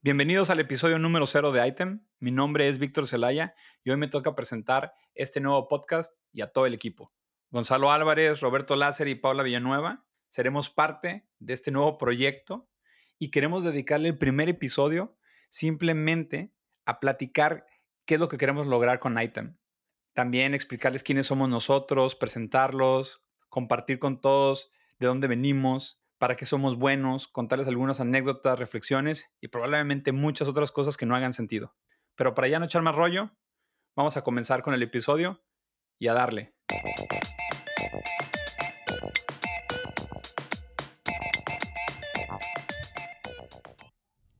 Bienvenidos 0.00 0.48
al 0.48 0.60
episodio 0.60 0.96
número 1.00 1.26
cero 1.26 1.50
de 1.50 1.66
Item. 1.66 2.06
Mi 2.20 2.30
nombre 2.30 2.68
es 2.68 2.78
Víctor 2.78 3.08
Zelaya 3.08 3.56
y 3.82 3.90
hoy 3.90 3.96
me 3.96 4.06
toca 4.06 4.36
presentar 4.36 4.92
este 5.16 5.40
nuevo 5.40 5.66
podcast 5.66 6.16
y 6.32 6.40
a 6.42 6.52
todo 6.52 6.66
el 6.66 6.74
equipo. 6.74 7.12
Gonzalo 7.50 7.90
Álvarez, 7.90 8.38
Roberto 8.38 8.76
Láser 8.76 9.08
y 9.08 9.16
Paula 9.16 9.42
Villanueva 9.42 10.06
seremos 10.28 10.70
parte 10.70 11.26
de 11.40 11.52
este 11.52 11.72
nuevo 11.72 11.98
proyecto 11.98 12.70
y 13.18 13.32
queremos 13.32 13.64
dedicarle 13.64 14.10
el 14.10 14.18
primer 14.18 14.48
episodio 14.48 15.18
simplemente 15.48 16.54
a 16.84 17.00
platicar 17.00 17.66
qué 18.06 18.14
es 18.14 18.20
lo 18.20 18.28
que 18.28 18.38
queremos 18.38 18.68
lograr 18.68 19.00
con 19.00 19.20
Item. 19.20 19.58
También 20.12 20.54
explicarles 20.54 21.02
quiénes 21.02 21.26
somos 21.26 21.48
nosotros, 21.48 22.14
presentarlos, 22.14 23.24
compartir 23.48 23.98
con 23.98 24.20
todos 24.20 24.70
de 25.00 25.08
dónde 25.08 25.26
venimos, 25.26 25.97
para 26.18 26.34
qué 26.34 26.46
somos 26.46 26.76
buenos, 26.76 27.28
contarles 27.28 27.68
algunas 27.68 28.00
anécdotas, 28.00 28.58
reflexiones 28.58 29.30
y 29.40 29.48
probablemente 29.48 30.12
muchas 30.12 30.48
otras 30.48 30.72
cosas 30.72 30.96
que 30.96 31.06
no 31.06 31.14
hagan 31.14 31.32
sentido. 31.32 31.76
Pero 32.16 32.34
para 32.34 32.48
ya 32.48 32.58
no 32.58 32.64
echar 32.64 32.82
más 32.82 32.96
rollo, 32.96 33.30
vamos 33.96 34.16
a 34.16 34.22
comenzar 34.22 34.62
con 34.62 34.74
el 34.74 34.82
episodio 34.82 35.44
y 35.98 36.08
a 36.08 36.14
darle. 36.14 36.54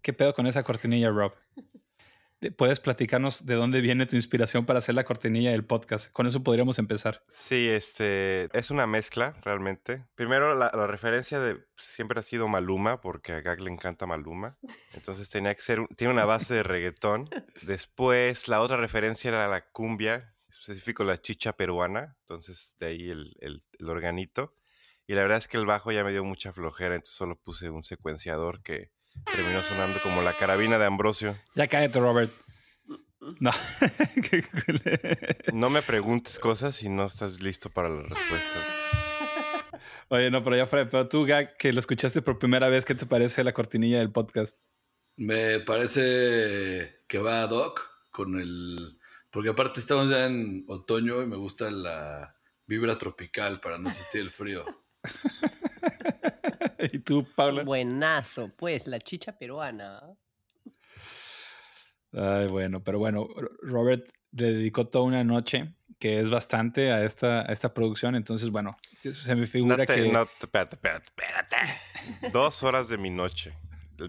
¿Qué 0.02 0.12
pedo 0.12 0.34
con 0.34 0.46
esa 0.46 0.64
cortinilla, 0.64 1.10
Rob? 1.10 1.34
¿Puedes 2.56 2.78
platicarnos 2.78 3.46
de 3.46 3.54
dónde 3.54 3.80
viene 3.80 4.06
tu 4.06 4.14
inspiración 4.14 4.64
para 4.64 4.78
hacer 4.78 4.94
la 4.94 5.04
cortinilla 5.04 5.50
del 5.50 5.64
podcast? 5.64 6.12
Con 6.12 6.28
eso 6.28 6.44
podríamos 6.44 6.78
empezar. 6.78 7.24
Sí, 7.26 7.68
este 7.68 8.48
es 8.56 8.70
una 8.70 8.86
mezcla 8.86 9.36
realmente. 9.42 10.06
Primero, 10.14 10.54
la, 10.54 10.70
referencia 10.86 11.40
de 11.40 11.64
siempre 11.76 12.20
ha 12.20 12.22
sido 12.22 12.46
Maluma, 12.46 13.00
porque 13.00 13.32
a 13.32 13.40
Gag 13.40 13.60
le 13.60 13.72
encanta 13.72 14.06
Maluma. 14.06 14.56
Entonces 14.94 15.28
tenía 15.30 15.52
que 15.54 15.62
ser, 15.62 15.80
tiene 15.96 16.12
una 16.12 16.26
base 16.26 16.54
de 16.54 16.62
reggaetón. 16.62 17.28
Después, 17.62 18.46
la 18.46 18.60
otra 18.60 18.76
referencia 18.76 19.28
era 19.28 19.48
la 19.48 19.68
cumbia, 19.72 20.36
específico 20.48 21.02
la 21.02 21.20
chicha 21.20 21.54
peruana. 21.54 22.16
Entonces, 22.20 22.76
de 22.78 22.86
ahí 22.86 23.10
el, 23.10 23.34
el, 23.40 23.60
el 23.80 23.90
organito. 23.90 24.54
Y 25.08 25.14
la 25.14 25.22
verdad 25.22 25.38
es 25.38 25.48
que 25.48 25.56
el 25.56 25.66
bajo 25.66 25.90
ya 25.90 26.04
me 26.04 26.12
dio 26.12 26.22
mucha 26.22 26.52
flojera, 26.52 26.94
entonces 26.94 27.16
solo 27.16 27.34
puse 27.34 27.70
un 27.70 27.82
secuenciador 27.82 28.62
que 28.62 28.92
terminó 29.24 29.62
sonando 29.62 30.00
como 30.02 30.22
la 30.22 30.32
carabina 30.32 30.78
de 30.78 30.86
Ambrosio. 30.86 31.36
Ya 31.54 31.66
cállate, 31.66 31.98
Robert. 32.00 32.30
No. 33.40 33.50
no 35.52 35.70
me 35.70 35.82
preguntes 35.82 36.38
cosas 36.38 36.76
si 36.76 36.88
no 36.88 37.06
estás 37.06 37.40
listo 37.40 37.70
para 37.70 37.88
las 37.88 38.08
respuestas. 38.08 38.64
Oye, 40.08 40.30
no, 40.30 40.42
pero 40.42 40.56
ya 40.56 40.66
fuera, 40.66 40.88
pero 40.88 41.08
tú, 41.08 41.26
Gag, 41.26 41.56
que 41.58 41.72
lo 41.72 41.80
escuchaste 41.80 42.22
por 42.22 42.38
primera 42.38 42.68
vez, 42.68 42.84
¿qué 42.84 42.94
te 42.94 43.04
parece 43.04 43.44
la 43.44 43.52
cortinilla 43.52 43.98
del 43.98 44.10
podcast? 44.10 44.58
Me 45.16 45.60
parece 45.60 47.02
que 47.06 47.18
va 47.18 47.42
a 47.42 47.46
Doc 47.46 47.86
con 48.10 48.40
el. 48.40 48.98
Porque 49.30 49.50
aparte 49.50 49.80
estamos 49.80 50.08
ya 50.10 50.24
en 50.26 50.64
otoño 50.68 51.22
y 51.22 51.26
me 51.26 51.36
gusta 51.36 51.70
la 51.70 52.36
vibra 52.66 52.96
tropical 52.96 53.60
para 53.60 53.78
no 53.78 53.90
sentir 53.90 54.22
el 54.22 54.30
frío. 54.30 54.64
¿Y 56.92 56.98
tú, 57.00 57.26
Paula? 57.34 57.64
Buenazo, 57.64 58.50
pues, 58.56 58.86
la 58.86 58.98
chicha 58.98 59.36
peruana. 59.36 60.00
Ay, 62.12 62.46
bueno, 62.48 62.82
pero 62.82 62.98
bueno, 62.98 63.28
Robert 63.62 64.08
le 64.32 64.52
dedicó 64.52 64.86
toda 64.86 65.04
una 65.04 65.24
noche, 65.24 65.74
que 65.98 66.20
es 66.20 66.30
bastante 66.30 66.92
a 66.92 67.04
esta, 67.04 67.40
a 67.42 67.52
esta 67.52 67.74
producción, 67.74 68.14
entonces, 68.14 68.50
bueno, 68.50 68.76
se 69.02 69.34
me 69.34 69.46
figura 69.46 69.84
que... 69.84 70.08
No, 70.08 70.22
espérate, 70.22 70.76
espérate, 70.76 71.06
espérate. 71.08 72.30
Dos 72.32 72.62
horas 72.62 72.88
de 72.88 72.96
mi 72.96 73.10
noche. 73.10 73.54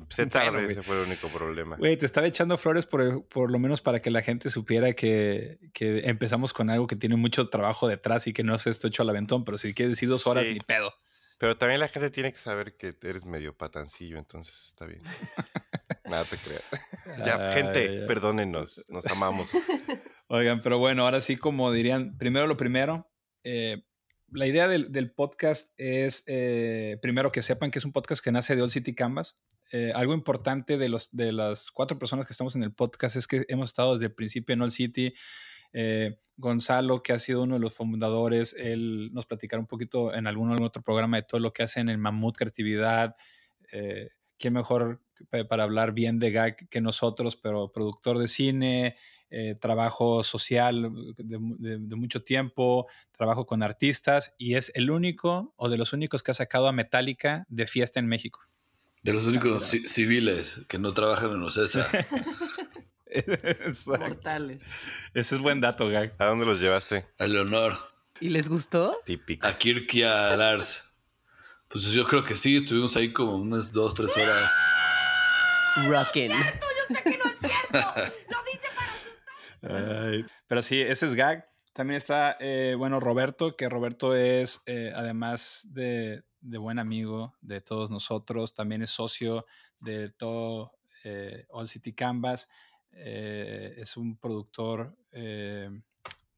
Se 0.09 0.27
tarde, 0.27 0.71
ese 0.71 0.83
fue 0.83 0.97
el 0.97 1.07
único 1.07 1.29
problema. 1.29 1.75
Güey, 1.77 1.97
te 1.97 2.05
estaba 2.05 2.27
echando 2.27 2.59
flores 2.59 2.85
por, 2.85 3.25
por, 3.25 3.49
lo 3.49 3.57
menos 3.57 3.81
para 3.81 4.01
que 4.01 4.11
la 4.11 4.21
gente 4.21 4.51
supiera 4.51 4.93
que, 4.93 5.57
que, 5.73 6.01
empezamos 6.07 6.53
con 6.53 6.69
algo 6.69 6.85
que 6.85 6.95
tiene 6.95 7.15
mucho 7.15 7.49
trabajo 7.49 7.87
detrás 7.87 8.27
y 8.27 8.33
que 8.33 8.43
no 8.43 8.53
es 8.53 8.67
esto 8.67 8.87
hecho 8.87 9.01
al 9.01 9.09
aventón, 9.09 9.43
pero 9.43 9.57
si 9.57 9.73
quieres 9.73 9.93
decir 9.93 10.07
dos 10.07 10.27
horas, 10.27 10.45
ni 10.47 10.59
pedo. 10.59 10.93
Pero 11.39 11.57
también 11.57 11.79
la 11.79 11.87
gente 11.87 12.09
tiene 12.11 12.33
que 12.33 12.37
saber 12.37 12.75
que 12.75 12.93
eres 13.01 13.25
medio 13.25 13.55
patancillo, 13.55 14.19
entonces 14.19 14.61
está 14.61 14.85
bien. 14.85 15.01
Nada 16.03 16.25
te 16.25 16.37
creas. 16.37 16.63
ya, 17.25 17.53
gente, 17.53 18.05
perdónenos, 18.05 18.85
nos 18.89 19.05
amamos. 19.05 19.49
Oigan, 20.27 20.61
pero 20.61 20.77
bueno, 20.79 21.05
ahora 21.05 21.21
sí, 21.21 21.37
como 21.37 21.71
dirían, 21.71 22.17
primero 22.17 22.45
lo 22.45 22.57
primero, 22.57 23.09
eh, 23.45 23.85
la 24.27 24.47
idea 24.47 24.67
del, 24.67 24.91
del 24.91 25.11
podcast 25.11 25.71
es, 25.77 26.23
eh, 26.27 26.97
primero, 27.01 27.31
que 27.31 27.41
sepan 27.41 27.71
que 27.71 27.79
es 27.79 27.85
un 27.85 27.93
podcast 27.93 28.21
que 28.21 28.33
nace 28.33 28.57
de 28.57 28.61
All 28.61 28.69
City 28.69 28.93
Canvas. 28.93 29.37
Eh, 29.71 29.93
algo 29.95 30.13
importante 30.13 30.77
de, 30.77 30.89
los, 30.89 31.15
de 31.15 31.31
las 31.31 31.71
cuatro 31.71 31.97
personas 31.97 32.25
que 32.25 32.33
estamos 32.33 32.55
en 32.55 32.63
el 32.63 32.73
podcast 32.73 33.15
es 33.15 33.27
que 33.27 33.45
hemos 33.47 33.69
estado 33.69 33.93
desde 33.93 34.07
el 34.07 34.13
principio 34.13 34.53
en 34.53 34.61
All 34.61 34.73
City. 34.73 35.13
Eh, 35.73 36.17
Gonzalo, 36.37 37.03
que 37.03 37.13
ha 37.13 37.19
sido 37.19 37.43
uno 37.43 37.55
de 37.55 37.59
los 37.59 37.73
fundadores, 37.73 38.55
él 38.57 39.09
nos 39.13 39.25
platicará 39.25 39.59
un 39.59 39.67
poquito 39.67 40.13
en 40.13 40.25
algún, 40.25 40.51
otro 40.61 40.81
programa 40.81 41.17
de 41.17 41.23
todo 41.23 41.41
lo 41.41 41.51
que 41.51 41.63
hacen 41.63 41.89
en 41.89 41.99
Mamut 41.99 42.37
Creatividad. 42.37 43.15
Eh, 43.71 44.09
¿Quién 44.37 44.53
mejor 44.53 45.01
para 45.49 45.63
hablar 45.63 45.91
bien 45.91 46.17
de 46.17 46.31
GAG 46.31 46.69
que 46.69 46.79
nosotros, 46.79 47.35
pero 47.35 47.71
productor 47.71 48.19
de 48.19 48.29
cine, 48.29 48.95
eh, 49.31 49.55
trabajo 49.59 50.23
social 50.23 50.91
de, 51.17 51.37
mucho 51.95 52.23
tiempo, 52.23 52.87
trabajo 53.11 53.45
con 53.45 53.61
artistas 53.61 54.33
y 54.37 54.55
es 54.55 54.71
el 54.75 54.89
único 54.89 55.53
o 55.55 55.69
de 55.69 55.77
los 55.77 55.93
únicos 55.93 56.23
que 56.23 56.31
ha 56.31 56.33
sacado 56.33 56.67
a 56.67 56.71
Metallica 56.71 57.45
de 57.49 57.67
fiesta 57.67 57.99
en 57.99 58.07
México. 58.07 58.39
De 59.03 59.13
los 59.13 59.27
únicos 59.27 59.65
civiles 59.65 60.61
que 60.67 60.79
no 60.79 60.93
trabajan 60.93 61.31
en 61.31 61.43
OCESA. 61.43 61.87
Mortales. 63.87 64.65
Ese 65.13 65.35
es 65.35 65.41
buen 65.41 65.61
dato, 65.61 65.89
Gag. 65.89 66.13
¿A 66.17 66.25
dónde 66.25 66.45
los 66.45 66.59
llevaste? 66.59 67.07
A 67.17 67.25
Leonor. 67.25 67.77
¿Y 68.19 68.29
les 68.29 68.49
gustó? 68.49 68.97
Típico. 69.05 69.47
A 69.47 69.57
Kirk 69.57 69.93
y 69.93 70.03
a 70.03 70.35
Lars. 70.35 70.85
Pues 71.69 71.85
yo 71.85 72.05
creo 72.05 72.23
que 72.23 72.35
sí, 72.35 72.57
estuvimos 72.57 72.95
ahí 72.97 73.13
como 73.13 73.35
unas 73.35 73.71
dos, 73.71 73.93
tres 73.93 74.15
horas. 74.17 74.51
Rockin'. 75.87 76.31
pero 80.47 80.61
sí, 80.61 80.81
ese 80.81 81.05
es 81.05 81.13
Gag. 81.13 81.47
También 81.73 81.97
está, 81.97 82.35
eh, 82.39 82.75
bueno, 82.77 82.99
Roberto, 82.99 83.55
que 83.55 83.69
Roberto 83.69 84.15
es, 84.15 84.61
eh, 84.65 84.91
además 84.93 85.67
de, 85.71 86.23
de, 86.41 86.57
buen 86.57 86.79
amigo 86.79 87.35
de 87.41 87.61
todos 87.61 87.89
nosotros, 87.89 88.53
también 88.53 88.81
es 88.81 88.89
socio 88.89 89.45
de 89.79 90.09
todo 90.09 90.73
eh, 91.03 91.45
All 91.49 91.69
City 91.69 91.93
Canvas. 91.93 92.49
Eh, 92.91 93.75
es 93.77 93.97
un 93.97 94.17
productor 94.17 94.95
eh, 95.11 95.69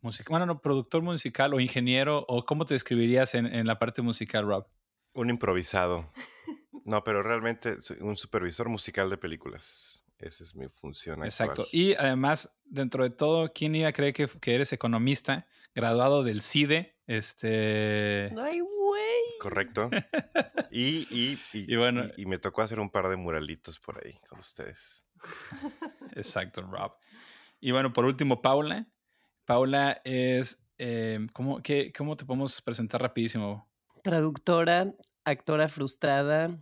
musical, 0.02 0.28
bueno, 0.30 0.46
no, 0.46 0.62
productor 0.62 1.02
musical 1.02 1.54
o 1.54 1.60
ingeniero, 1.60 2.26
o 2.28 2.46
cómo 2.46 2.66
te 2.66 2.74
describirías 2.74 3.36
en, 3.36 3.66
la 3.66 3.80
parte 3.80 4.02
musical, 4.02 4.46
Rob? 4.46 4.68
Un 5.14 5.30
improvisado. 5.30 6.12
No, 6.86 7.04
pero 7.04 7.22
realmente 7.22 7.78
un 8.00 8.18
supervisor 8.18 8.70
musical 8.70 9.10
de 9.10 9.18
películas. 9.18 10.04
Esa 10.18 10.44
es 10.44 10.56
mi 10.56 10.68
función. 10.68 11.24
Exacto. 11.24 11.68
Y 11.72 11.96
además, 11.96 12.56
dentro 12.66 13.04
de 13.04 13.10
todo, 13.10 13.52
¿quién 13.54 13.76
iba 13.76 13.90
a 13.90 13.94
creer 13.94 14.14
que, 14.14 14.28
que 14.28 14.56
eres 14.56 14.72
economista, 14.72 15.48
graduado 15.74 16.24
del 16.24 16.42
CIDE? 16.42 16.96
Este. 17.08 18.32
¡Ay, 18.40 18.60
güey! 18.60 19.22
Correcto. 19.40 19.90
Y, 20.74 21.06
y, 21.12 21.38
y, 21.52 21.76
bueno, 21.76 22.06
y, 22.16 22.26
me 22.26 22.38
tocó 22.38 22.62
hacer 22.62 22.80
un 22.80 22.90
par 22.90 23.10
de 23.10 23.18
muralitos 23.18 23.78
por 23.78 24.02
ahí 24.02 24.18
con 24.30 24.40
ustedes. 24.40 25.04
Exacto, 26.16 26.62
Rob. 26.62 26.94
Y 27.60 27.72
bueno, 27.72 27.94
por 27.94 28.06
último, 28.06 28.42
Paula. 28.42 28.88
Paula 29.46 30.02
es, 30.04 30.64
eh, 30.78 31.28
¿cómo, 31.34 31.62
qué, 31.62 31.92
¿cómo 31.92 32.18
te 32.18 32.26
podemos 32.26 32.62
presentar 32.62 33.02
rapidísimo? 33.02 33.70
Traductora, 34.04 34.94
actora 35.26 35.70
frustrada 35.70 36.58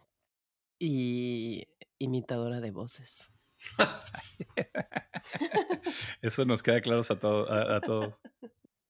y 0.78 1.68
imitadora 1.98 2.60
de 2.60 2.72
voces. 2.72 3.32
Eso 6.22 6.46
nos 6.46 6.64
queda 6.64 6.82
claro 6.82 7.02
a, 7.50 7.76
a 7.76 7.82
todos. 7.82 8.16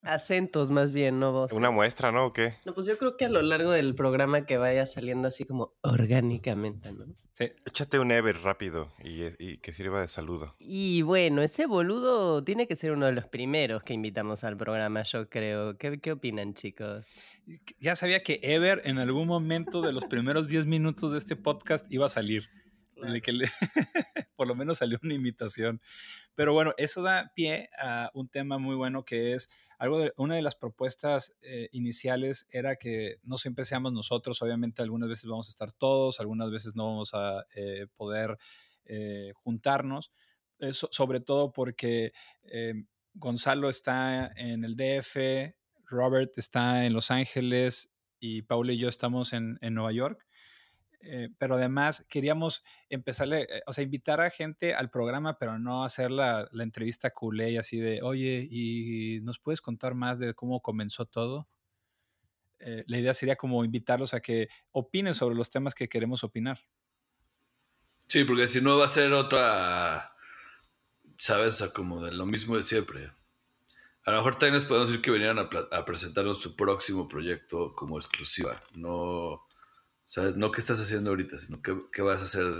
Acentos 0.02 0.72
más 0.72 0.92
bien, 0.92 1.20
no 1.20 1.34
voces. 1.34 1.58
Una 1.58 1.72
muestra, 1.72 2.12
¿no? 2.12 2.28
¿O 2.28 2.34
qué? 2.34 2.56
No, 2.66 2.74
pues 2.74 2.88
yo 2.88 2.98
creo 2.98 3.18
que 3.18 3.26
a 3.26 3.30
lo 3.30 3.42
largo 3.42 3.72
del 3.72 3.96
programa 3.96 4.46
que 4.46 4.58
vaya 4.58 4.86
saliendo 4.86 5.28
así 5.28 5.44
como 5.44 5.74
orgánicamente, 5.82 6.94
¿no? 6.94 7.06
Sí. 7.38 7.52
Échate 7.66 8.00
un 8.00 8.12
Ever 8.12 8.42
rápido 8.42 8.94
y, 9.02 9.58
que 9.58 9.72
sirva 9.72 10.02
de 10.02 10.10
saludo. 10.10 10.56
Y 10.60 11.04
bueno, 11.04 11.42
ese 11.42 11.68
boludo 11.68 12.44
tiene 12.44 12.68
que 12.68 12.76
ser 12.76 12.92
uno 12.92 13.06
de 13.06 13.14
los 13.14 13.30
primeros 13.30 13.82
que 13.82 13.94
invitamos 13.94 14.44
al 14.44 14.58
programa, 14.58 15.04
yo 15.04 15.30
creo. 15.30 15.78
¿Qué, 15.78 16.00
qué 16.02 16.12
opinan, 16.12 16.54
chicos? 16.54 17.06
Ya 17.78 17.96
sabía 17.96 18.24
que 18.24 18.40
Ever 18.44 18.82
en 18.84 18.98
algún 19.00 19.28
momento 19.28 19.82
de 19.82 19.94
los 19.94 20.06
primeros 20.06 20.48
10 20.48 20.66
minutos 20.66 21.12
de 21.14 21.18
este 21.18 21.36
podcast 21.36 21.86
iba 21.90 22.06
a 22.06 22.10
salir. 22.10 22.50
De 23.02 23.22
que 23.22 23.32
por 24.36 24.48
lo 24.48 24.56
menos 24.56 24.80
salió 24.80 25.00
una 25.04 25.14
invitación. 25.14 25.82
Pero 26.36 26.54
bueno, 26.54 26.74
eso 26.78 27.02
da 27.02 27.32
pie 27.36 27.70
a 27.78 28.12
un 28.14 28.28
tema 28.28 28.58
muy 28.58 28.76
bueno 28.76 29.04
que 29.04 29.34
es 29.34 29.50
algo 29.80 30.00
de, 30.00 30.14
una 30.18 30.36
de 30.36 30.42
las 30.42 30.56
propuestas 30.56 31.36
eh, 31.42 31.70
iniciales 31.72 32.48
era 32.52 32.76
que 32.76 33.16
no 33.24 33.38
siempre 33.38 33.64
seamos 33.64 33.94
nosotros, 33.94 34.42
obviamente 34.42 34.82
algunas 34.82 35.08
veces 35.08 35.26
vamos 35.26 35.48
a 35.48 35.52
estar 35.52 35.72
todos, 35.72 36.20
algunas 36.20 36.52
veces 36.52 36.76
no 36.76 36.88
vamos 36.88 37.14
a 37.14 37.46
eh, 37.56 37.88
poder 37.96 38.38
eh, 38.84 39.32
juntarnos, 39.36 40.12
sobre 40.74 41.22
todo 41.22 41.54
porque 41.54 42.12
Gonzalo 43.14 43.70
está 43.70 44.30
en 44.36 44.66
el 44.66 44.76
DF, 44.76 45.56
Robert 45.86 46.38
está 46.38 46.86
en 46.86 46.92
Los 46.92 47.10
Ángeles 47.10 47.90
y 48.20 48.42
Paula 48.42 48.74
y 48.74 48.78
yo 48.78 48.90
estamos 48.90 49.32
en, 49.32 49.58
en 49.62 49.74
Nueva 49.74 49.94
York. 49.94 50.28
Eh, 51.02 51.30
pero 51.38 51.56
además 51.56 52.06
queríamos 52.10 52.64
empezarle, 52.90 53.44
eh, 53.44 53.62
o 53.68 53.74
sea, 53.74 53.84
invitar 53.84 54.20
a 54.20 54.30
gente 54.30 54.74
al 54.74 54.90
programa, 54.90 55.38
pero 55.38 55.58
no 55.58 55.86
hacer 55.86 56.12
la, 56.12 56.50
entrevista 56.60 57.12
culé 57.12 57.52
y 57.52 57.58
así 57.58 57.80
de, 57.80 58.02
oye, 58.02 58.48
¿y 58.50 59.22
nos 59.22 59.40
puedes 59.40 59.62
contar 59.62 59.96
más 59.96 60.20
de 60.20 60.34
cómo 60.34 60.62
comenzó 60.62 61.06
todo? 61.06 61.48
Eh, 62.60 62.84
la 62.88 62.98
idea 62.98 63.14
sería 63.14 63.38
como 63.38 63.64
invitarlos 63.64 64.14
a 64.14 64.20
que 64.20 64.50
opinen 64.72 65.14
sobre 65.14 65.36
los 65.36 65.50
temas 65.50 65.74
que 65.74 65.88
queremos 65.88 66.26
opinar. 66.26 66.60
Sí, 68.08 68.26
porque 68.26 68.48
si 68.48 68.60
no 68.60 68.78
va 68.78 68.86
a 68.86 68.90
ser 68.90 69.14
otra, 69.14 70.14
sabes, 71.18 71.64
como 71.74 72.04
de 72.04 72.12
lo 72.12 72.26
mismo 72.26 72.58
de 72.58 72.64
siempre. 72.64 73.12
A 74.04 74.12
lo 74.12 74.18
mejor 74.18 74.36
también 74.36 74.56
les 74.56 74.66
podemos 74.66 74.90
decir 74.90 75.02
que 75.02 75.12
vinieran 75.12 75.40
a, 75.40 75.48
a 75.78 75.86
presentarnos 75.86 76.40
su 76.40 76.58
próximo 76.58 77.08
proyecto 77.08 77.74
como 77.76 77.98
exclusiva. 77.98 78.60
No, 78.76 79.46
¿Sabes? 80.10 80.36
No 80.36 80.52
qué 80.52 80.60
estás 80.60 80.82
haciendo 80.82 81.12
ahorita, 81.12 81.38
sino 81.38 81.62
qué, 81.62 82.02
vas 82.02 82.24
a 82.24 82.26
hacer 82.26 82.52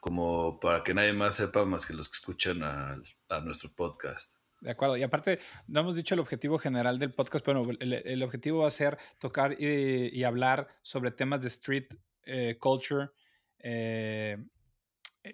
como 0.00 0.58
para 0.58 0.82
que 0.82 0.94
nadie 0.94 1.12
más 1.12 1.34
sepa 1.34 1.66
más 1.66 1.84
que 1.84 1.92
los 1.92 2.08
que 2.08 2.14
escuchan 2.14 2.62
a, 2.62 2.98
nuestro 3.44 3.70
podcast. 3.74 4.32
De 4.62 4.70
acuerdo. 4.70 4.96
Y 4.96 5.02
aparte, 5.02 5.38
no 5.66 5.80
hemos 5.80 5.94
dicho 5.94 6.14
el 6.14 6.20
objetivo 6.20 6.58
general 6.58 6.98
del 6.98 7.10
podcast, 7.10 7.44
pero 7.44 7.62
el, 7.78 8.22
objetivo 8.22 8.60
va 8.60 8.68
a 8.68 8.70
ser 8.70 8.96
tocar 9.18 9.60
y, 9.60 10.24
hablar 10.24 10.66
sobre 10.80 11.10
temas 11.10 11.42
de 11.42 11.48
street 11.48 11.88
eh, 12.24 12.56
culture, 12.58 13.10
eh, 13.58 14.38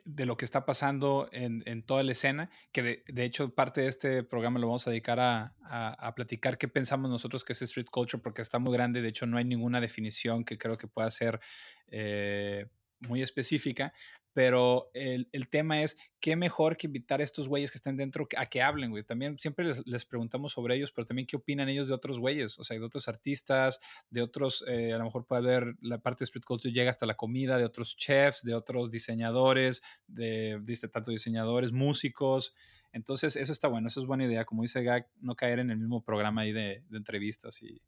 de 0.04 0.26
lo 0.26 0.36
que 0.36 0.44
está 0.44 0.64
pasando 0.64 1.28
en, 1.32 1.62
en 1.66 1.82
toda 1.82 2.02
la 2.02 2.12
escena, 2.12 2.50
que 2.72 3.02
de, 3.06 3.24
hecho 3.24 3.54
parte 3.54 3.82
de 3.82 3.88
este 3.88 4.22
programa 4.22 4.58
lo 4.58 4.66
vamos 4.66 4.86
a 4.86 4.90
dedicar 4.90 5.20
a, 5.20 5.54
a, 5.62 6.14
platicar 6.14 6.58
qué 6.58 6.68
pensamos 6.68 7.10
nosotros 7.10 7.44
que 7.44 7.52
es 7.52 7.62
street 7.62 7.88
culture, 7.90 8.22
porque 8.22 8.42
está 8.42 8.58
muy 8.58 8.72
grande, 8.72 9.02
de 9.02 9.08
hecho 9.08 9.26
no 9.26 9.38
hay 9.38 9.44
ninguna 9.44 9.80
definición 9.80 10.44
que 10.44 10.58
creo 10.58 10.76
que 10.76 10.88
pueda 10.88 11.10
ser 11.10 11.40
eh, 11.88 12.66
muy 13.00 13.22
específica, 13.22 13.92
pero 14.32 14.90
el, 14.94 15.28
el, 15.32 15.48
tema 15.48 15.82
es, 15.82 15.96
¿qué 16.20 16.36
mejor 16.36 16.76
que 16.76 16.86
invitar 16.86 17.20
a 17.20 17.24
estos 17.24 17.48
güeyes 17.48 17.70
que 17.70 17.78
estén 17.78 17.96
dentro 17.96 18.26
a 18.36 18.46
que 18.46 18.62
hablen, 18.62 18.90
güey? 18.90 19.04
También 19.04 19.38
siempre 19.38 19.64
les, 19.64 19.86
les, 19.86 20.06
preguntamos 20.06 20.52
sobre 20.52 20.74
ellos, 20.74 20.90
pero 20.92 21.06
también 21.06 21.26
qué 21.26 21.36
opinan 21.36 21.68
ellos 21.68 21.88
de 21.88 21.94
otros 21.94 22.18
güeyes, 22.18 22.58
o 22.58 22.64
sea, 22.64 22.78
de 22.78 22.84
otros 22.84 23.08
artistas, 23.08 23.78
de 24.10 24.22
otros, 24.22 24.64
eh, 24.66 24.92
a 24.92 24.98
lo 24.98 25.04
mejor 25.04 25.26
puede 25.26 25.42
haber, 25.42 25.76
la 25.80 25.98
parte 25.98 26.22
de 26.22 26.26
Street 26.26 26.44
Culture 26.44 26.72
llega 26.72 26.90
hasta 26.90 27.06
la 27.06 27.14
comida, 27.14 27.58
de 27.58 27.64
otros 27.64 27.96
chefs, 27.96 28.42
de 28.42 28.54
otros 28.54 28.90
diseñadores, 28.90 29.82
de, 30.06 30.58
dice, 30.62 30.88
tanto 30.88 31.10
diseñadores, 31.10 31.72
músicos. 31.72 32.54
Entonces, 32.92 33.36
eso 33.36 33.52
está 33.52 33.68
bueno, 33.68 33.88
eso 33.88 34.00
es 34.00 34.06
buena 34.06 34.24
idea, 34.24 34.44
como 34.44 34.62
dice 34.62 34.82
Gag, 34.82 35.08
no 35.20 35.34
caer 35.34 35.58
en 35.58 35.70
el 35.70 35.78
mismo 35.78 36.02
programa 36.02 36.42
ahí 36.42 36.52
de, 36.52 36.84
de 36.88 36.98
entrevistas 36.98 37.62
y, 37.62 37.82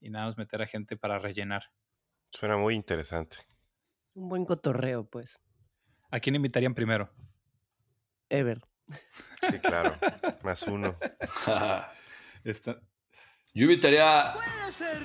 y 0.00 0.10
nada 0.10 0.26
más 0.26 0.36
meter 0.36 0.60
a 0.60 0.66
gente 0.66 0.96
para 0.96 1.18
rellenar. 1.18 1.64
Suena 2.30 2.56
muy 2.56 2.74
interesante. 2.74 3.38
Un 4.14 4.28
buen 4.28 4.44
cotorreo, 4.44 5.04
pues. 5.04 5.40
¿A 6.14 6.20
quién 6.20 6.36
invitarían 6.36 6.76
primero? 6.76 7.10
Ever. 8.28 8.60
Sí, 9.50 9.58
claro. 9.58 9.98
Más 10.44 10.62
uno. 10.62 10.96
Yo 13.52 13.64
invitaría. 13.64 14.32
¡Puede 14.32 14.72
ser! 14.72 14.96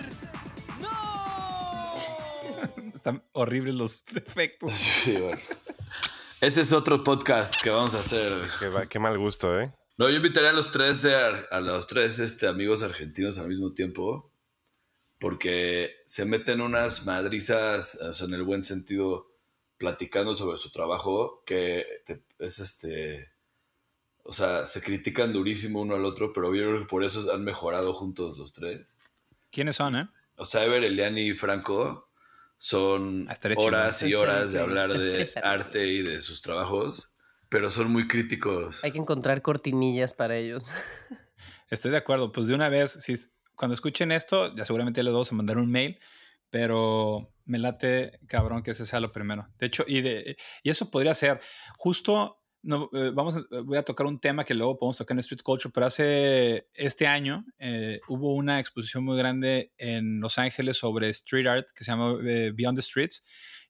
¡No! 0.80 1.96
Están 2.94 3.24
horribles 3.32 3.74
los 3.74 4.06
defectos. 4.14 4.72
Ese 6.42 6.62
es 6.62 6.72
otro 6.72 7.04
podcast 7.04 7.60
que 7.60 7.72
vamos 7.72 7.96
a 7.96 8.02
hacer. 8.02 8.32
Qué, 8.88 9.00
mal 9.00 9.18
gusto, 9.18 9.60
¿eh? 9.60 9.74
No, 9.98 10.12
yo 10.12 10.18
invitaría 10.18 10.52
a 10.52 10.54
los 10.54 10.72
tres 10.72 11.02
de, 11.02 11.16
a 11.16 11.60
los 11.60 11.88
tres 11.88 12.20
este, 12.20 12.46
amigos 12.46 12.84
argentinos 12.84 13.40
al 13.40 13.48
mismo 13.48 13.74
tiempo. 13.74 14.32
Porque 15.20 16.04
se 16.06 16.26
meten 16.26 16.62
unas 16.62 17.08
madrizas, 17.08 17.98
en 18.22 18.36
el 18.36 18.44
buen 18.44 18.64
sentido, 18.64 19.26
platicando 19.80 20.36
sobre 20.36 20.60
su 20.60 20.70
trabajo 20.70 21.42
que 21.46 22.04
es 22.38 22.60
este. 22.60 23.32
O 24.24 24.34
sea, 24.34 24.68
se 24.68 24.84
critican 24.84 25.34
durísimo 25.34 25.82
uno 25.82 25.96
al 25.96 26.06
otro, 26.06 26.32
pero 26.34 26.54
yo 26.54 26.64
creo 26.66 26.80
que 26.82 26.86
por 26.86 27.04
eso 27.04 27.34
han 27.34 27.44
mejorado 27.44 27.94
juntos 27.94 28.38
los 28.38 28.54
tres. 28.54 28.96
¿Quiénes 29.50 29.78
son, 29.78 29.96
eh? 29.96 30.08
O 30.36 30.46
sea, 30.46 30.64
Ever, 30.66 30.84
Eliani 30.84 31.30
y 31.30 31.34
Franco 31.34 32.12
son 32.58 33.28
ah, 33.30 33.38
horas 33.56 34.04
y 34.04 34.14
horas 34.14 34.52
de 34.52 34.60
hablar 34.60 34.96
de 34.96 35.28
arte 35.42 35.88
y 35.88 36.04
de 36.04 36.22
sus 36.22 36.42
trabajos, 36.44 37.16
pero 37.48 37.72
son 37.72 37.92
muy 37.92 38.08
críticos. 38.08 38.84
Hay 38.84 38.92
que 38.92 39.00
encontrar 39.00 39.42
cortinillas 39.42 40.14
para 40.14 40.38
ellos. 40.38 40.66
Estoy 41.70 41.92
de 41.92 41.98
acuerdo. 41.98 42.32
Pues 42.32 42.46
de 42.46 42.54
una 42.54 42.70
vez, 42.70 42.92
si 42.92 43.16
cuando 43.56 43.74
escuchen 43.74 44.12
esto, 44.12 44.54
ya 44.54 44.66
seguramente 44.66 45.02
les 45.02 45.14
vamos 45.14 45.32
a 45.32 45.36
mandar 45.36 45.58
un 45.58 45.72
mail 45.72 46.00
pero 46.50 47.32
me 47.50 47.58
late 47.58 48.20
cabrón 48.28 48.64
que 48.64 48.72
ese 48.72 48.86
sea 48.86 49.00
lo 49.00 49.12
primero. 49.12 49.48
De 49.58 49.66
hecho, 49.66 49.84
y, 49.88 50.02
de, 50.02 50.38
y 50.64 50.70
eso 50.70 50.90
podría 50.92 51.14
ser 51.16 51.42
justo, 51.78 52.38
no, 52.62 52.90
eh, 52.94 53.12
vamos 53.14 53.36
voy 53.64 53.78
a 53.78 53.84
tocar 53.84 54.06
un 54.06 54.20
tema 54.20 54.44
que 54.44 54.54
luego 54.54 54.78
podemos 54.78 54.98
tocar 54.98 55.16
en 55.16 55.20
Street 55.20 55.42
Culture, 55.44 55.72
pero 55.74 55.88
hace 55.88 56.68
este 56.74 57.08
año 57.08 57.46
eh, 57.58 58.02
hubo 58.08 58.36
una 58.36 58.60
exposición 58.60 59.04
muy 59.04 59.18
grande 59.18 59.74
en 59.78 60.20
Los 60.20 60.38
Ángeles 60.38 60.78
sobre 60.78 61.10
street 61.10 61.48
art 61.48 61.68
que 61.74 61.84
se 61.84 61.92
llama 61.92 62.18
eh, 62.24 62.52
Beyond 62.54 62.78
the 62.78 62.82
Streets 62.82 63.24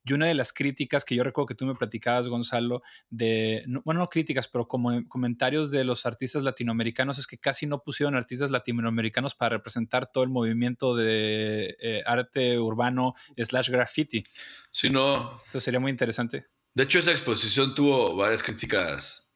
y 0.05 0.13
una 0.13 0.27
de 0.27 0.33
las 0.33 0.53
críticas 0.53 1.05
que 1.05 1.15
yo 1.15 1.23
recuerdo 1.23 1.47
que 1.47 1.55
tú 1.55 1.65
me 1.65 1.75
platicabas, 1.75 2.27
Gonzalo, 2.27 2.81
de, 3.09 3.63
bueno, 3.83 3.99
no 3.99 4.09
críticas, 4.09 4.47
pero 4.47 4.67
como 4.67 5.07
comentarios 5.07 5.71
de 5.71 5.83
los 5.83 6.05
artistas 6.05 6.43
latinoamericanos, 6.43 7.17
es 7.19 7.27
que 7.27 7.37
casi 7.37 7.67
no 7.67 7.83
pusieron 7.83 8.15
artistas 8.15 8.51
latinoamericanos 8.51 9.35
para 9.35 9.57
representar 9.57 10.11
todo 10.11 10.23
el 10.23 10.29
movimiento 10.29 10.95
de 10.95 11.77
eh, 11.79 12.03
arte 12.05 12.59
urbano 12.59 13.15
slash 13.37 13.69
graffiti. 13.69 14.23
Sí, 14.71 14.89
no. 14.89 15.41
Entonces 15.45 15.63
sería 15.63 15.79
muy 15.79 15.91
interesante. 15.91 16.47
De 16.73 16.83
hecho, 16.83 16.99
esa 16.99 17.11
exposición 17.11 17.75
tuvo 17.75 18.15
varias 18.15 18.43
críticas 18.43 19.33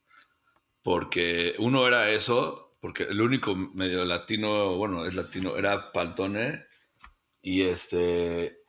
porque 0.81 1.55
uno 1.59 1.87
era 1.87 2.09
eso, 2.11 2.77
porque 2.79 3.03
el 3.03 3.21
único 3.21 3.55
medio 3.55 4.05
latino, 4.05 4.75
bueno, 4.75 5.05
es 5.05 5.15
latino, 5.15 5.55
era 5.57 5.91
Pantone. 5.91 6.65
Y 7.41 7.63
este, 7.63 8.62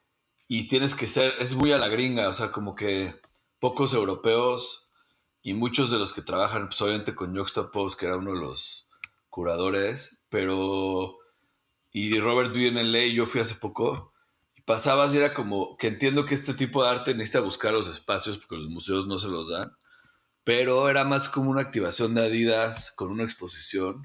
y 0.49 0.69
tienes 0.69 0.95
que 0.95 1.07
ser, 1.07 1.35
es 1.41 1.55
muy 1.55 1.73
a 1.73 1.79
la 1.79 1.89
gringa, 1.89 2.29
o 2.29 2.35
sea, 2.35 2.53
como 2.53 2.75
que 2.75 3.21
pocos 3.59 3.95
europeos 3.95 4.89
y 5.43 5.55
muchos 5.55 5.91
de 5.91 5.99
los 5.99 6.13
que 6.13 6.23
trabajan, 6.23 6.69
pues 6.69 6.81
obviamente 6.83 7.15
con 7.15 7.35
Post, 7.73 7.99
que 7.99 8.07
era 8.07 8.17
uno 8.17 8.33
de 8.33 8.41
los 8.41 8.89
curadores, 9.29 10.25
pero... 10.29 11.19
Y 11.91 12.19
Robert 12.19 12.53
vive 12.53 12.81
en 12.81 12.93
LA, 12.93 13.15
yo 13.15 13.27
fui 13.27 13.41
hace 13.41 13.55
poco, 13.55 14.13
y 14.57 14.63
pasabas 14.63 15.15
y 15.15 15.19
era 15.19 15.33
como 15.33 15.77
que 15.77 15.87
entiendo 15.87 16.27
que 16.27 16.35
este 16.35 16.55
tipo 16.55 16.83
de 16.83 16.91
arte 16.91 17.15
necesita 17.15 17.41
buscar 17.41 17.73
los 17.73 17.89
espacios 17.89 18.39
porque 18.39 18.57
los 18.57 18.69
museos 18.69 19.07
no 19.07 19.19
se 19.19 19.29
los 19.29 19.49
dan, 19.49 19.73
pero 20.43 20.89
era 20.89 21.05
más 21.05 21.29
como 21.29 21.51
una 21.51 21.63
activación 21.63 22.15
de 22.15 22.27
Adidas 22.27 22.93
con 22.97 23.13
una 23.13 23.25
exposición 23.25 24.03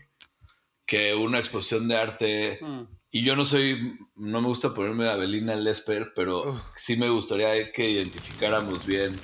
que 0.85 1.13
una 1.15 1.39
exposición 1.39 1.87
de 1.87 1.97
arte... 1.97 2.59
Mm. 2.61 2.98
Y 3.11 3.23
yo 3.23 3.35
no 3.35 3.43
soy, 3.43 3.97
no 4.15 4.39
me 4.39 4.47
gusta 4.47 4.75
ponerme 4.75 5.09
a 5.09 5.15
Belina 5.15 5.55
Lesper, 5.55 6.11
pero 6.15 6.61
sí 6.75 6.95
me 6.95 7.09
gustaría 7.09 7.71
que 7.71 7.89
identificáramos 7.89 8.85
bien 8.85 9.15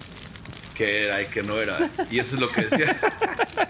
qué 0.74 1.04
era 1.04 1.22
y 1.22 1.28
qué 1.28 1.44
no 1.44 1.60
era. 1.60 1.78
Y 2.10 2.18
eso 2.18 2.36
es 2.36 2.42
lo 2.42 2.50
que 2.50 2.62
decía. 2.62 2.98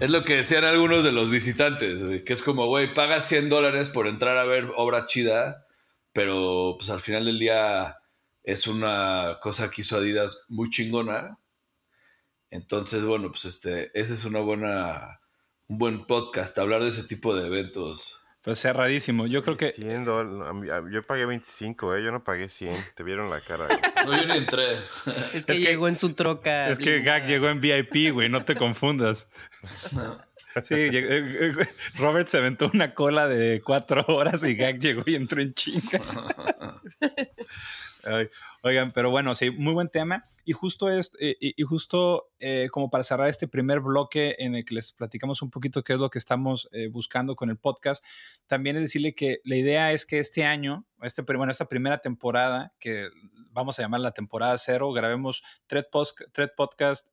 es 0.00 0.10
lo 0.10 0.22
que 0.22 0.36
decían 0.36 0.64
algunos 0.64 1.04
de 1.04 1.12
los 1.12 1.30
visitantes, 1.30 2.22
que 2.22 2.32
es 2.32 2.42
como, 2.42 2.66
güey, 2.66 2.92
pagas 2.92 3.28
100 3.28 3.50
dólares 3.50 3.88
por 3.88 4.08
entrar 4.08 4.36
a 4.36 4.44
ver 4.44 4.72
obra 4.76 5.06
chida, 5.06 5.64
pero 6.12 6.74
pues 6.76 6.90
al 6.90 7.00
final 7.00 7.24
del 7.24 7.38
día 7.38 7.98
es 8.42 8.66
una 8.66 9.38
cosa 9.40 9.70
que 9.70 9.82
hizo 9.82 9.96
Adidas 9.96 10.44
muy 10.48 10.70
chingona. 10.70 11.38
Entonces, 12.50 13.04
bueno, 13.04 13.30
pues 13.30 13.44
este, 13.44 13.92
ese 13.94 14.14
es 14.14 14.24
una 14.24 14.40
buena, 14.40 15.20
un 15.68 15.78
buen 15.78 16.04
podcast, 16.04 16.58
hablar 16.58 16.82
de 16.82 16.88
ese 16.88 17.04
tipo 17.04 17.36
de 17.36 17.46
eventos 17.46 18.21
pues 18.42 18.60
cerradísimo. 18.60 19.26
Yo 19.26 19.42
creo 19.42 19.56
que. 19.56 19.72
100 19.72 20.04
Yo 20.90 21.02
pagué 21.06 21.26
25, 21.26 21.96
¿eh? 21.96 22.04
Yo 22.04 22.10
no 22.10 22.24
pagué 22.24 22.48
100. 22.48 22.74
Te 22.94 23.02
vieron 23.02 23.30
la 23.30 23.40
cara. 23.40 23.68
No, 24.02 24.20
yo 24.20 24.26
ni 24.26 24.36
entré. 24.36 24.80
Es 25.32 25.46
que, 25.46 25.60
llegó 25.60 25.86
en 25.86 25.94
su 25.94 26.14
troca. 26.14 26.68
Es 26.68 26.80
que 26.80 27.02
Gag 27.02 27.24
llegó 27.24 27.48
en 27.48 27.60
VIP, 27.60 28.12
güey. 28.12 28.28
No 28.28 28.44
te 28.44 28.56
confundas. 28.56 29.28
Sí, 30.64 30.74
eh, 30.74 30.90
eh, 30.92 31.52
Robert 31.94 32.26
se 32.26 32.38
aventó 32.38 32.68
una 32.74 32.94
cola 32.94 33.28
de 33.28 33.62
cuatro 33.64 34.04
horas 34.08 34.42
y 34.44 34.54
Gag 34.54 34.80
llegó 34.80 35.02
y 35.06 35.14
entró 35.14 35.40
en 35.40 35.54
chinga. 35.54 36.00
oigan, 38.62 38.92
pero 38.92 39.10
bueno, 39.10 39.34
sí, 39.34 39.50
muy 39.50 39.74
buen 39.74 39.88
tema. 39.88 40.24
Y 40.44 40.52
justo, 40.52 40.88
es, 40.88 41.12
eh, 41.20 41.36
y, 41.40 41.62
justo 41.62 42.30
eh, 42.40 42.68
como 42.70 42.90
para 42.90 43.04
cerrar 43.04 43.28
este 43.28 43.48
primer 43.48 43.80
bloque 43.80 44.36
en 44.38 44.54
el 44.54 44.64
que 44.64 44.74
les 44.74 44.92
platicamos 44.92 45.42
un 45.42 45.50
poquito 45.50 45.84
qué 45.84 45.92
es 45.94 45.98
lo 45.98 46.10
que 46.10 46.18
estamos 46.18 46.68
eh, 46.72 46.88
buscando 46.88 47.36
con 47.36 47.50
el 47.50 47.58
podcast, 47.58 48.04
también 48.46 48.76
es 48.76 48.82
decirle 48.82 49.14
que 49.14 49.40
la 49.44 49.56
idea 49.56 49.92
es 49.92 50.06
que 50.06 50.18
este 50.18 50.44
año, 50.44 50.86
este, 51.02 51.22
bueno, 51.22 51.50
esta 51.50 51.68
primera 51.68 51.98
temporada, 51.98 52.72
que 52.78 53.08
vamos 53.50 53.78
a 53.78 53.82
llamar 53.82 54.00
la 54.00 54.12
temporada 54.12 54.56
cero, 54.58 54.92
grabemos 54.92 55.42
tres, 55.66 55.84
post, 55.90 56.22
tres 56.32 56.50
podcasts 56.56 57.12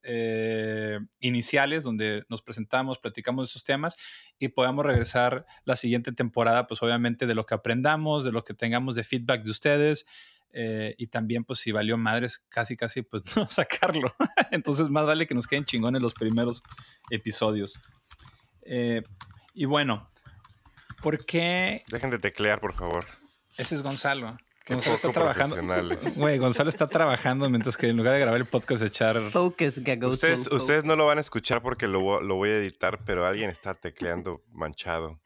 iniciales 1.20 1.84
donde 1.84 2.24
nos 2.30 2.42
presentamos, 2.42 2.98
platicamos 2.98 3.44
de 3.44 3.52
esos 3.52 3.64
temas 3.64 3.98
y 4.38 4.48
podamos 4.50 4.86
regresar 4.86 5.46
la 5.66 5.76
siguiente 5.76 6.14
temporada, 6.14 6.68
pues 6.68 6.82
obviamente 6.82 7.28
de 7.28 7.36
lo 7.36 7.46
que 7.46 7.56
aprendamos, 7.56 8.24
de 8.24 8.32
lo 8.32 8.44
que 8.44 8.54
tengamos 8.54 8.96
de 8.96 9.04
feedback 9.04 9.44
de 9.44 9.52
ustedes. 9.52 10.06
Eh, 10.52 10.96
y 10.98 11.08
también, 11.08 11.44
pues, 11.44 11.60
si 11.60 11.72
valió 11.72 11.98
madres, 11.98 12.44
casi, 12.50 12.76
casi, 12.76 13.02
pues, 13.02 13.24
no 13.38 13.48
sacarlo. 13.48 14.14
Entonces, 14.52 14.90
más 14.90 15.06
vale 15.06 15.28
que 15.28 15.36
nos 15.36 15.48
queden 15.48 15.66
chingones 15.66 16.02
los 16.02 16.14
primeros 16.14 16.64
episodios. 17.10 17.80
Eh, 18.64 19.02
y 19.54 19.66
bueno, 19.66 20.10
¿por 21.02 21.26
qué? 21.26 21.84
Dejen 21.90 22.10
de 22.10 22.20
teclear, 22.20 22.60
por 22.60 22.74
favor. 22.74 23.06
Ese 23.58 23.76
es 23.76 23.82
Gonzalo. 23.82 24.38
Gonzalo 24.68 24.96
está 24.96 25.12
trabajando. 25.12 25.56
Güey, 26.18 26.38
Gonzalo 26.38 26.70
está 26.70 26.88
trabajando 26.88 27.50
mientras 27.50 27.76
que 27.76 27.88
en 27.88 27.98
lugar 27.98 28.14
de 28.14 28.20
grabar 28.20 28.40
el 28.40 28.46
podcast, 28.46 28.84
echar. 28.84 29.20
Focus, 29.20 29.82
ustedes, 30.04 30.48
ustedes 30.52 30.86
no 30.86 30.96
lo 30.96 31.08
van 31.08 31.18
a 31.18 31.22
escuchar 31.22 31.62
porque 31.62 31.88
lo, 31.88 32.22
lo, 32.22 32.36
voy 32.36 32.50
a 32.50 32.58
editar, 32.58 33.04
pero 33.04 33.26
alguien 33.26 33.50
está 33.50 33.74
tecleando 33.74 34.44
manchado. 34.52 35.20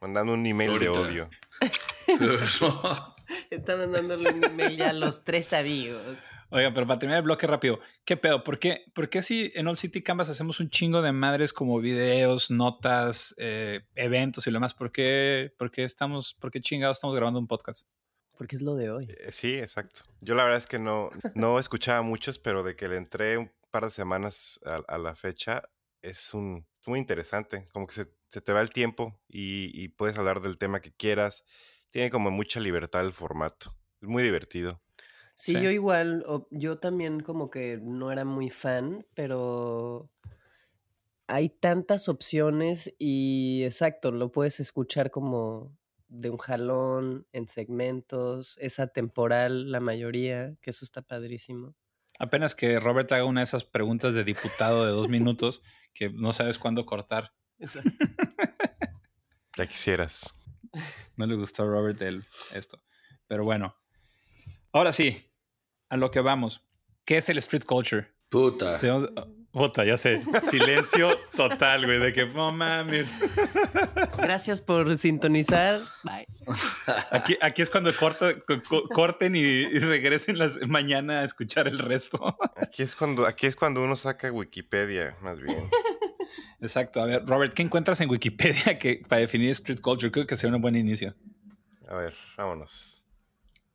Mandando 0.00 0.34
un 0.34 0.46
email 0.46 0.78
de 0.78 0.88
odio. 0.88 1.30
Está 3.50 3.76
mandándole 3.76 4.30
un 4.30 4.44
email 4.44 4.76
ya 4.76 4.90
a 4.90 4.92
los 4.92 5.24
tres 5.24 5.52
amigos. 5.52 6.02
Oiga, 6.50 6.72
pero 6.72 6.86
para 6.86 6.98
terminar 6.98 7.18
el 7.18 7.24
bloque 7.24 7.46
rápido, 7.46 7.80
¿qué 8.04 8.16
pedo? 8.16 8.44
¿Por 8.44 8.58
qué, 8.58 8.84
¿Por 8.94 9.08
qué 9.08 9.22
si 9.22 9.50
en 9.54 9.66
All 9.66 9.76
City 9.76 10.02
Canvas 10.02 10.28
hacemos 10.28 10.60
un 10.60 10.70
chingo 10.70 11.02
de 11.02 11.12
madres 11.12 11.52
como 11.52 11.80
videos, 11.80 12.50
notas, 12.50 13.34
eh, 13.38 13.82
eventos 13.94 14.46
y 14.46 14.50
lo 14.50 14.56
demás? 14.56 14.74
¿Por 14.74 14.92
qué, 14.92 15.52
por 15.58 15.70
qué 15.70 15.84
estamos, 15.84 16.34
por 16.34 16.50
qué 16.50 16.60
chingados 16.60 16.98
estamos 16.98 17.16
grabando 17.16 17.40
un 17.40 17.46
podcast? 17.46 17.88
Porque 18.36 18.56
es 18.56 18.62
lo 18.62 18.74
de 18.74 18.90
hoy. 18.90 19.06
Eh, 19.08 19.32
sí, 19.32 19.54
exacto. 19.54 20.02
Yo 20.20 20.34
la 20.34 20.44
verdad 20.44 20.58
es 20.58 20.66
que 20.66 20.78
no, 20.78 21.10
no 21.34 21.58
escuchaba 21.60 22.02
muchos, 22.02 22.38
pero 22.38 22.62
de 22.62 22.76
que 22.76 22.88
le 22.88 22.96
entré 22.96 23.38
un 23.38 23.50
par 23.70 23.84
de 23.84 23.90
semanas 23.90 24.60
a, 24.64 24.98
la 24.98 25.14
fecha, 25.14 25.62
es 26.02 26.34
un 26.34 26.66
muy 26.86 26.98
interesante. 26.98 27.66
Como 27.72 27.86
que 27.86 27.94
se, 27.94 28.40
te 28.40 28.52
va 28.52 28.60
el 28.60 28.70
tiempo 28.70 29.20
y, 29.28 29.70
y 29.72 29.88
puedes 29.88 30.18
hablar 30.18 30.40
del 30.40 30.58
tema 30.58 30.80
que 30.80 30.92
quieras 30.92 31.44
tiene 31.94 32.10
como 32.10 32.32
mucha 32.32 32.58
libertad 32.58 33.06
el 33.06 33.12
formato. 33.12 33.72
Es 34.02 34.08
muy 34.08 34.24
divertido. 34.24 34.82
Sí, 35.36 35.52
yo 35.52 35.70
igual, 35.70 36.26
yo 36.50 36.78
también 36.78 37.20
como 37.20 37.50
que 37.52 37.78
no 37.80 38.10
era 38.10 38.24
muy 38.24 38.50
fan, 38.50 39.06
pero 39.14 40.10
hay 41.28 41.50
tantas 41.50 42.08
opciones 42.08 42.92
y 42.98 43.62
exacto, 43.62 44.10
lo 44.10 44.32
puedes 44.32 44.58
escuchar 44.58 45.12
como 45.12 45.78
de 46.08 46.30
un 46.30 46.38
jalón, 46.38 47.28
en 47.30 47.46
segmentos, 47.46 48.58
es 48.60 48.80
atemporal 48.80 49.70
la 49.70 49.78
mayoría, 49.78 50.56
que 50.62 50.70
eso 50.70 50.84
está 50.84 51.00
padrísimo. 51.00 51.76
Apenas 52.18 52.56
que 52.56 52.80
Robert 52.80 53.12
haga 53.12 53.24
una 53.24 53.42
de 53.42 53.44
esas 53.44 53.64
preguntas 53.64 54.14
de 54.14 54.24
diputado 54.24 54.84
de 54.84 54.90
dos 54.90 55.08
minutos 55.08 55.62
que 55.92 56.10
no 56.10 56.32
sabes 56.32 56.58
cuándo 56.58 56.86
cortar. 56.86 57.34
Exacto. 57.60 58.04
ya 59.56 59.66
quisieras. 59.68 60.34
No 61.16 61.26
le 61.26 61.36
gustó 61.36 61.62
a 61.62 61.66
Robert 61.66 62.00
el, 62.02 62.24
esto. 62.54 62.82
Pero 63.26 63.44
bueno. 63.44 63.76
Ahora 64.72 64.92
sí, 64.92 65.30
a 65.88 65.96
lo 65.96 66.10
que 66.10 66.20
vamos. 66.20 66.64
¿Qué 67.04 67.18
es 67.18 67.28
el 67.28 67.38
street 67.38 67.64
culture? 67.64 68.08
Puta. 68.28 68.80
puta, 69.52 69.84
ya 69.84 69.96
sé. 69.96 70.22
Silencio 70.40 71.16
total, 71.36 71.86
güey, 71.86 72.00
de 72.00 72.12
que 72.12 72.26
no 72.26 72.50
mames. 72.50 73.16
Gracias 74.18 74.60
por 74.60 74.98
sintonizar. 74.98 75.82
Bye. 76.02 76.26
Aquí, 77.12 77.36
aquí 77.40 77.62
es 77.62 77.70
cuando 77.70 77.92
corten 77.94 79.36
y, 79.36 79.66
regresen 79.78 80.38
las, 80.38 80.66
mañana 80.66 81.20
a 81.20 81.24
escuchar 81.24 81.68
el 81.68 81.78
resto. 81.78 82.36
Aquí 82.56 82.82
es 82.82 82.96
cuando, 82.96 83.26
aquí 83.26 83.46
es 83.46 83.54
cuando 83.54 83.84
uno 83.84 83.94
saca 83.94 84.32
Wikipedia, 84.32 85.16
más 85.20 85.40
bien. 85.40 85.70
Exacto. 86.64 87.02
A 87.02 87.06
ver, 87.06 87.26
Robert, 87.26 87.52
¿qué 87.52 87.62
encuentras 87.62 88.00
en 88.00 88.10
Wikipedia 88.10 88.78
que, 88.78 89.02
para 89.08 89.20
definir 89.20 89.50
street 89.50 89.80
culture? 89.80 90.10
Creo 90.10 90.26
que 90.26 90.36
sería 90.36 90.56
un 90.56 90.62
buen 90.62 90.76
inicio. 90.76 91.14
A 91.88 91.94
ver, 91.94 92.14
vámonos. 92.36 93.04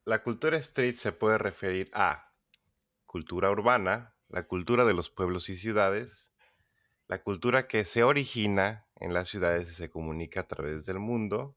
La 0.05 0.24
cultura 0.24 0.58
street 0.58 0.96
se 0.96 1.12
puede 1.12 1.38
referir 1.38 1.89
a 1.93 2.34
cultura 3.05 3.51
urbana, 3.51 4.15
la 4.27 4.48
cultura 4.48 4.86
de 4.86 4.93
los 4.93 5.12
pueblos 5.12 5.50
y 5.50 5.55
ciudades, 5.55 6.31
la 7.08 7.22
cultura 7.22 7.67
que 7.67 7.86
se 7.86 8.03
origina 8.03 8.88
en 8.96 9.13
las 9.13 9.27
ciudades 9.27 9.69
y 9.69 9.74
se 9.74 9.89
comunica 9.89 10.41
a 10.41 10.48
través 10.48 10.86
del 10.86 11.00
mundo, 11.00 11.55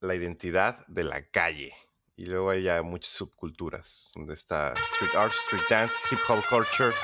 la 0.00 0.14
identidad 0.14 0.86
de 0.86 1.04
la 1.04 1.26
calle. 1.28 1.74
Y 2.16 2.24
luego 2.24 2.50
hay 2.50 2.62
ya 2.62 2.82
muchas 2.82 3.12
subculturas, 3.12 4.10
donde 4.14 4.34
está 4.34 4.72
street 4.72 5.14
art, 5.14 5.32
street 5.32 5.64
dance, 5.68 5.94
hip 6.10 6.18
hop 6.28 6.42
culture, 6.48 6.94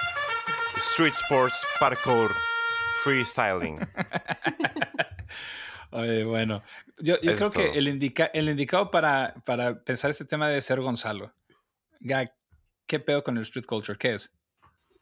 street 0.77 1.15
sports, 1.15 1.57
parkour, 1.79 2.31
freestyling. 3.07 3.79
Oye, 5.93 6.25
bueno, 6.25 6.63
yo, 6.99 7.19
creo 7.21 7.51
que 7.51 7.73
el, 7.73 7.87
el 7.87 8.49
indicado 8.49 8.91
para, 8.91 9.35
para 9.45 9.83
pensar 9.85 10.11
este 10.11 10.25
tema 10.25 10.49
debe 10.49 10.61
ser 10.61 10.81
Gonzalo. 10.81 11.33
¿qué 12.87 13.01
pedo 13.01 13.23
con 13.23 13.37
el 13.37 13.45
street 13.45 13.67
culture? 13.67 13.97
¿Qué 13.97 14.15
es? 14.15 14.35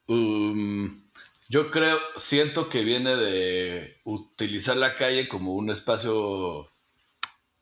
Um, 0.06 1.02
yo 1.48 1.70
creo, 1.70 1.98
siento 2.16 2.68
que 2.68 2.84
viene 2.84 3.16
de 3.16 4.00
utilizar 4.04 4.76
la 4.76 4.96
calle 4.96 5.28
como 5.28 5.54
un 5.54 5.70
espacio, 5.70 6.70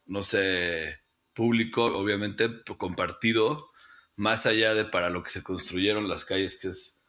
no 0.06 0.22
sé, 0.22 0.99
público, 1.32 1.84
obviamente 1.84 2.50
compartido, 2.76 3.70
más 4.16 4.46
allá 4.46 4.75
de 4.75 4.84
para 4.84 5.11
lo 5.11 5.22
que 5.22 5.30
se 5.30 5.42
construyeron 5.42 6.08
las 6.08 6.25
calles, 6.25 6.58
que 6.61 6.68
es 6.68 7.01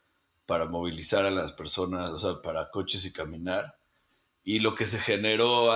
para 0.45 0.65
movilizar 0.65 1.25
a 1.25 1.31
las 1.31 1.53
personas, 1.53 2.12
o 2.12 2.19
sea, 2.19 2.41
para 2.41 2.69
coches 2.69 3.05
y 3.05 3.13
caminar. 3.13 3.77
Y 4.43 4.59
lo 4.59 4.75
que 4.75 4.88
se 4.88 5.00
generó 5.00 5.71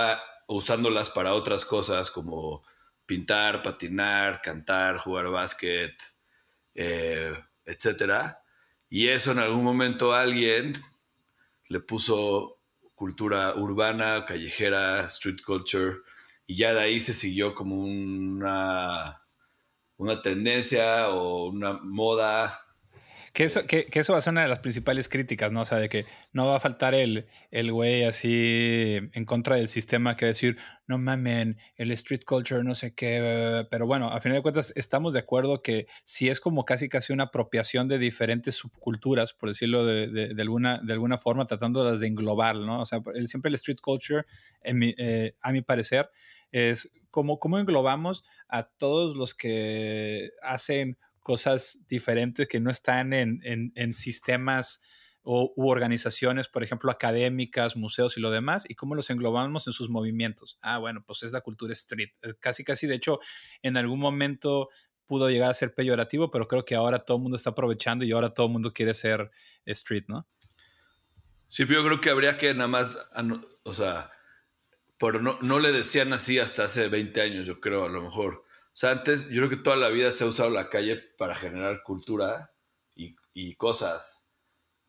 usándolas 0.46 1.10
para 1.10 1.34
otras 1.34 1.64
cosas 1.64 2.10
como 2.10 2.62
pintar, 3.06 3.62
patinar, 3.62 4.42
cantar, 4.42 4.98
jugar 4.98 5.28
básquet, 5.30 5.94
eh, 6.74 7.32
etc. 7.64 8.36
Y 8.90 9.08
eso 9.08 9.32
en 9.32 9.38
algún 9.38 9.64
momento 9.64 10.14
alguien 10.14 10.74
le 11.68 11.80
puso 11.80 12.58
cultura 12.94 13.54
urbana, 13.54 14.24
callejera, 14.26 15.06
street 15.06 15.40
culture, 15.44 15.98
y 16.46 16.56
ya 16.56 16.74
de 16.74 16.80
ahí 16.80 17.00
se 17.00 17.14
siguió 17.14 17.54
como 17.54 17.76
una, 17.76 19.22
una 19.96 20.22
tendencia 20.22 21.08
o 21.08 21.46
una 21.46 21.74
moda 21.74 22.67
que 23.32 23.44
eso, 23.44 23.66
que, 23.66 23.86
eso 23.92 24.12
va 24.12 24.18
a 24.18 24.22
ser 24.22 24.32
una 24.32 24.42
de 24.42 24.48
las 24.48 24.60
principales 24.60 25.08
críticas, 25.08 25.52
¿no? 25.52 25.62
O 25.62 25.64
sea, 25.64 25.78
de 25.78 25.88
que 25.88 26.06
no 26.32 26.46
va 26.46 26.56
a 26.56 26.60
faltar 26.60 26.94
el, 26.94 27.26
el 27.50 27.72
güey 27.72 28.04
así 28.04 28.98
en 29.12 29.24
contra 29.24 29.56
del 29.56 29.68
sistema 29.68 30.16
que 30.16 30.26
va 30.26 30.28
a 30.28 30.32
decir, 30.32 30.56
no 30.86 30.98
mamen, 30.98 31.58
el 31.76 31.90
street 31.92 32.22
culture, 32.26 32.64
no 32.64 32.74
sé 32.74 32.94
qué. 32.94 33.66
Pero 33.70 33.86
bueno, 33.86 34.08
a 34.10 34.20
final 34.20 34.38
de 34.38 34.42
cuentas, 34.42 34.72
estamos 34.76 35.12
de 35.12 35.20
acuerdo 35.20 35.62
que 35.62 35.86
si 36.04 36.28
es 36.28 36.40
como 36.40 36.64
casi 36.64 36.88
casi 36.88 37.12
una 37.12 37.24
apropiación 37.24 37.88
de 37.88 37.98
diferentes 37.98 38.54
subculturas, 38.54 39.32
por 39.34 39.50
decirlo 39.50 39.84
de, 39.84 40.08
de, 40.08 40.42
alguna, 40.42 40.80
de 40.82 40.92
alguna 40.92 41.18
forma, 41.18 41.46
tratándolas 41.46 42.00
de 42.00 42.06
englobar, 42.06 42.56
¿no? 42.56 42.80
O 42.80 42.86
sea, 42.86 43.00
siempre 43.26 43.50
el 43.50 43.54
street 43.56 43.78
culture, 43.82 44.24
en 44.62 44.82
eh, 44.82 45.34
a 45.40 45.52
mi 45.52 45.62
parecer, 45.62 46.10
es 46.50 46.92
como 47.10 47.38
cómo 47.38 47.58
englobamos 47.58 48.24
a 48.48 48.64
todos 48.64 49.16
los 49.16 49.34
que 49.34 50.30
hacen 50.42 50.98
cosas 51.28 51.84
diferentes 51.90 52.48
que 52.48 52.58
no 52.58 52.70
están 52.70 53.12
en, 53.12 53.42
en, 53.44 53.92
sistemas 53.92 54.80
o, 55.20 55.52
u 55.56 55.68
organizaciones, 55.68 56.48
por 56.48 56.64
ejemplo, 56.64 56.90
académicas, 56.90 57.76
museos 57.76 58.16
y 58.16 58.22
lo 58.22 58.30
demás, 58.30 58.64
y 58.66 58.76
cómo 58.76 58.94
los 58.94 59.10
englobamos 59.10 59.66
en 59.66 59.74
sus 59.74 59.90
movimientos. 59.90 60.58
Ah, 60.62 60.78
bueno, 60.78 61.04
pues 61.06 61.22
es 61.24 61.32
la 61.32 61.42
cultura 61.42 61.74
street. 61.74 62.12
Casi, 62.40 62.64
casi, 62.64 62.86
de 62.86 62.94
hecho, 62.94 63.20
en 63.60 63.76
algún 63.76 64.00
momento 64.00 64.70
pudo 65.04 65.28
llegar 65.28 65.50
a 65.50 65.54
ser 65.54 65.74
peyorativo, 65.74 66.30
pero 66.30 66.48
creo 66.48 66.64
que 66.64 66.76
ahora 66.76 67.00
todo 67.00 67.18
el 67.18 67.24
mundo 67.24 67.36
está 67.36 67.50
aprovechando 67.50 68.06
y 68.06 68.12
ahora 68.12 68.32
todo 68.32 68.46
el 68.46 68.52
mundo 68.52 68.72
quiere 68.72 68.94
ser 68.94 69.30
street, 69.66 70.04
¿no? 70.08 70.26
Sí, 71.48 71.66
pero 71.66 71.82
yo 71.82 71.88
creo 71.88 72.00
que 72.00 72.08
habría 72.08 72.38
que 72.38 72.54
nada 72.54 72.68
más, 72.68 72.96
o 73.64 73.74
sea, 73.74 74.10
pero 74.98 75.20
no, 75.20 75.38
no 75.42 75.58
le 75.58 75.72
decían 75.72 76.10
así 76.14 76.38
hasta 76.38 76.64
hace 76.64 76.88
20 76.88 77.20
años, 77.20 77.46
yo 77.46 77.60
creo, 77.60 77.84
a 77.84 77.90
lo 77.90 78.00
mejor. 78.00 78.47
O 78.78 78.80
sea, 78.80 78.92
antes 78.92 79.28
yo 79.28 79.38
creo 79.38 79.48
que 79.50 79.56
toda 79.56 79.74
la 79.74 79.88
vida 79.88 80.12
se 80.12 80.22
ha 80.22 80.28
usado 80.28 80.50
la 80.50 80.68
calle 80.68 81.02
para 81.18 81.34
generar 81.34 81.82
cultura 81.82 82.54
y, 82.94 83.56
cosas. 83.56 84.30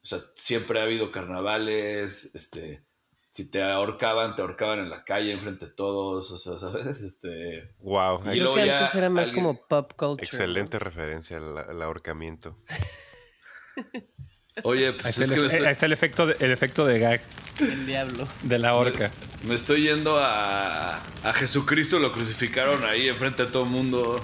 O 0.04 0.06
sea, 0.06 0.20
siempre 0.36 0.80
ha 0.80 0.84
habido 0.84 1.12
carnavales, 1.12 2.36
este, 2.36 2.86
si 3.32 3.50
te 3.50 3.64
ahorcaban, 3.64 4.36
te 4.36 4.44
ahorcaban 4.44 4.78
en 4.78 4.92
la 4.92 5.04
calle, 5.04 5.32
enfrente 5.32 5.66
de 5.66 5.72
todos, 5.72 6.30
o 6.30 6.38
sea, 6.38 6.60
¿sabes? 6.72 7.02
Este... 7.02 7.76
Wow. 7.80 8.20
Y 8.32 8.40
Creo 8.40 8.54
que 8.54 8.72
antes 8.72 8.94
era 8.94 9.10
más 9.10 9.30
alguien- 9.30 9.44
como 9.44 9.68
pop 9.68 9.92
culture. 9.98 10.24
Excelente 10.24 10.78
referencia 10.78 11.38
al, 11.38 11.58
al 11.58 11.82
ahorcamiento. 11.82 12.62
Oye, 14.64 14.94
pues 14.94 15.06
es 15.08 15.20
el, 15.20 15.30
que 15.30 15.36
me 15.42 15.42
efe- 15.48 15.52
estoy, 15.52 15.66
ahí 15.66 15.72
está 15.72 15.86
el 15.86 15.94
efecto 15.94 16.26
de, 16.28 16.36
el 16.40 16.52
efecto 16.52 16.86
de 16.86 17.00
gag. 17.00 17.22
El 17.60 17.86
diablo. 17.86 18.28
de 18.44 18.58
la 18.58 18.74
horca. 18.76 19.12
me 19.44 19.56
estoy 19.56 19.84
yendo 19.84 20.18
a, 20.18 20.96
a 20.96 21.34
Jesucristo, 21.34 22.00
lo 22.00 22.12
crucificaron 22.12 22.84
ahí 22.86 23.10
enfrente 23.10 23.46
de 23.46 23.52
todo 23.52 23.66
el 23.66 23.70
mundo. 23.72 24.22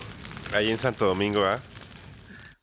Ahí 0.53 0.71
en 0.71 0.77
Santo 0.77 1.05
Domingo, 1.05 1.43
¿ah? 1.45 1.59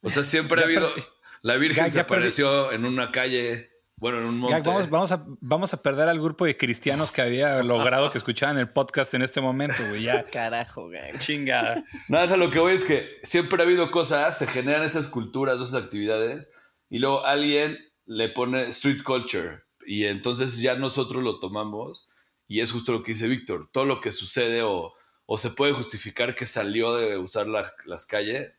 O 0.01 0.11
sea, 0.11 0.23
siempre 0.23 0.61
ha 0.63 0.65
habido... 0.65 0.93
perdí. 0.95 1.07
La 1.43 1.57
Virgen 1.57 1.87
se 1.87 1.91
perdí. 1.91 2.01
apareció 2.01 2.71
en 2.73 2.85
una 2.85 3.11
calle, 3.11 3.71
bueno, 3.97 4.19
en 4.21 4.25
un 4.27 4.39
monte. 4.39 4.55
Gag, 4.55 4.65
vamos, 4.65 4.89
vamos, 4.91 5.13
a, 5.13 5.25
vamos 5.41 5.75
a 5.75 5.83
perder 5.83 6.09
al 6.09 6.21
grupo 6.21 6.45
de 6.45 6.57
cristianos 6.57 7.11
que 7.13 7.21
había 7.21 7.63
logrado 7.65 8.11
que 8.11 8.19
escucharan 8.19 8.57
el 8.59 8.69
podcast 8.69 9.13
en 9.15 9.23
este 9.23 9.41
momento, 9.41 9.77
güey. 9.89 10.03
Ya, 10.05 10.25
Carajo, 10.25 10.89
gang. 10.89 11.19
chingada. 11.19 11.83
Nada, 12.09 12.25
o 12.25 12.29
sea, 12.29 12.37
lo 12.37 12.49
que 12.51 12.61
voy 12.61 12.75
es 12.75 12.85
que 12.85 13.21
siempre 13.25 13.61
ha 13.61 13.67
habido 13.67 13.91
cosas, 13.91 14.39
se 14.39 14.47
generan 14.47 14.85
esas 14.85 15.09
culturas, 15.09 15.57
esas 15.61 15.75
actividades, 15.83 16.49
y 16.93 16.99
luego 16.99 17.25
alguien 17.25 17.79
le 18.07 18.29
pone 18.29 18.69
street 18.69 19.03
culture, 19.03 19.61
y 19.87 20.05
entonces 20.05 20.59
ya 20.59 20.75
nosotros 20.75 21.23
lo 21.23 21.39
tomamos, 21.41 22.09
y 22.47 22.61
es 22.61 22.71
justo 22.71 22.93
lo 22.93 23.03
que 23.03 23.13
dice 23.13 23.29
Víctor, 23.29 23.69
todo 23.73 23.85
lo 23.87 24.01
que 24.01 24.13
sucede 24.13 24.63
o, 24.63 24.93
o 25.27 25.39
se 25.39 25.51
puede 25.51 25.73
justificar 25.73 26.35
que 26.35 26.45
salió 26.47 26.95
de 26.95 27.17
usar 27.17 27.47
la- 27.49 27.73
las 27.87 28.05
calles, 28.07 28.53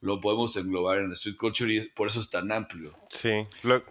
lo 0.00 0.20
podemos 0.20 0.54
englobar 0.56 0.98
en 0.98 1.12
street 1.12 1.36
culture 1.36 1.72
y 1.72 1.78
es- 1.78 1.86
por 1.86 2.08
eso 2.08 2.20
es 2.20 2.28
tan 2.30 2.52
amplio. 2.52 2.94
Sí. 3.10 3.46
Lo- 3.62 3.82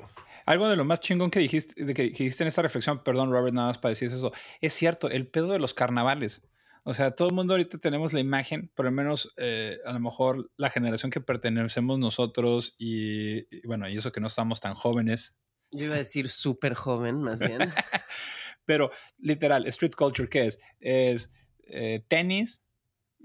Algo 0.45 0.69
de 0.69 0.77
lo 0.77 0.85
más 0.85 1.01
chingón 1.01 1.29
que 1.31 1.39
dijiste, 1.39 1.83
de 1.83 1.93
que 1.93 2.03
dijiste 2.03 2.43
en 2.43 2.47
esta 2.47 2.61
reflexión, 2.61 3.03
perdón 3.03 3.31
Robert, 3.31 3.53
nada 3.53 3.67
más 3.67 3.77
para 3.79 3.89
decir 3.89 4.07
eso, 4.09 4.31
es 4.61 4.73
cierto, 4.73 5.09
el 5.09 5.27
pedo 5.27 5.47
de 5.51 5.59
los 5.59 5.73
carnavales. 5.73 6.41
O 6.89 6.93
sea, 6.93 7.11
todo 7.11 7.27
el 7.27 7.33
mundo 7.33 7.53
ahorita 7.53 7.79
tenemos 7.79 8.13
la 8.13 8.21
imagen, 8.21 8.71
por 8.73 8.85
lo 8.85 8.93
menos 8.93 9.33
eh, 9.35 9.77
a 9.85 9.91
lo 9.91 9.99
mejor 9.99 10.49
la 10.55 10.69
generación 10.69 11.11
que 11.11 11.19
pertenecemos 11.19 11.99
nosotros 11.99 12.75
y, 12.77 13.39
y 13.53 13.67
bueno, 13.67 13.89
y 13.89 13.97
eso 13.97 14.13
que 14.13 14.21
no 14.21 14.27
estamos 14.27 14.61
tan 14.61 14.73
jóvenes, 14.73 15.37
Yo 15.69 15.83
iba 15.83 15.95
a 15.95 15.97
decir 15.97 16.29
súper 16.29 16.75
joven, 16.75 17.21
más 17.21 17.39
bien. 17.39 17.59
pero 18.65 18.89
literal, 19.17 19.67
street 19.67 19.95
culture, 19.97 20.29
¿qué 20.29 20.45
es? 20.45 20.59
Es 20.79 21.33
eh, 21.65 22.05
tenis, 22.07 22.63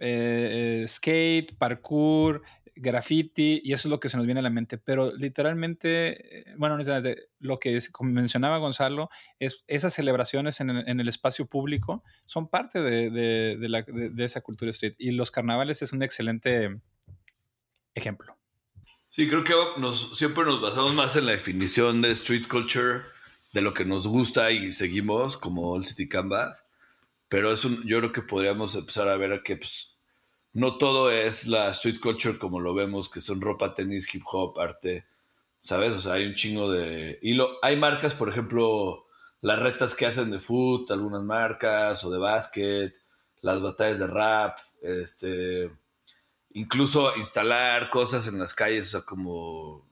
eh, 0.01 0.83
eh, 0.83 0.89
skate, 0.89 1.57
parkour, 1.57 2.43
graffiti, 2.75 3.61
y 3.63 3.73
eso 3.73 3.89
es 3.89 3.91
lo 3.91 4.01
que 4.01 4.09
se 4.09 4.17
nos 4.17 4.27
viene 4.27 4.41
a 4.41 4.43
la 4.43 4.51
mente. 4.51 4.79
Pero 4.79 5.13
literalmente, 5.15 6.41
eh, 6.41 6.55
bueno, 6.57 6.77
literalmente, 6.79 7.29
lo 7.39 7.59
que 7.59 7.77
es- 7.77 7.91
como 7.91 8.11
mencionaba 8.11 8.59
Gonzalo, 8.59 9.11
es 9.39 9.65
esas 9.67 9.95
celebraciones 9.95 10.61
en 10.61 10.71
el, 10.71 11.09
espacio 11.09 11.47
público 11.47 12.03
son 12.27 12.49
parte 12.49 12.81
de, 12.81 13.11
de- 13.11 13.69
la- 13.69 13.83
de 13.83 14.25
esa 14.25 14.41
cultura 14.41 14.71
street. 14.71 14.95
Y 14.99 15.11
los 15.13 15.31
carnavales 15.31 15.83
es 15.83 15.93
un 15.93 16.03
excelente 16.03 16.81
ejemplo. 17.95 18.37
Sí, 19.11 19.29
creo 19.29 19.45
que 19.45 19.53
nos, 19.79 20.17
siempre 20.17 20.45
nos 20.45 20.63
basamos 20.63 20.95
más 20.95 21.17
en 21.17 21.27
la 21.27 21.33
definición 21.33 22.01
de 22.01 22.13
street 22.13 22.47
culture, 22.49 23.01
de 23.53 23.61
lo 23.61 23.75
que 23.75 23.85
nos 23.85 24.07
gusta 24.07 24.51
y 24.51 24.73
seguimos 24.73 25.37
como 25.37 25.71
All 25.73 25.85
City 25.85 26.09
Canvas, 26.09 26.67
pero 27.29 27.53
es 27.53 27.65
un, 27.67 27.87
yo 27.87 27.99
creo 27.99 28.13
que 28.13 28.23
podríamos 28.23 28.75
empezar 28.75 29.09
a 29.09 29.17
ver 29.19 29.43
que 29.43 29.57
pues, 29.59 29.92
no 30.55 30.77
todo 30.79 31.11
es 31.11 31.47
la 31.49 31.71
street 31.71 32.01
culture 32.01 32.39
como 32.39 32.61
lo 32.61 32.75
vemos, 32.75 33.09
que 33.09 33.21
son 33.21 33.41
ropa, 33.41 33.75
tenis, 33.75 34.13
hip 34.15 34.23
hop, 34.31 34.59
arte, 34.61 35.07
¿sabes? 35.61 35.95
O 35.95 36.01
sea, 36.01 36.15
hay 36.15 36.27
un 36.27 36.35
chingo 36.35 36.71
de... 36.71 37.19
Y 37.23 37.35
lo, 37.35 37.59
hay 37.63 37.77
marcas, 37.77 38.15
por 38.15 38.29
ejemplo, 38.29 39.07
las 39.41 39.59
retas 39.61 39.95
que 39.95 40.07
hacen 40.07 40.31
de 40.31 40.39
foot, 40.41 40.91
algunas 40.91 41.23
marcas, 41.23 42.05
o 42.05 42.11
de 42.11 42.19
básquet, 42.19 42.95
las 43.43 43.63
batallas 43.63 43.99
de 44.01 44.07
rap, 44.07 44.59
este 44.83 45.71
incluso 46.55 47.17
instalar 47.17 47.91
cosas 47.91 48.27
en 48.29 48.39
las 48.39 48.55
calles, 48.55 48.89
o 48.89 48.99
sea, 48.99 49.07
como, 49.07 49.87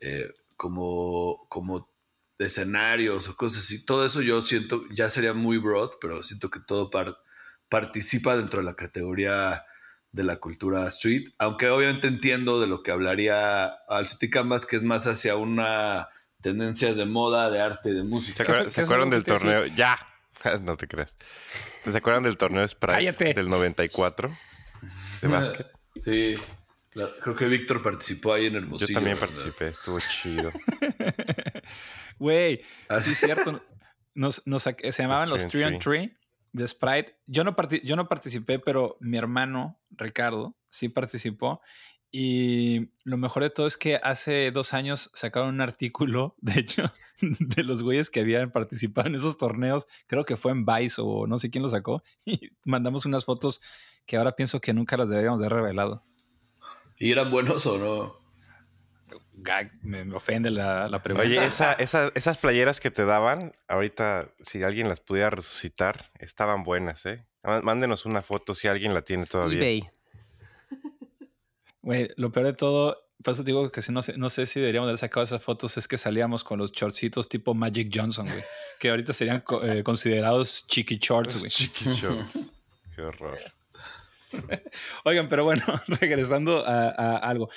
eh, 0.00 0.32
como, 0.56 1.46
como 1.48 1.88
escenarios 2.38 3.28
o 3.28 3.36
cosas 3.36 3.64
así. 3.64 3.84
Todo 3.84 4.04
eso 4.06 4.22
yo 4.22 4.42
siento, 4.42 4.84
ya 4.94 5.10
sería 5.10 5.34
muy 5.34 5.58
broad, 5.58 5.90
pero 6.00 6.22
siento 6.22 6.50
que 6.50 6.60
todo 6.60 6.90
par- 6.90 7.18
participa 7.68 8.36
dentro 8.36 8.60
de 8.60 8.64
la 8.66 8.74
categoría 8.74 9.64
de 10.12 10.22
la 10.22 10.36
cultura 10.36 10.86
street, 10.88 11.30
aunque 11.38 11.68
obviamente 11.70 12.06
entiendo 12.06 12.60
de 12.60 12.66
lo 12.68 12.82
que 12.82 12.92
hablaría 12.92 13.66
al 13.88 14.06
City 14.06 14.30
Canvas, 14.30 14.64
que 14.64 14.76
es 14.76 14.82
más 14.82 15.06
hacia 15.06 15.34
una 15.36 16.08
tendencia 16.40 16.94
de 16.94 17.04
moda, 17.04 17.50
de 17.50 17.60
arte, 17.60 17.92
de 17.92 18.02
¿Se, 18.02 18.08
música. 18.08 18.70
se 18.70 18.80
acuerdan 18.82 19.10
del 19.10 19.24
torneo? 19.24 19.66
Ya. 19.66 19.96
No 20.60 20.76
te 20.76 20.86
creas. 20.86 21.16
¿Se 21.90 21.96
acuerdan 21.96 22.22
del 22.22 22.36
torneo 22.36 22.68
Sprite 22.68 22.92
Cállate. 22.96 23.32
del 23.32 23.48
94? 23.48 24.36
De 25.22 25.28
básquet. 25.28 25.66
Sí, 26.00 26.34
la- 26.92 27.08
creo 27.22 27.34
que 27.34 27.46
Víctor 27.46 27.80
participó 27.82 28.34
ahí 28.34 28.46
en 28.46 28.52
Yo 28.52 28.58
Hermosillo. 28.58 28.92
también 28.94 29.18
¿verdad? 29.18 29.34
participé, 29.34 29.68
estuvo 29.68 29.98
chido. 30.00 30.52
Güey, 32.18 32.62
Así 32.88 33.06
sí 33.08 33.12
es 33.12 33.18
cierto. 33.20 33.64
Nos, 34.14 34.46
nos 34.46 34.62
se 34.62 34.76
llamaban 34.98 35.28
los 35.28 35.42
Los 35.42 35.50
3 35.50 35.62
Three 35.62 35.64
on 35.74 35.78
3 35.80 36.10
de 36.54 36.66
Sprite. 36.66 37.18
Yo 37.26 37.44
no, 37.44 37.54
yo 37.82 37.96
no 37.96 38.08
participé, 38.08 38.58
pero 38.58 38.96
mi 39.00 39.18
hermano 39.18 39.78
Ricardo 39.90 40.56
sí 40.70 40.88
participó. 40.88 41.60
Y 42.10 42.92
lo 43.02 43.16
mejor 43.16 43.42
de 43.42 43.50
todo 43.50 43.66
es 43.66 43.76
que 43.76 43.96
hace 43.96 44.52
dos 44.52 44.72
años 44.72 45.10
sacaron 45.14 45.48
un 45.48 45.60
artículo, 45.60 46.36
de 46.40 46.60
hecho, 46.60 46.92
de 47.20 47.64
los 47.64 47.82
güeyes 47.82 48.08
que 48.08 48.20
habían 48.20 48.52
participado 48.52 49.08
en 49.08 49.16
esos 49.16 49.36
torneos. 49.36 49.88
Creo 50.06 50.24
que 50.24 50.36
fue 50.36 50.52
en 50.52 50.64
Vice 50.64 51.02
o 51.02 51.26
no 51.26 51.38
sé 51.38 51.50
quién 51.50 51.62
lo 51.62 51.68
sacó. 51.68 52.02
Y 52.24 52.50
mandamos 52.64 53.04
unas 53.04 53.24
fotos 53.24 53.60
que 54.06 54.16
ahora 54.16 54.36
pienso 54.36 54.60
que 54.60 54.72
nunca 54.72 54.96
las 54.96 55.08
deberíamos 55.08 55.40
de 55.40 55.46
haber 55.46 55.58
revelado. 55.58 56.04
¿Y 56.96 57.10
eran 57.10 57.32
buenos 57.32 57.66
o 57.66 57.78
no? 57.78 58.23
Gag, 59.36 59.72
me, 59.82 60.04
me 60.04 60.14
ofende 60.14 60.50
la, 60.50 60.88
la 60.88 61.02
pregunta. 61.02 61.26
Oye, 61.28 61.44
esa- 61.44 61.72
esa- 61.74 62.12
esas 62.14 62.38
playeras 62.38 62.80
que 62.80 62.90
te 62.90 63.04
daban, 63.04 63.52
ahorita, 63.68 64.28
si 64.44 64.62
alguien 64.62 64.88
las 64.88 65.00
pudiera 65.00 65.30
resucitar, 65.30 66.10
estaban 66.18 66.62
buenas, 66.62 67.04
¿eh? 67.06 67.26
Má- 67.42 67.60
Mándenos 67.62 68.06
una 68.06 68.22
foto 68.22 68.54
si 68.54 68.68
alguien 68.68 68.94
la 68.94 69.02
tiene 69.02 69.26
todavía. 69.26 69.58
eBay. 69.58 69.90
Güey, 71.82 72.10
lo 72.16 72.32
peor 72.32 72.46
de 72.46 72.52
todo, 72.54 73.06
por 73.22 73.34
eso 73.34 73.42
te 73.44 73.48
digo 73.50 73.70
que 73.70 73.82
si 73.82 73.92
no, 73.92 74.00
sé, 74.02 74.16
no 74.16 74.30
sé 74.30 74.46
si 74.46 74.58
deberíamos 74.60 74.88
haber 74.88 74.98
sacado 74.98 75.24
esas 75.24 75.42
fotos, 75.42 75.76
es 75.76 75.86
que 75.86 75.98
salíamos 75.98 76.42
con 76.42 76.58
los 76.58 76.72
shortcitos 76.72 77.28
tipo 77.28 77.52
Magic 77.52 77.90
Johnson, 77.94 78.26
güey. 78.26 78.42
Que 78.80 78.88
ahorita 78.90 79.12
serían 79.12 79.40
co- 79.40 79.62
eh, 79.62 79.82
considerados 79.82 80.66
chiqui 80.66 80.96
shorts, 80.98 81.38
güey. 81.40 81.50
chiqui 81.50 81.92
shorts. 81.92 82.50
Qué 82.94 83.02
horror. 83.02 83.38
Oigan, 85.04 85.28
pero 85.28 85.44
bueno, 85.44 85.62
regresando 86.00 86.64
a, 86.66 86.88
a 86.88 87.16
algo. 87.18 87.50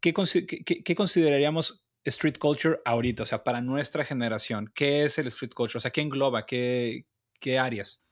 ¿Qué, 0.00 0.14
consi- 0.14 0.46
qué- 0.46 0.64
qué- 0.64 0.82
qué 0.82 0.94
consideraríamos 0.94 1.84
street 2.04 2.38
culture 2.38 2.78
ahorita? 2.84 3.22
O 3.22 3.26
sea, 3.26 3.44
para 3.44 3.60
nuestra 3.60 4.04
generación, 4.04 4.70
¿qué 4.74 5.04
es 5.04 5.18
el 5.18 5.26
street 5.28 5.52
culture? 5.54 5.78
O 5.78 5.80
sea, 5.80 5.90
¿qué 5.90 6.00
engloba? 6.00 6.46
¿Qué, 6.46 7.06
qué 7.40 7.58
áreas? 7.58 8.02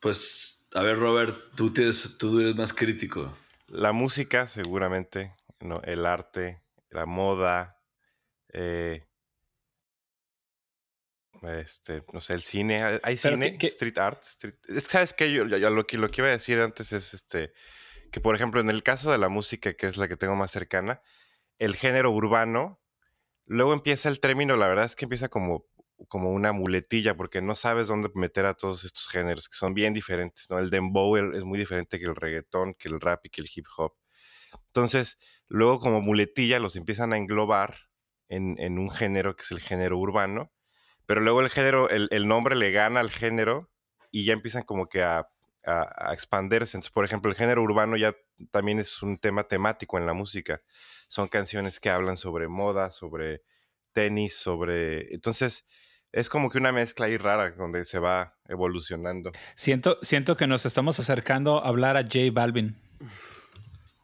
Pues, 0.00 0.68
a 0.74 0.82
ver, 0.82 0.98
Robert, 0.98 1.36
tú, 1.56 1.72
tienes, 1.72 2.16
tú 2.18 2.40
eres 2.40 2.54
más 2.54 2.72
crítico. 2.72 3.36
La 3.68 3.92
música, 3.92 4.46
seguramente, 4.46 5.34
¿no? 5.60 5.80
El 5.82 6.04
arte, 6.06 6.62
la 6.90 7.06
moda, 7.06 7.80
eh, 8.52 9.06
este, 11.42 12.04
no 12.12 12.20
sé, 12.20 12.34
el 12.34 12.42
cine. 12.42 12.82
¿Hay 13.02 13.16
Pero 13.16 13.34
cine? 13.34 13.52
¿qué- 13.52 13.58
qué- 13.58 13.66
Street 13.68 13.98
art. 13.98 14.22
street- 14.22 14.58
Es 14.68 14.84
que, 14.86 14.92
¿sabes 14.92 15.12
qué? 15.12 15.32
Yo, 15.32 15.44
yo 15.46 15.70
lo, 15.70 15.86
que, 15.86 15.98
lo 15.98 16.10
que 16.10 16.20
iba 16.20 16.28
a 16.28 16.32
decir 16.32 16.60
antes 16.60 16.92
es 16.92 17.14
este, 17.14 17.52
que, 18.12 18.20
por 18.20 18.36
ejemplo, 18.36 18.60
en 18.60 18.70
el 18.70 18.82
caso 18.82 19.10
de 19.10 19.18
la 19.18 19.28
música, 19.28 19.72
que 19.72 19.88
es 19.88 19.96
la 19.96 20.06
que 20.06 20.16
tengo 20.16 20.36
más 20.36 20.52
cercana, 20.52 21.00
el 21.58 21.74
género 21.74 22.10
urbano, 22.12 22.80
luego 23.46 23.72
empieza 23.72 24.10
el 24.10 24.20
término, 24.20 24.54
la 24.56 24.68
verdad 24.68 24.84
es 24.84 24.94
que 24.94 25.06
empieza 25.06 25.28
como, 25.28 25.66
como 26.08 26.30
una 26.30 26.52
muletilla, 26.52 27.16
porque 27.16 27.40
no 27.40 27.54
sabes 27.54 27.88
dónde 27.88 28.10
meter 28.14 28.44
a 28.44 28.54
todos 28.54 28.84
estos 28.84 29.08
géneros, 29.08 29.48
que 29.48 29.56
son 29.56 29.72
bien 29.72 29.94
diferentes, 29.94 30.50
¿no? 30.50 30.58
El 30.58 30.68
dembow 30.68 31.16
es 31.16 31.42
muy 31.42 31.58
diferente 31.58 31.98
que 31.98 32.04
el 32.04 32.14
reggaetón, 32.14 32.74
que 32.74 32.88
el 32.88 33.00
rap 33.00 33.24
y 33.24 33.30
que 33.30 33.40
el 33.40 33.48
hip 33.52 33.66
hop. 33.78 33.94
Entonces, 34.66 35.18
luego 35.48 35.80
como 35.80 36.02
muletilla 36.02 36.58
los 36.58 36.76
empiezan 36.76 37.14
a 37.14 37.16
englobar 37.16 37.76
en, 38.28 38.56
en 38.58 38.78
un 38.78 38.90
género 38.90 39.34
que 39.36 39.42
es 39.42 39.50
el 39.52 39.60
género 39.60 39.98
urbano, 39.98 40.52
pero 41.06 41.22
luego 41.22 41.40
el 41.40 41.48
género, 41.48 41.88
el, 41.88 42.08
el 42.10 42.28
nombre 42.28 42.56
le 42.56 42.72
gana 42.72 43.00
al 43.00 43.10
género 43.10 43.70
y 44.10 44.26
ya 44.26 44.34
empiezan 44.34 44.64
como 44.64 44.88
que 44.88 45.02
a, 45.02 45.28
a, 45.64 46.10
a 46.10 46.12
expandirse. 46.14 46.76
Entonces, 46.76 46.90
por 46.92 47.04
ejemplo, 47.04 47.30
el 47.30 47.36
género 47.36 47.62
urbano 47.62 47.96
ya 47.96 48.14
también 48.50 48.78
es 48.78 49.02
un 49.02 49.18
tema 49.18 49.44
temático 49.44 49.98
en 49.98 50.06
la 50.06 50.12
música. 50.14 50.62
Son 51.08 51.28
canciones 51.28 51.78
que 51.80 51.90
hablan 51.90 52.16
sobre 52.16 52.48
moda, 52.48 52.90
sobre 52.92 53.42
tenis, 53.92 54.34
sobre... 54.36 55.12
Entonces, 55.14 55.66
es 56.12 56.28
como 56.28 56.50
que 56.50 56.58
una 56.58 56.72
mezcla 56.72 57.06
ahí 57.06 57.16
rara 57.16 57.52
donde 57.52 57.84
se 57.84 57.98
va 57.98 58.36
evolucionando. 58.48 59.32
Siento, 59.54 59.98
siento 60.02 60.36
que 60.36 60.46
nos 60.46 60.66
estamos 60.66 60.98
acercando 60.98 61.62
a 61.64 61.68
hablar 61.68 61.96
a 61.96 62.02
J 62.02 62.18
Balvin. 62.32 62.76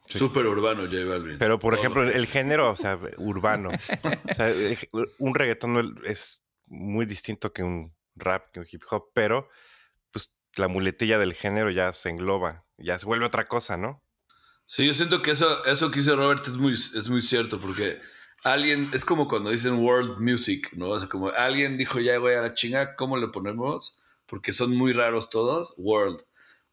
Sí. 0.06 0.18
Súper 0.18 0.46
urbano, 0.46 0.84
J 0.84 1.04
Balvin. 1.04 1.38
Pero, 1.38 1.58
por 1.58 1.74
Todo 1.74 1.80
ejemplo, 1.82 2.02
el 2.10 2.26
género, 2.26 2.70
o 2.70 2.76
sea, 2.76 2.98
urbano. 3.18 3.70
O 3.70 4.34
sea, 4.34 4.48
el- 4.48 4.78
un 5.18 5.34
reggaetón 5.34 5.98
es 6.04 6.42
muy 6.66 7.04
distinto 7.04 7.52
que 7.52 7.62
un 7.62 7.94
rap 8.14 8.50
que 8.52 8.60
un 8.60 8.66
hip 8.70 8.82
hop, 8.90 9.10
pero 9.14 9.48
la 10.56 10.68
muletilla 10.68 11.18
del 11.18 11.34
género 11.34 11.70
ya 11.70 11.92
se 11.92 12.10
engloba, 12.10 12.64
ya 12.76 12.98
se 12.98 13.06
vuelve 13.06 13.26
otra 13.26 13.46
cosa, 13.46 13.76
¿no? 13.76 14.02
Sí, 14.66 14.86
yo 14.86 14.94
siento 14.94 15.22
que 15.22 15.30
eso, 15.30 15.64
eso 15.64 15.90
que 15.90 16.00
dice 16.00 16.14
Robert 16.14 16.46
es 16.46 16.54
muy, 16.54 16.74
es 16.74 17.08
muy 17.08 17.22
cierto, 17.22 17.58
porque 17.58 17.98
alguien, 18.44 18.88
es 18.92 19.04
como 19.04 19.26
cuando 19.26 19.50
dicen 19.50 19.78
world 19.78 20.18
music, 20.18 20.70
¿no? 20.74 20.90
O 20.90 21.00
sea, 21.00 21.08
como 21.08 21.30
alguien 21.30 21.78
dijo, 21.78 22.00
ya 22.00 22.18
güey, 22.18 22.36
a 22.36 22.42
la 22.42 22.54
chinga, 22.54 22.94
¿cómo 22.94 23.16
le 23.16 23.28
ponemos? 23.28 23.96
Porque 24.26 24.52
son 24.52 24.76
muy 24.76 24.92
raros 24.92 25.30
todos, 25.30 25.74
world. 25.78 26.22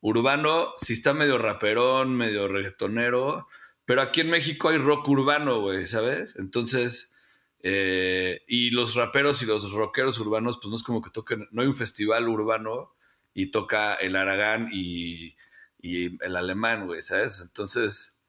Urbano, 0.01 0.73
si 0.77 0.93
está 0.93 1.13
medio 1.13 1.37
raperón, 1.37 2.15
medio 2.15 2.47
reggaetonero, 2.47 3.47
pero 3.85 4.01
aquí 4.01 4.21
en 4.21 4.29
México 4.29 4.69
hay 4.69 4.77
rock 4.77 5.07
urbano, 5.07 5.61
güey, 5.61 5.87
¿sabes? 5.87 6.35
Entonces, 6.37 7.15
eh, 7.63 8.43
y 8.47 8.71
los 8.71 8.95
raperos 8.95 9.41
y 9.41 9.45
los 9.45 9.71
rockeros 9.71 10.19
urbanos, 10.19 10.57
pues 10.61 10.69
no 10.69 10.75
es 10.75 10.83
como 10.83 11.01
que 11.01 11.11
toquen, 11.11 11.47
no 11.51 11.61
hay 11.61 11.67
un 11.67 11.75
festival 11.75 12.27
urbano 12.27 12.93
y 13.35 13.51
toca 13.51 13.93
el 13.93 14.15
Aragán 14.15 14.69
y, 14.71 15.35
y 15.79 16.23
el 16.23 16.35
alemán, 16.35 16.87
güey, 16.87 17.03
¿sabes? 17.03 17.41
Entonces, 17.41 18.25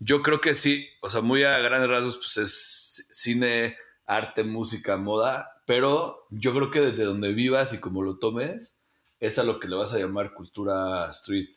yo 0.00 0.22
creo 0.22 0.40
que 0.40 0.56
sí, 0.56 0.88
o 1.02 1.10
sea, 1.10 1.20
muy 1.20 1.44
a 1.44 1.58
grandes 1.58 1.90
rasgos, 1.90 2.16
pues 2.16 2.36
es 2.38 3.06
cine, 3.10 3.76
arte, 4.06 4.42
música, 4.42 4.96
moda, 4.96 5.62
pero 5.66 6.26
yo 6.30 6.52
creo 6.52 6.70
que 6.70 6.80
desde 6.80 7.04
donde 7.04 7.32
vivas 7.32 7.72
y 7.74 7.78
como 7.78 8.02
lo 8.02 8.18
tomes, 8.18 8.80
es 9.20 9.38
a 9.38 9.44
lo 9.44 9.60
que 9.60 9.68
le 9.68 9.76
vas 9.76 9.92
a 9.92 9.98
llamar 9.98 10.32
cultura 10.32 11.10
street. 11.12 11.50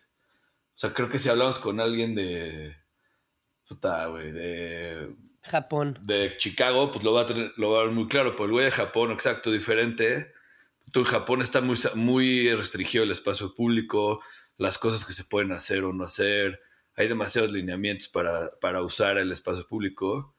O 0.76 0.78
sea, 0.78 0.94
creo 0.94 1.10
que 1.10 1.20
si 1.20 1.30
hablamos 1.30 1.58
con 1.60 1.80
alguien 1.80 2.14
de. 2.14 2.76
Puta, 3.68 4.08
güey, 4.08 4.32
de. 4.34 5.16
Japón. 5.42 5.98
De 6.02 6.36
Chicago, 6.38 6.92
pues 6.92 7.04
lo 7.04 7.14
va 7.14 7.22
a 7.22 7.26
tener, 7.26 7.54
lo 7.56 7.72
va 7.72 7.80
a 7.80 7.84
ver 7.86 7.94
muy 7.94 8.08
claro. 8.08 8.32
Pero 8.34 8.46
el 8.46 8.52
güey 8.52 8.66
de 8.66 8.72
Japón, 8.72 9.12
exacto, 9.12 9.52
diferente. 9.52 10.34
Tú 10.92 11.00
en 11.00 11.06
Japón 11.06 11.42
está 11.42 11.62
muy, 11.62 11.78
muy 11.96 12.54
restringido 12.54 13.04
el 13.04 13.12
espacio 13.12 13.54
público, 13.56 14.22
las 14.58 14.78
cosas 14.78 15.06
que 15.06 15.14
se 15.14 15.26
pueden 15.26 15.52
hacer 15.52 15.84
o 15.84 15.94
no 15.94 16.04
hacer 16.04 16.60
hay 16.96 17.08
demasiados 17.08 17.52
lineamientos 17.52 18.08
para, 18.08 18.50
para 18.62 18.82
usar 18.82 19.18
el 19.18 19.32
espacio 19.32 19.68
público 19.68 20.36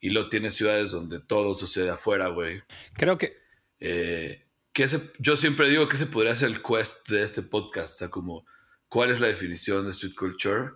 y 0.00 0.10
lo 0.10 0.28
tienes 0.28 0.54
ciudades 0.54 0.90
donde 0.90 1.20
todo 1.20 1.54
sucede 1.54 1.90
afuera, 1.90 2.28
güey. 2.28 2.62
Creo 2.94 3.18
que... 3.18 3.36
Eh, 3.80 4.44
que 4.72 4.84
ese, 4.84 5.12
yo 5.18 5.36
siempre 5.36 5.68
digo 5.68 5.88
que 5.88 5.96
ese 5.96 6.06
podría 6.06 6.34
ser 6.34 6.50
el 6.50 6.62
quest 6.62 7.08
de 7.08 7.22
este 7.22 7.42
podcast, 7.42 7.94
o 7.94 7.96
sea, 7.96 8.10
como 8.10 8.46
cuál 8.88 9.10
es 9.10 9.20
la 9.20 9.26
definición 9.26 9.84
de 9.84 9.90
street 9.90 10.14
culture, 10.16 10.70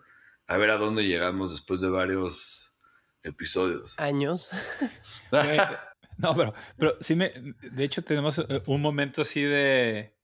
a 0.47 0.57
ver 0.57 0.71
a 0.71 0.77
dónde 0.77 1.07
llegamos 1.07 1.53
después 1.53 1.81
de 1.81 1.89
varios 1.89 2.75
episodios. 3.23 3.95
Años. 3.99 4.51
no, 6.23 6.35
pero, 6.37 6.55
pero 6.77 6.97
sí 7.01 7.15
me, 7.15 7.31
de 7.31 7.85
hecho 7.85 8.03
tenemos 8.03 8.39
eh, 8.39 8.63
un 8.67 8.81
momento 8.81 9.23
así 9.23 9.43
de, 9.43 10.15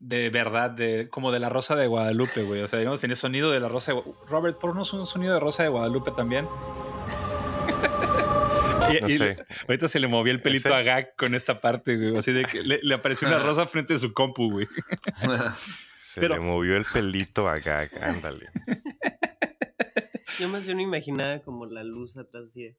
de 0.00 0.30
verdad, 0.30 0.70
de, 0.70 1.08
como 1.10 1.30
de 1.30 1.40
la 1.40 1.48
Rosa 1.50 1.76
de 1.76 1.86
Guadalupe, 1.86 2.42
güey. 2.42 2.62
O 2.62 2.68
sea, 2.68 2.78
digamos, 2.78 3.00
tiene 3.00 3.16
sonido 3.16 3.50
de 3.50 3.60
la 3.60 3.68
Rosa 3.68 3.92
de 3.92 4.00
Guadalupe. 4.00 4.30
Robert, 4.30 4.58
ponnos 4.58 4.92
un 4.92 5.06
sonido 5.06 5.34
de 5.34 5.40
Rosa 5.40 5.62
de 5.62 5.68
Guadalupe 5.68 6.10
también. 6.12 6.48
y, 8.90 9.00
no 9.00 9.08
sé. 9.08 9.36
ahorita 9.68 9.88
se 9.88 10.00
le 10.00 10.08
movió 10.08 10.32
el 10.32 10.40
pelito 10.40 10.74
a 10.74 10.82
Gag 10.82 11.14
con 11.16 11.34
esta 11.34 11.60
parte, 11.60 11.96
güey. 11.96 12.16
Así 12.16 12.32
de 12.32 12.44
que 12.44 12.62
le, 12.62 12.94
apareció 12.94 13.28
una 13.28 13.38
rosa 13.44 13.66
frente 13.66 13.94
a 13.94 13.98
su 13.98 14.14
compu, 14.14 14.50
güey. 14.50 14.66
se 15.96 16.28
le 16.28 16.40
movió 16.40 16.76
el 16.76 16.84
pelito 16.90 17.46
a 17.46 17.58
Gag, 17.58 17.90
ándale. 18.02 18.48
Yo 20.38 20.48
más 20.48 20.64
bien 20.64 20.80
imaginaba 20.80 21.40
como 21.40 21.66
la 21.66 21.84
luz 21.84 22.16
atrás 22.16 22.44
así 22.48 22.74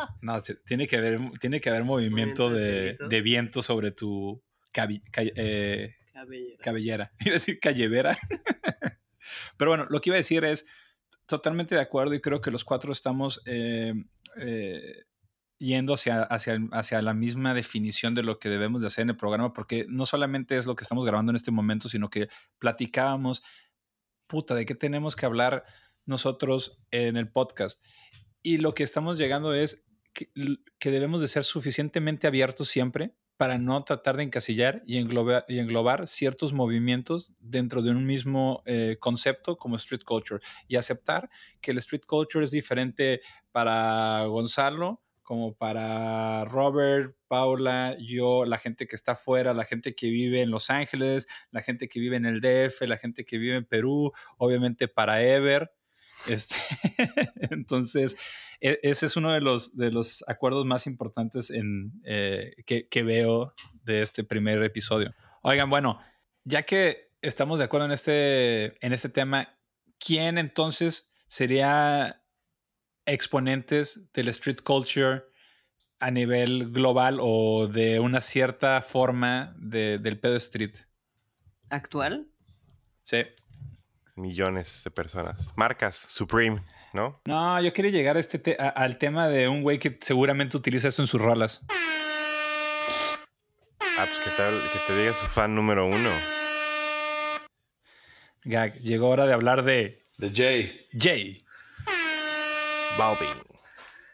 No, 0.22 0.40
tiene 0.66 0.86
que 0.86 0.96
haber, 0.96 1.20
tiene 1.40 1.60
que 1.60 1.70
haber 1.70 1.84
movimiento 1.84 2.50
de, 2.50 2.96
de, 3.08 3.22
viento 3.22 3.62
sobre 3.62 3.90
tu 3.90 4.42
eh, 4.74 5.96
Cabellera. 6.12 6.58
Cabellera. 6.62 7.12
Iba 7.20 7.30
a 7.30 7.34
decir 7.34 7.60
callevera. 7.60 8.18
Pero 9.56 9.70
bueno, 9.70 9.86
lo 9.90 10.00
que 10.00 10.10
iba 10.10 10.16
a 10.16 10.18
decir 10.18 10.44
es 10.44 10.66
totalmente 11.26 11.74
de 11.74 11.80
acuerdo 11.80 12.14
y 12.14 12.20
creo 12.20 12.40
que 12.40 12.50
los 12.50 12.64
cuatro 12.64 12.92
estamos 12.92 13.42
eh, 13.46 13.94
eh, 14.36 15.04
yendo 15.58 15.94
hacia, 15.94 16.22
hacia, 16.22 16.58
hacia, 16.72 17.02
la 17.02 17.14
misma 17.14 17.54
definición 17.54 18.14
de 18.14 18.22
lo 18.22 18.38
que 18.38 18.48
debemos 18.48 18.80
de 18.80 18.88
hacer 18.88 19.02
en 19.02 19.10
el 19.10 19.16
programa, 19.16 19.52
porque 19.52 19.86
no 19.88 20.06
solamente 20.06 20.56
es 20.56 20.66
lo 20.66 20.74
que 20.74 20.82
estamos 20.82 21.04
grabando 21.04 21.30
en 21.30 21.36
este 21.36 21.50
momento, 21.50 21.88
sino 21.88 22.10
que 22.10 22.28
platicábamos, 22.58 23.42
puta, 24.26 24.54
de 24.54 24.66
qué 24.66 24.74
tenemos 24.74 25.14
que 25.14 25.26
hablar 25.26 25.64
nosotros 26.06 26.82
en 26.90 27.16
el 27.16 27.30
podcast. 27.30 27.84
Y 28.42 28.58
lo 28.58 28.74
que 28.74 28.82
estamos 28.82 29.18
llegando 29.18 29.54
es 29.54 29.86
que, 30.12 30.90
debemos 30.90 31.20
de 31.20 31.28
ser 31.28 31.44
suficientemente 31.44 32.26
abiertos 32.26 32.68
siempre 32.68 33.14
para 33.36 33.58
no 33.58 33.84
tratar 33.84 34.16
de 34.16 34.24
encasillar 34.24 34.82
y 34.86 34.98
englobar, 34.98 35.46
y 35.48 35.58
englobar 35.58 36.08
ciertos 36.08 36.52
movimientos 36.52 37.34
dentro 37.40 37.80
de 37.80 37.90
un 37.90 38.04
mismo 38.04 38.62
eh, 38.66 38.98
concepto 39.00 39.56
como 39.56 39.76
street 39.76 40.02
culture 40.04 40.40
y 40.68 40.76
aceptar 40.76 41.30
que 41.60 41.70
el 41.70 41.78
street 41.78 42.02
culture 42.06 42.44
es 42.44 42.50
diferente 42.50 43.22
para 43.50 44.24
Gonzalo 44.26 45.02
como 45.30 45.54
para 45.54 46.44
Robert, 46.46 47.14
Paula, 47.28 47.96
yo, 48.00 48.44
la 48.44 48.58
gente 48.58 48.88
que 48.88 48.96
está 48.96 49.12
afuera, 49.12 49.54
la 49.54 49.64
gente 49.64 49.94
que 49.94 50.10
vive 50.10 50.40
en 50.42 50.50
Los 50.50 50.70
Ángeles, 50.70 51.28
la 51.52 51.62
gente 51.62 51.88
que 51.88 52.00
vive 52.00 52.16
en 52.16 52.26
el 52.26 52.40
DF, 52.40 52.80
la 52.88 52.96
gente 52.96 53.24
que 53.24 53.38
vive 53.38 53.54
en 53.54 53.64
Perú, 53.64 54.10
obviamente 54.38 54.88
para 54.88 55.22
Ever. 55.22 55.70
Este, 56.26 56.56
entonces, 57.52 58.16
e, 58.60 58.78
ese 58.82 59.06
es 59.06 59.16
uno 59.16 59.32
de 59.32 59.40
los, 59.40 59.76
de 59.76 59.90
los 59.90 60.24
acuerdos 60.28 60.64
más 60.66 60.86
importantes 60.86 61.50
en, 61.50 61.92
eh, 62.04 62.54
que, 62.66 63.02
veo 63.02 63.54
de 63.84 64.02
este 64.02 64.24
primer 64.24 64.62
episodio. 64.62 65.14
Oigan, 65.42 65.70
bueno, 65.70 66.00
ya 66.44 66.64
que 66.64 67.12
estamos 67.22 67.58
de 67.58 67.64
acuerdo 67.64 67.86
en 67.86 67.92
este, 67.92 68.86
en 68.86 68.92
este 68.92 69.08
tema, 69.08 69.58
¿quién 69.98 70.38
entonces 70.38 71.10
sería 71.26 72.22
exponentes 73.06 74.12
del 74.12 74.28
street 74.28 74.60
culture 74.62 75.24
a 75.98 76.10
nivel 76.10 76.70
global 76.70 77.18
o 77.20 77.66
de 77.66 78.00
una 78.00 78.20
cierta 78.20 78.82
forma 78.82 79.54
del 79.58 80.18
pedo 80.20 80.36
street? 80.36 80.76
¿Actual? 81.70 82.28
Sí. 83.02 83.24
Millones 84.16 84.82
de 84.84 84.90
personas. 84.90 85.50
Marcas, 85.56 85.96
Supreme. 85.96 86.62
¿No? 86.92 87.20
No, 87.24 87.60
yo 87.60 87.72
quería 87.72 87.90
llegar 87.90 88.16
a 88.16 88.20
este 88.20 88.56
al 88.56 88.98
tema 88.98 89.28
de 89.28 89.48
un 89.48 89.62
güey 89.62 89.78
que 89.78 89.98
seguramente 90.00 90.56
utiliza 90.56 90.88
esto 90.88 91.02
en 91.02 91.08
sus 91.08 91.20
rolas. 91.20 91.62
Ah, 93.98 94.06
pues 94.06 94.18
que, 94.20 94.30
tal, 94.30 94.54
que 94.72 94.78
te 94.86 94.98
diga 94.98 95.12
su 95.12 95.26
fan 95.26 95.54
número 95.54 95.86
uno. 95.86 96.10
Gag, 98.44 98.80
llegó 98.80 99.10
hora 99.10 99.26
de 99.26 99.34
hablar 99.34 99.62
de... 99.62 100.06
De 100.16 100.30
Jay. 100.34 100.88
Jay. 100.98 101.44
Balvin. 102.96 103.28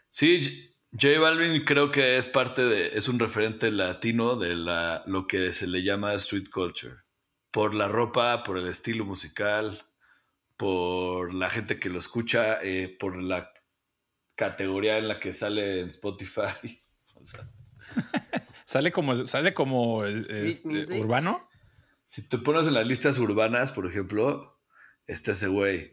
Sí, 0.09 0.75
Jay 0.91 1.17
Balvin 1.17 1.63
creo 1.63 1.89
que 1.91 2.17
es 2.17 2.27
parte 2.27 2.65
de... 2.65 2.97
Es 2.97 3.07
un 3.07 3.17
referente 3.17 3.71
latino 3.71 4.35
de 4.35 4.55
la, 4.55 5.03
lo 5.05 5.25
que 5.25 5.53
se 5.53 5.67
le 5.67 5.83
llama 5.83 6.13
street 6.15 6.49
culture. 6.51 6.95
Por 7.51 7.73
la 7.73 7.87
ropa, 7.87 8.43
por 8.43 8.57
el 8.57 8.67
estilo 8.67 9.05
musical, 9.05 9.86
por 10.57 11.33
la 11.33 11.49
gente 11.49 11.79
que 11.79 11.89
lo 11.89 11.99
escucha, 11.99 12.59
eh, 12.63 12.95
por 12.99 13.21
la 13.21 13.53
categoría 14.35 14.97
en 14.97 15.07
la 15.07 15.19
que 15.19 15.33
sale 15.33 15.81
en 15.81 15.87
Spotify. 15.87 16.83
sale 18.65 18.91
como, 18.91 19.27
sale 19.27 19.53
como 19.53 20.03
este, 20.05 20.99
urbano. 20.99 21.47
Si 22.05 22.27
te 22.27 22.37
pones 22.37 22.67
en 22.67 22.73
las 22.73 22.87
listas 22.87 23.17
urbanas, 23.19 23.71
por 23.71 23.85
ejemplo, 23.85 24.59
está 25.05 25.31
ese 25.31 25.47
güey. 25.47 25.91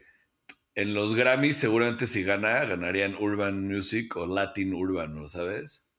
En 0.73 0.93
los 0.93 1.15
Grammys, 1.15 1.57
seguramente 1.57 2.05
si 2.05 2.23
gana, 2.23 2.65
ganarían 2.65 3.15
Urban 3.15 3.67
Music 3.67 4.15
o 4.17 4.25
Latin 4.25 4.73
Urban, 4.73 5.15
¿no 5.15 5.29
sabes? 5.29 5.89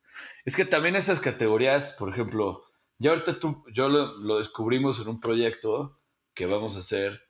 Es 0.45 0.57
que 0.57 0.65
también 0.65 0.97
esas 0.97 1.21
categorías, 1.21 1.97
por 1.99 2.11
ejemplo, 2.11 2.65
ya 2.99 3.11
ahorita 3.11 3.39
tú, 3.39 3.65
yo 3.73 3.89
lo 3.89 4.39
descubrimos 4.39 5.01
en 5.01 5.09
un 5.09 5.21
proyecto 5.21 6.01
que 6.35 6.47
vamos 6.47 6.77
a 6.77 6.81
hacer 6.81 7.26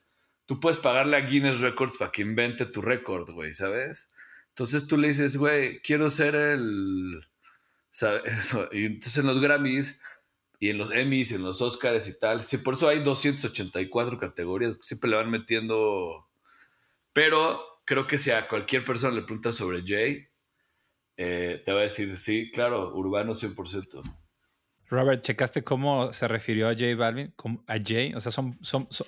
tú 0.47 0.59
puedes 0.59 0.79
pagarle 0.79 1.17
a 1.17 1.21
Guinness 1.21 1.59
Records 1.59 1.97
para 1.97 2.11
que 2.11 2.23
invente 2.23 2.65
tu 2.65 2.81
récord, 2.81 3.29
güey, 3.29 3.53
¿sabes? 3.53 4.09
Entonces 4.49 4.87
tú 4.87 4.97
le 4.97 5.09
dices, 5.09 5.37
güey, 5.37 5.79
quiero 5.81 6.09
ser 6.09 6.33
el... 6.35 7.27
¿sabes? 7.91 8.23
Y 8.71 8.85
entonces 8.85 9.17
en 9.17 9.27
los 9.27 9.39
Grammys 9.39 10.01
y 10.59 10.69
en 10.69 10.79
los 10.79 10.91
Emmys 10.91 11.33
en 11.33 11.43
los 11.43 11.61
Oscars 11.61 12.07
y 12.07 12.17
tal, 12.17 12.41
sí, 12.41 12.57
por 12.57 12.73
eso 12.73 12.87
hay 12.87 13.03
284 13.03 14.17
categorías, 14.17 14.75
siempre 14.81 15.11
le 15.11 15.17
van 15.17 15.29
metiendo... 15.29 16.27
Pero 17.13 17.81
creo 17.85 18.07
que 18.07 18.17
si 18.17 18.31
a 18.31 18.47
cualquier 18.47 18.83
persona 18.85 19.15
le 19.15 19.23
preguntas 19.23 19.55
sobre 19.55 19.83
Jay, 19.85 20.27
eh, 21.17 21.61
te 21.65 21.73
va 21.73 21.81
a 21.81 21.83
decir, 21.83 22.17
sí, 22.17 22.51
claro, 22.51 22.93
urbano 22.95 23.33
100%. 23.33 24.01
Robert, 24.89 25.21
¿checaste 25.21 25.63
cómo 25.63 26.13
se 26.13 26.27
refirió 26.27 26.69
a 26.69 26.75
Jay 26.75 26.93
Balvin? 26.93 27.33
¿A 27.67 27.77
Jay? 27.83 28.13
O 28.13 28.21
sea, 28.21 28.31
son, 28.31 28.57
son, 28.61 28.87
son 28.91 29.07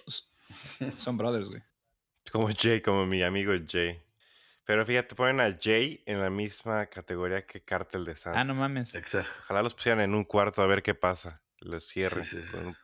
brothers, 1.12 1.48
güey. 1.48 1.64
Como 2.32 2.50
Jay, 2.56 2.82
como 2.82 3.06
mi 3.06 3.24
amigo 3.24 3.54
Jay. 3.68 4.02
Pero 4.66 4.86
fíjate, 4.86 5.16
ponen 5.16 5.40
a 5.40 5.58
Jay 5.60 6.04
en 6.06 6.20
la 6.22 6.30
misma 6.30 6.86
categoría 6.88 7.46
que 7.46 7.64
Cártel 7.64 8.06
de 8.06 8.16
Santa. 8.16 8.40
Ah, 8.42 8.44
no 8.44 8.54
mames. 8.54 8.94
Exacto. 8.94 9.32
Ojalá 9.44 9.64
los 9.64 9.74
pusieran 9.74 10.02
en 10.02 10.14
un 10.14 10.24
cuarto 10.26 10.62
a 10.62 10.68
ver 10.68 10.84
qué 10.84 10.94
pasa. 10.94 11.42
los 11.62 11.84
cierre. 11.86 12.24
Sí, 12.24 12.38
sí, 12.38 12.44
sí. 12.44 12.52
con 12.52 12.68
un- 12.68 12.76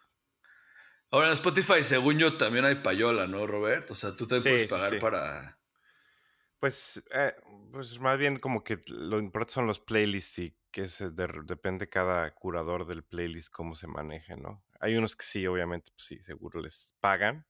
Ahora 1.11 1.27
en 1.27 1.33
Spotify, 1.33 1.83
según 1.83 2.17
yo, 2.17 2.35
también 2.37 2.65
hay 2.65 2.75
payola, 2.75 3.27
¿no, 3.27 3.45
Robert? 3.47 3.89
O 3.91 3.95
sea, 3.95 4.15
tú 4.15 4.25
también 4.27 4.41
Sí, 4.43 4.49
puedes 4.49 4.63
sí, 4.63 4.69
pagar 4.69 4.93
sí. 4.93 4.99
para. 4.99 5.59
Pues, 6.59 7.03
eh, 7.13 7.35
pues 7.71 7.99
más 7.99 8.17
bien 8.17 8.39
como 8.39 8.63
que 8.63 8.79
lo 8.87 9.19
importante 9.19 9.53
son 9.53 9.67
los 9.67 9.79
playlists 9.79 10.39
y 10.39 10.57
que 10.71 10.89
se 10.89 11.11
de- 11.11 11.41
depende 11.45 11.87
cada 11.87 12.33
curador 12.33 12.85
del 12.87 13.03
playlist 13.03 13.49
cómo 13.49 13.75
se 13.75 13.87
maneje, 13.87 14.35
¿no? 14.35 14.63
Hay 14.79 14.95
unos 14.97 15.15
que 15.15 15.23
sí, 15.25 15.45
obviamente, 15.47 15.91
pues 15.95 16.05
sí, 16.07 16.19
seguro 16.23 16.59
les 16.61 16.95
pagan. 16.99 17.45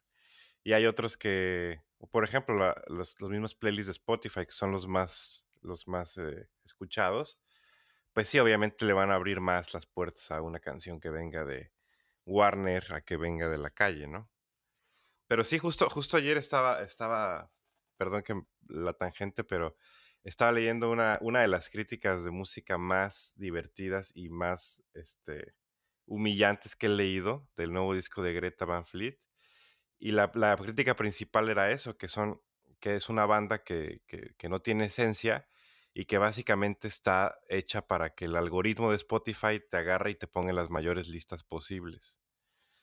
Y 0.66 0.74
hay 0.74 0.88
otros 0.88 1.16
que, 1.16 1.84
por 2.10 2.24
ejemplo, 2.24 2.74
los, 2.88 3.22
los 3.22 3.30
mismos 3.30 3.54
playlists 3.54 3.86
de 3.86 3.92
Spotify, 3.92 4.48
que 4.48 4.52
son 4.52 4.72
los 4.72 4.88
más, 4.88 5.46
los 5.62 5.88
más 5.88 6.18
eh, 6.18 6.50
escuchados, 6.66 7.40
pues 8.14 8.30
sí, 8.30 8.40
obviamente 8.40 8.84
le 8.86 8.94
van 8.94 9.12
a 9.12 9.14
abrir 9.16 9.42
más 9.42 9.76
las 9.76 9.86
puertas 9.86 10.32
a 10.32 10.42
una 10.42 10.60
canción 10.60 11.00
que 11.00 11.12
venga 11.12 11.46
de 11.46 11.72
Warner 12.26 12.94
a 12.94 13.02
que 13.02 13.16
venga 13.16 13.48
de 13.48 13.60
la 13.60 13.70
calle, 13.70 14.08
¿no? 14.08 14.32
Pero 15.28 15.44
sí, 15.44 15.60
justo, 15.60 15.88
justo 15.88 16.18
ayer 16.18 16.38
estaba, 16.38 16.82
estaba, 16.82 17.52
perdón 17.98 18.24
que 18.24 18.42
la 18.68 18.94
tangente, 18.94 19.44
pero 19.44 19.78
estaba 20.24 20.52
leyendo 20.52 20.90
una, 20.90 21.20
una 21.22 21.42
de 21.42 21.48
las 21.48 21.70
críticas 21.70 22.24
de 22.24 22.32
música 22.32 22.80
más 22.80 23.36
divertidas 23.38 24.12
y 24.16 24.30
más 24.30 24.84
este, 24.96 25.54
humillantes 26.08 26.76
que 26.76 26.88
he 26.88 26.90
leído 26.90 27.48
del 27.56 27.72
nuevo 27.72 27.94
disco 27.94 28.24
de 28.24 28.34
Greta 28.34 28.66
Van 28.66 28.88
Fleet. 28.88 29.20
Y 30.00 30.12
la, 30.12 30.32
la 30.36 30.56
crítica 30.58 30.96
principal 30.96 31.50
era 31.50 31.72
eso, 31.72 31.98
que 31.98 32.08
son, 32.08 32.42
que 32.80 32.96
es 32.96 33.10
una 33.10 33.26
banda 33.26 33.64
que, 33.64 34.02
que- 34.08 34.36
que 34.38 34.50
no 34.50 34.60
tiene 34.62 34.86
esencia 34.86 35.48
y 35.94 36.06
que 36.06 36.18
básicamente 36.18 36.88
está 36.90 37.38
hecha 37.48 37.88
para 37.88 38.14
que 38.14 38.26
el 38.26 38.36
algoritmo 38.36 38.90
de 38.90 38.98
Spotify 38.98 39.62
te 39.72 39.78
agarre 39.78 40.12
y 40.12 40.16
te 40.16 40.28
ponga 40.28 40.50
en 40.50 40.58
las 40.58 40.70
mayores 40.70 41.08
listas 41.08 41.44
posibles. 41.44 42.20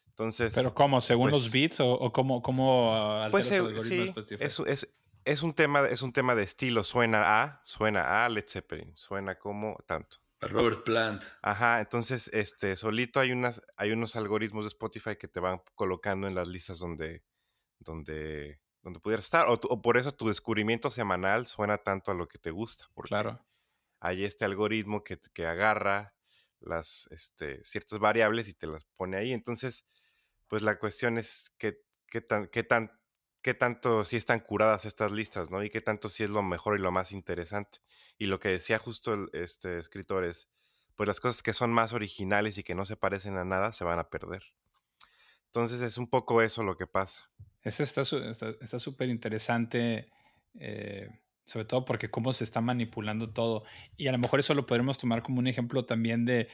Entonces, 0.06 0.54
Pero 0.54 0.74
¿cómo? 0.74 1.00
¿Según 1.00 1.30
los 1.30 1.42
pues- 1.44 1.52
beats 1.52 1.80
o, 1.80 1.92
o 1.92 2.12
cómo, 2.12 2.42
cómo 2.42 2.94
ah, 2.94 3.28
pues 3.30 3.50
eh, 3.50 3.58
sí, 3.80 4.14
Spotify? 4.14 4.36
es, 4.38 4.58
es, 4.60 4.94
es 5.24 5.42
un 5.42 5.52
tema, 5.54 5.86
es 5.88 6.02
un 6.02 6.12
tema 6.12 6.34
de 6.34 6.42
estilo. 6.42 6.84
Suena 6.84 7.42
a, 7.42 7.60
suena 7.64 8.24
a 8.24 8.28
Led 8.28 8.46
Zeppelin, 8.48 8.96
suena 8.96 9.38
como 9.38 9.76
tanto. 9.86 10.18
Robert 10.48 10.84
Plant. 10.84 11.22
Ajá, 11.42 11.80
entonces, 11.80 12.28
este, 12.32 12.76
solito 12.76 13.20
hay 13.20 13.32
unas, 13.32 13.62
hay 13.76 13.92
unos 13.92 14.16
algoritmos 14.16 14.64
de 14.64 14.68
Spotify 14.68 15.16
que 15.16 15.28
te 15.28 15.40
van 15.40 15.62
colocando 15.74 16.26
en 16.26 16.34
las 16.34 16.48
listas 16.48 16.78
donde, 16.78 17.24
donde, 17.78 18.60
donde 18.82 19.00
pudieras 19.00 19.26
estar. 19.26 19.48
O, 19.48 19.54
o 19.54 19.82
por 19.82 19.96
eso 19.96 20.12
tu 20.12 20.28
descubrimiento 20.28 20.90
semanal 20.90 21.46
suena 21.46 21.78
tanto 21.78 22.10
a 22.10 22.14
lo 22.14 22.28
que 22.28 22.38
te 22.38 22.50
gusta. 22.50 22.86
Porque 22.94 23.10
Claro. 23.10 23.46
hay 24.00 24.24
este 24.24 24.44
algoritmo 24.44 25.04
que, 25.04 25.20
que 25.32 25.46
agarra 25.46 26.14
las 26.60 27.08
este, 27.10 27.62
ciertas 27.64 27.98
variables 27.98 28.48
y 28.48 28.54
te 28.54 28.66
las 28.66 28.84
pone 28.96 29.16
ahí. 29.16 29.32
Entonces, 29.32 29.84
pues 30.48 30.62
la 30.62 30.78
cuestión 30.78 31.18
es 31.18 31.52
qué, 31.58 31.78
qué 32.06 32.20
tan, 32.20 32.48
qué 32.48 32.62
tan, 32.62 32.90
qué 33.42 33.54
tanto 33.54 34.04
si 34.04 34.16
están 34.16 34.40
curadas 34.40 34.84
estas 34.84 35.12
listas, 35.12 35.50
¿no? 35.50 35.62
Y 35.64 35.70
qué 35.70 35.80
tanto 35.80 36.08
si 36.08 36.24
es 36.24 36.30
lo 36.30 36.42
mejor 36.42 36.78
y 36.78 36.82
lo 36.82 36.92
más 36.92 37.12
interesante. 37.12 37.80
Y 38.18 38.26
lo 38.26 38.40
que 38.40 38.48
decía 38.50 38.78
justo 38.78 39.14
el, 39.14 39.28
este 39.32 39.78
escritor 39.78 40.24
es, 40.24 40.48
pues 40.96 41.06
las 41.08 41.20
cosas 41.20 41.42
que 41.42 41.52
son 41.54 41.72
más 41.72 41.92
originales 41.92 42.58
y 42.58 42.62
que 42.64 42.74
no 42.74 42.84
se 42.84 42.96
parecen 42.96 43.36
a 43.36 43.44
nada 43.44 43.72
se 43.72 43.84
van 43.84 43.98
a 43.98 44.08
perder. 44.10 44.42
Entonces 45.46 45.80
es 45.80 45.98
un 45.98 46.08
poco 46.08 46.42
eso 46.42 46.62
lo 46.62 46.76
que 46.76 46.86
pasa. 46.86 47.30
Eso 47.62 47.82
está 47.82 48.04
su- 48.04 48.18
está 48.18 48.80
súper 48.80 49.08
interesante, 49.08 50.08
eh, 50.58 51.08
sobre 51.44 51.64
todo 51.66 51.84
porque 51.84 52.10
cómo 52.10 52.32
se 52.32 52.44
está 52.44 52.60
manipulando 52.60 53.32
todo. 53.32 53.64
Y 53.96 54.06
a 54.08 54.12
lo 54.12 54.18
mejor 54.18 54.40
eso 54.40 54.54
lo 54.54 54.66
podremos 54.66 54.98
tomar 54.98 55.22
como 55.22 55.38
un 55.38 55.46
ejemplo 55.46 55.84
también 55.84 56.24
de, 56.24 56.48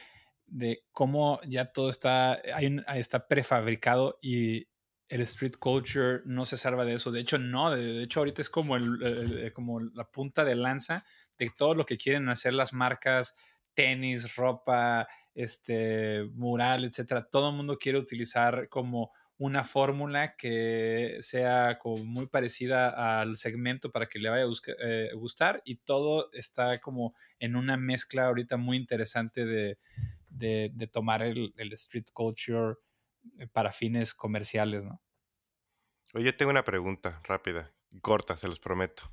de 0.47 0.85
cómo 0.93 1.41
ya 1.47 1.73
todo 1.73 1.91
está, 1.91 2.41
hay 2.55 2.67
un- 2.67 2.85
está 2.95 3.29
prefabricado 3.29 4.19
y 4.21 4.67
el 5.09 5.23
street 5.23 5.57
culture 5.59 6.21
no 6.25 6.45
se 6.47 6.57
salva 6.59 6.85
de 6.85 6.95
eso. 6.95 7.11
De 7.11 7.21
hecho, 7.21 7.39
no. 7.39 7.71
De, 7.71 8.03
hecho, 8.03 8.21
ahorita 8.21 8.43
es 8.43 8.51
como, 8.51 8.77
el, 8.77 9.53
como 9.55 9.81
la 9.81 10.05
punta 10.11 10.45
de 10.45 10.55
lanza 10.55 11.05
de 11.39 11.51
todo 11.57 11.75
lo 11.75 11.87
que 11.87 11.99
quieren 11.99 12.29
hacer 12.29 12.53
las 12.53 12.73
marcas, 12.73 13.37
tenis, 13.75 14.35
ropa, 14.37 15.09
este, 15.35 16.25
mural, 16.35 16.85
etcétera. 16.85 17.29
Todo 17.31 17.51
el 17.51 17.57
mundo 17.57 17.79
quiere 17.79 17.99
utilizar 17.99 18.69
como 18.69 19.13
una 19.39 19.63
fórmula 19.63 20.35
que 20.37 21.19
sea 21.21 21.79
como 21.79 22.05
muy 22.05 22.27
parecida 22.27 23.21
al 23.21 23.37
segmento 23.37 23.93
para 23.93 24.07
que 24.09 24.19
le 24.19 24.31
vaya 24.31 24.43
a 24.43 24.47
busca- 24.47 24.75
eh, 24.81 25.11
gustar 25.15 25.63
y 25.65 25.77
todo 25.77 26.29
está 26.33 26.81
como 26.81 27.15
en 27.39 27.55
una 27.55 27.77
mezcla 27.77 28.27
ahorita 28.27 28.57
muy 28.57 28.77
interesante 28.77 29.45
de, 29.47 29.79
de- 30.29 30.73
de 30.75 30.87
tomar 30.89 31.23
el, 31.23 31.55
el 31.57 31.73
street 31.75 32.07
culture 32.13 32.75
para 33.53 33.73
fines 33.73 34.15
comerciales, 34.15 34.85
¿no? 34.85 35.03
Oye, 36.15 36.25
yo 36.27 36.37
tengo 36.37 36.51
una 36.51 36.65
pregunta 36.65 37.21
rápida, 37.25 37.75
corta, 38.03 38.37
se 38.37 38.49
los 38.49 38.59
prometo. 38.61 39.13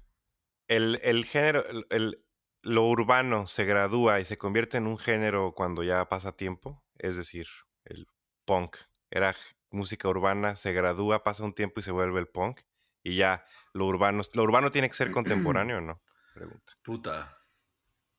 El, 0.67 0.99
el 1.03 1.25
género, 1.25 1.65
el, 1.67 1.85
el- 1.89 2.25
lo 2.61 2.87
urbano 2.87 3.47
se 3.47 3.65
gradúa 3.65 4.19
y 4.19 4.25
se 4.25 4.37
convierte 4.39 4.77
en 4.77 4.87
un 4.87 4.97
género 4.97 5.53
cuando 5.53 5.83
ya 5.83 6.09
pasa 6.09 6.35
tiempo, 6.35 6.83
es 6.97 7.15
decir, 7.15 7.45
el 7.83 8.07
punk 8.45 8.77
era 9.11 9.35
música 9.69 10.09
urbana, 10.09 10.55
se 10.55 10.73
gradúa, 10.73 11.23
pasa 11.23 11.43
un 11.43 11.53
tiempo 11.53 11.79
y 11.79 11.83
se 11.83 11.91
vuelve 11.91 12.19
el 12.19 12.27
punk 12.27 12.61
y 13.03 13.17
ya 13.17 13.45
lo 13.73 13.85
urbano, 13.85 14.21
lo 14.33 14.43
urbano 14.43 14.71
tiene 14.71 14.89
que 14.89 14.95
ser 14.95 15.11
contemporáneo, 15.11 15.77
o 15.77 15.81
¿no? 15.81 16.01
Pregunta. 16.33 16.73
Puta. 16.83 17.37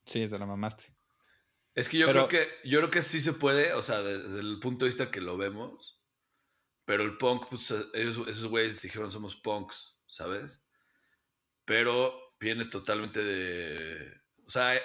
Sí, 0.07 0.29
te 0.29 0.39
la 0.39 0.47
mamaste. 0.47 0.96
Es 1.77 1.89
que 1.89 1.99
yo 1.99 2.07
Pero- 2.07 2.27
creo 2.27 2.43
que 2.43 2.69
yo 2.69 2.79
creo 2.81 2.91
que 2.91 3.03
sí 3.03 3.21
se 3.21 3.35
puede, 3.35 3.73
o 3.75 3.83
sea, 3.83 4.03
desde 4.03 4.41
el 4.41 4.59
punto 4.59 4.85
de 4.85 4.89
vista 4.89 5.11
que 5.11 5.21
lo 5.21 5.37
vemos. 5.37 6.01
Pero 6.87 7.03
el 7.05 7.19
punk, 7.19 7.47
pues 7.51 7.73
ellos, 7.95 8.27
esos 8.29 8.47
güeyes 8.47 8.81
dijeron 8.81 9.13
somos 9.13 9.37
punks, 9.37 9.97
¿sabes? 10.07 10.65
Pero 11.65 12.35
viene 12.41 12.65
totalmente 12.67 13.23
de. 13.23 14.21
O 14.47 14.51
sea, 14.51 14.81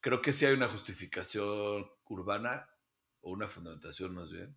creo 0.00 0.20
que 0.20 0.32
sí 0.32 0.44
hay 0.44 0.54
una 0.54 0.68
justificación 0.68 1.88
urbana, 2.04 2.68
o 3.20 3.30
una 3.30 3.46
fundamentación 3.46 4.14
más 4.14 4.30
bien. 4.30 4.56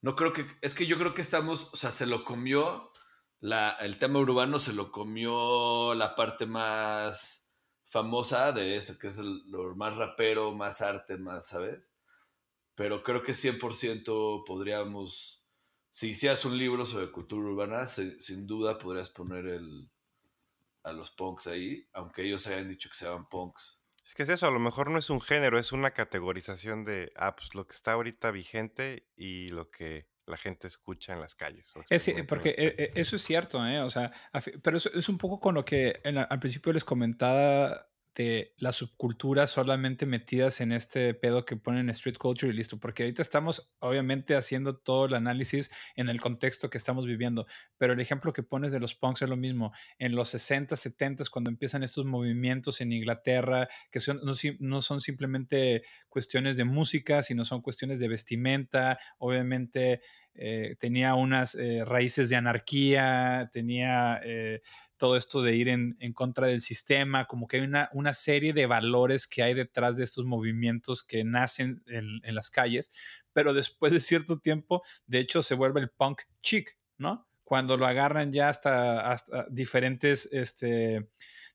No 0.00 0.16
creo 0.16 0.32
que. 0.32 0.46
Es 0.60 0.74
que 0.74 0.86
yo 0.86 0.98
creo 0.98 1.14
que 1.14 1.22
estamos. 1.22 1.72
O 1.72 1.76
sea, 1.76 1.90
se 1.90 2.06
lo 2.06 2.24
comió. 2.24 2.90
La, 3.40 3.72
el 3.80 3.98
tema 3.98 4.20
urbano 4.20 4.58
se 4.58 4.72
lo 4.72 4.90
comió 4.92 5.94
la 5.94 6.14
parte 6.14 6.46
más 6.46 7.41
famosa 7.92 8.52
de 8.52 8.76
eso, 8.76 8.98
que 8.98 9.08
es 9.08 9.18
el, 9.18 9.42
lo 9.50 9.76
más 9.76 9.94
rapero, 9.94 10.54
más 10.54 10.80
arte, 10.80 11.18
más, 11.18 11.48
¿sabes? 11.48 11.92
Pero 12.74 13.02
creo 13.02 13.22
que 13.22 13.32
100% 13.32 14.44
podríamos, 14.46 15.44
si 15.90 16.08
hicieras 16.12 16.46
un 16.46 16.56
libro 16.56 16.86
sobre 16.86 17.10
cultura 17.10 17.50
urbana, 17.50 17.86
sin 17.86 18.46
duda 18.46 18.78
podrías 18.78 19.10
poner 19.10 19.46
el, 19.46 19.90
a 20.84 20.92
los 20.92 21.10
punks 21.10 21.48
ahí, 21.48 21.86
aunque 21.92 22.22
ellos 22.22 22.46
hayan 22.46 22.70
dicho 22.70 22.88
que 22.88 22.96
se 22.96 23.04
llaman 23.04 23.28
punks. 23.28 23.82
Es 24.06 24.14
que 24.14 24.22
es 24.22 24.30
eso, 24.30 24.46
a 24.46 24.50
lo 24.50 24.58
mejor 24.58 24.90
no 24.90 24.98
es 24.98 25.10
un 25.10 25.20
género, 25.20 25.58
es 25.58 25.72
una 25.72 25.90
categorización 25.90 26.86
de, 26.86 27.12
ah, 27.16 27.36
pues 27.36 27.54
lo 27.54 27.66
que 27.66 27.74
está 27.74 27.92
ahorita 27.92 28.30
vigente 28.30 29.06
y 29.16 29.48
lo 29.48 29.70
que 29.70 30.08
la 30.26 30.36
gente 30.36 30.66
escucha 30.66 31.12
en 31.12 31.20
las 31.20 31.34
calles. 31.34 31.72
Es, 31.88 32.08
en 32.08 32.26
porque 32.26 32.50
eh, 32.50 32.54
calles. 32.54 32.74
eh, 32.78 32.92
eso 32.96 33.16
es 33.16 33.22
cierto, 33.22 33.64
¿eh? 33.66 33.80
O 33.80 33.90
sea, 33.90 34.12
pero 34.62 34.76
eso 34.76 34.90
es 34.94 35.08
un 35.08 35.18
poco 35.18 35.40
con 35.40 35.54
lo 35.54 35.64
que 35.64 36.00
en 36.04 36.18
al 36.18 36.38
principio 36.38 36.72
les 36.72 36.84
comentaba 36.84 37.91
de 38.14 38.54
las 38.58 38.76
subculturas 38.76 39.50
solamente 39.50 40.06
metidas 40.06 40.60
en 40.60 40.72
este 40.72 41.14
pedo 41.14 41.44
que 41.44 41.56
ponen 41.56 41.88
street 41.90 42.16
culture 42.18 42.52
y 42.52 42.56
listo, 42.56 42.78
porque 42.78 43.04
ahorita 43.04 43.22
estamos 43.22 43.74
obviamente 43.78 44.34
haciendo 44.34 44.76
todo 44.76 45.06
el 45.06 45.14
análisis 45.14 45.70
en 45.96 46.08
el 46.08 46.20
contexto 46.20 46.70
que 46.70 46.78
estamos 46.78 47.06
viviendo, 47.06 47.46
pero 47.78 47.94
el 47.94 48.00
ejemplo 48.00 48.32
que 48.32 48.42
pones 48.42 48.72
de 48.72 48.80
los 48.80 48.94
punks 48.94 49.22
es 49.22 49.28
lo 49.28 49.36
mismo. 49.36 49.72
En 49.98 50.14
los 50.14 50.28
60, 50.30 50.76
70, 50.76 51.24
cuando 51.30 51.50
empiezan 51.50 51.82
estos 51.82 52.04
movimientos 52.04 52.80
en 52.80 52.92
Inglaterra, 52.92 53.68
que 53.90 54.00
son, 54.00 54.20
no, 54.24 54.32
no 54.60 54.82
son 54.82 55.00
simplemente 55.00 55.82
cuestiones 56.08 56.56
de 56.56 56.64
música, 56.64 57.22
sino 57.22 57.44
son 57.44 57.62
cuestiones 57.62 57.98
de 57.98 58.08
vestimenta, 58.08 58.98
obviamente 59.18 60.00
eh, 60.34 60.76
tenía 60.78 61.14
unas 61.14 61.54
eh, 61.54 61.84
raíces 61.84 62.28
de 62.28 62.36
anarquía, 62.36 63.50
tenía 63.52 64.20
eh, 64.24 64.62
todo 64.96 65.16
esto 65.16 65.42
de 65.42 65.54
ir 65.54 65.68
en, 65.68 65.96
en 66.00 66.12
contra 66.12 66.46
del 66.46 66.62
sistema, 66.62 67.26
como 67.26 67.46
que 67.46 67.58
hay 67.58 67.64
una, 67.64 67.90
una 67.92 68.14
serie 68.14 68.52
de 68.52 68.66
valores 68.66 69.26
que 69.26 69.42
hay 69.42 69.52
detrás 69.52 69.96
de 69.96 70.04
estos 70.04 70.24
movimientos 70.24 71.02
que 71.02 71.24
nacen 71.24 71.82
en, 71.86 72.20
las 72.34 72.50
calles, 72.50 72.92
pero 73.32 73.52
después 73.52 73.92
de 73.92 74.00
cierto 74.00 74.38
tiempo, 74.38 74.82
de 75.06 75.18
hecho, 75.18 75.42
se 75.42 75.54
vuelve 75.54 75.80
el 75.80 75.90
punk 75.90 76.22
chic, 76.40 76.78
¿no? 76.96 77.26
Cuando 77.44 77.76
lo 77.76 77.86
agarran 77.86 78.32
ya 78.32 78.48
hasta, 78.48 79.12
hasta 79.12 79.46
diferentes, 79.50 80.30
este, 80.32 81.10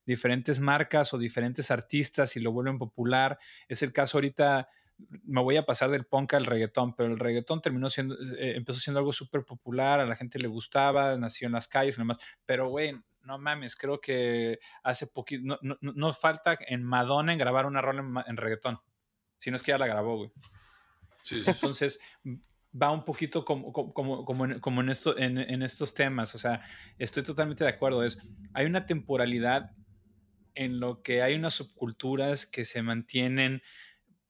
diferentes 0.06 0.60
marcas 0.60 1.12
o 1.12 1.18
diferentes 1.18 1.70
artistas 1.70 2.36
y 2.36 2.40
lo 2.40 2.52
vuelven 2.52 2.78
popular. 2.78 3.38
Es 3.68 3.82
el 3.82 3.92
caso 3.92 4.18
ahorita, 4.18 4.68
me 4.98 5.42
voy 5.42 5.56
a 5.56 5.64
pasar 5.64 5.90
del 5.90 6.06
punk 6.06 6.34
al 6.34 6.46
reggaetón, 6.46 6.94
pero 6.94 7.12
el 7.12 7.18
reggaetón 7.18 7.60
terminó 7.60 7.88
siendo, 7.88 8.14
eh, 8.38 8.56
empezó 8.56 8.80
siendo 8.80 8.98
algo 8.98 9.12
súper 9.12 9.44
popular, 9.44 10.00
a 10.00 10.06
la 10.06 10.16
gente 10.16 10.38
le 10.38 10.48
gustaba, 10.48 11.16
nació 11.16 11.46
en 11.46 11.52
las 11.52 11.68
calles 11.68 11.96
y 11.96 12.00
demás, 12.00 12.18
pero 12.44 12.68
güey, 12.68 12.94
no 13.22 13.38
mames, 13.38 13.76
creo 13.76 14.00
que 14.00 14.58
hace 14.82 15.06
poquito, 15.06 15.42
no, 15.44 15.76
no, 15.80 15.92
no- 15.94 16.12
falta 16.14 16.58
en 16.66 16.82
Madonna 16.82 17.32
en 17.32 17.38
grabar 17.38 17.66
una 17.66 17.82
rola 17.82 18.00
en, 18.00 18.14
en 18.30 18.36
reggaetón, 18.36 18.78
si 19.36 19.50
no 19.50 19.56
es 19.56 19.62
que 19.62 19.70
ya 19.70 19.78
la 19.78 19.86
grabó, 19.86 20.16
güey. 20.16 20.32
Entonces, 21.30 22.00
va 22.80 22.90
un 22.90 23.04
poquito 23.04 23.44
como, 23.44 23.72
como, 23.72 24.24
como, 24.24 24.44
en, 24.44 24.60
como 24.60 24.80
en, 24.80 24.90
esto, 24.90 25.16
en, 25.18 25.38
en, 25.38 25.62
estos 25.62 25.94
temas. 25.94 26.34
O 26.34 26.38
sea, 26.38 26.62
estoy 26.98 27.22
totalmente 27.22 27.64
de 27.64 27.70
acuerdo. 27.70 28.04
Es, 28.04 28.18
hay 28.54 28.66
una 28.66 28.86
temporalidad 28.86 29.72
en 30.54 30.80
lo 30.80 31.02
que 31.02 31.22
hay 31.22 31.34
unas 31.34 31.54
subculturas 31.54 32.46
que 32.46 32.64
se 32.64 32.82
mantienen, 32.82 33.62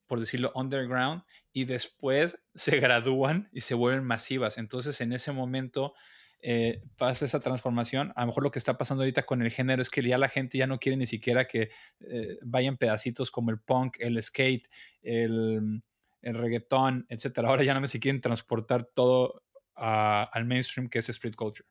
por 0.08 0.18
decirlo, 0.18 0.50
underground 0.54 1.22
y 1.52 1.64
después 1.64 2.38
se 2.54 2.80
gradúan 2.80 3.48
y 3.52 3.60
se 3.60 3.74
vuelven 3.74 4.04
masivas. 4.04 4.58
Entonces, 4.58 5.00
en 5.00 5.12
ese 5.12 5.30
momento 5.30 5.94
eh, 6.40 6.82
pasa 6.96 7.24
esa 7.24 7.40
transformación. 7.40 8.12
A 8.16 8.22
lo 8.22 8.28
mejor 8.28 8.42
lo 8.42 8.50
que 8.50 8.58
está 8.58 8.78
pasando 8.78 9.02
ahorita 9.02 9.26
con 9.26 9.42
el 9.42 9.50
género 9.50 9.82
es 9.82 9.90
que 9.90 10.02
ya 10.02 10.18
la 10.18 10.28
gente 10.28 10.58
ya 10.58 10.66
no 10.66 10.78
quiere 10.78 10.96
ni 10.96 11.06
siquiera 11.06 11.46
que 11.46 11.70
eh, 12.00 12.38
vayan 12.42 12.76
pedacitos 12.76 13.30
como 13.30 13.50
el 13.50 13.60
punk, 13.60 13.96
el 14.00 14.20
skate, 14.22 14.68
el, 15.02 15.82
el 16.22 16.34
reggaetón, 16.34 17.06
etcétera. 17.08 17.48
Ahora 17.48 17.64
ya 17.64 17.74
no 17.74 17.80
me 17.80 17.88
si 17.88 18.00
quieren 18.00 18.20
transportar 18.20 18.84
todo 18.84 19.42
al 19.74 20.44
mainstream 20.44 20.88
que 20.88 20.98
es 20.98 21.08
street 21.08 21.36
culture. 21.36 21.68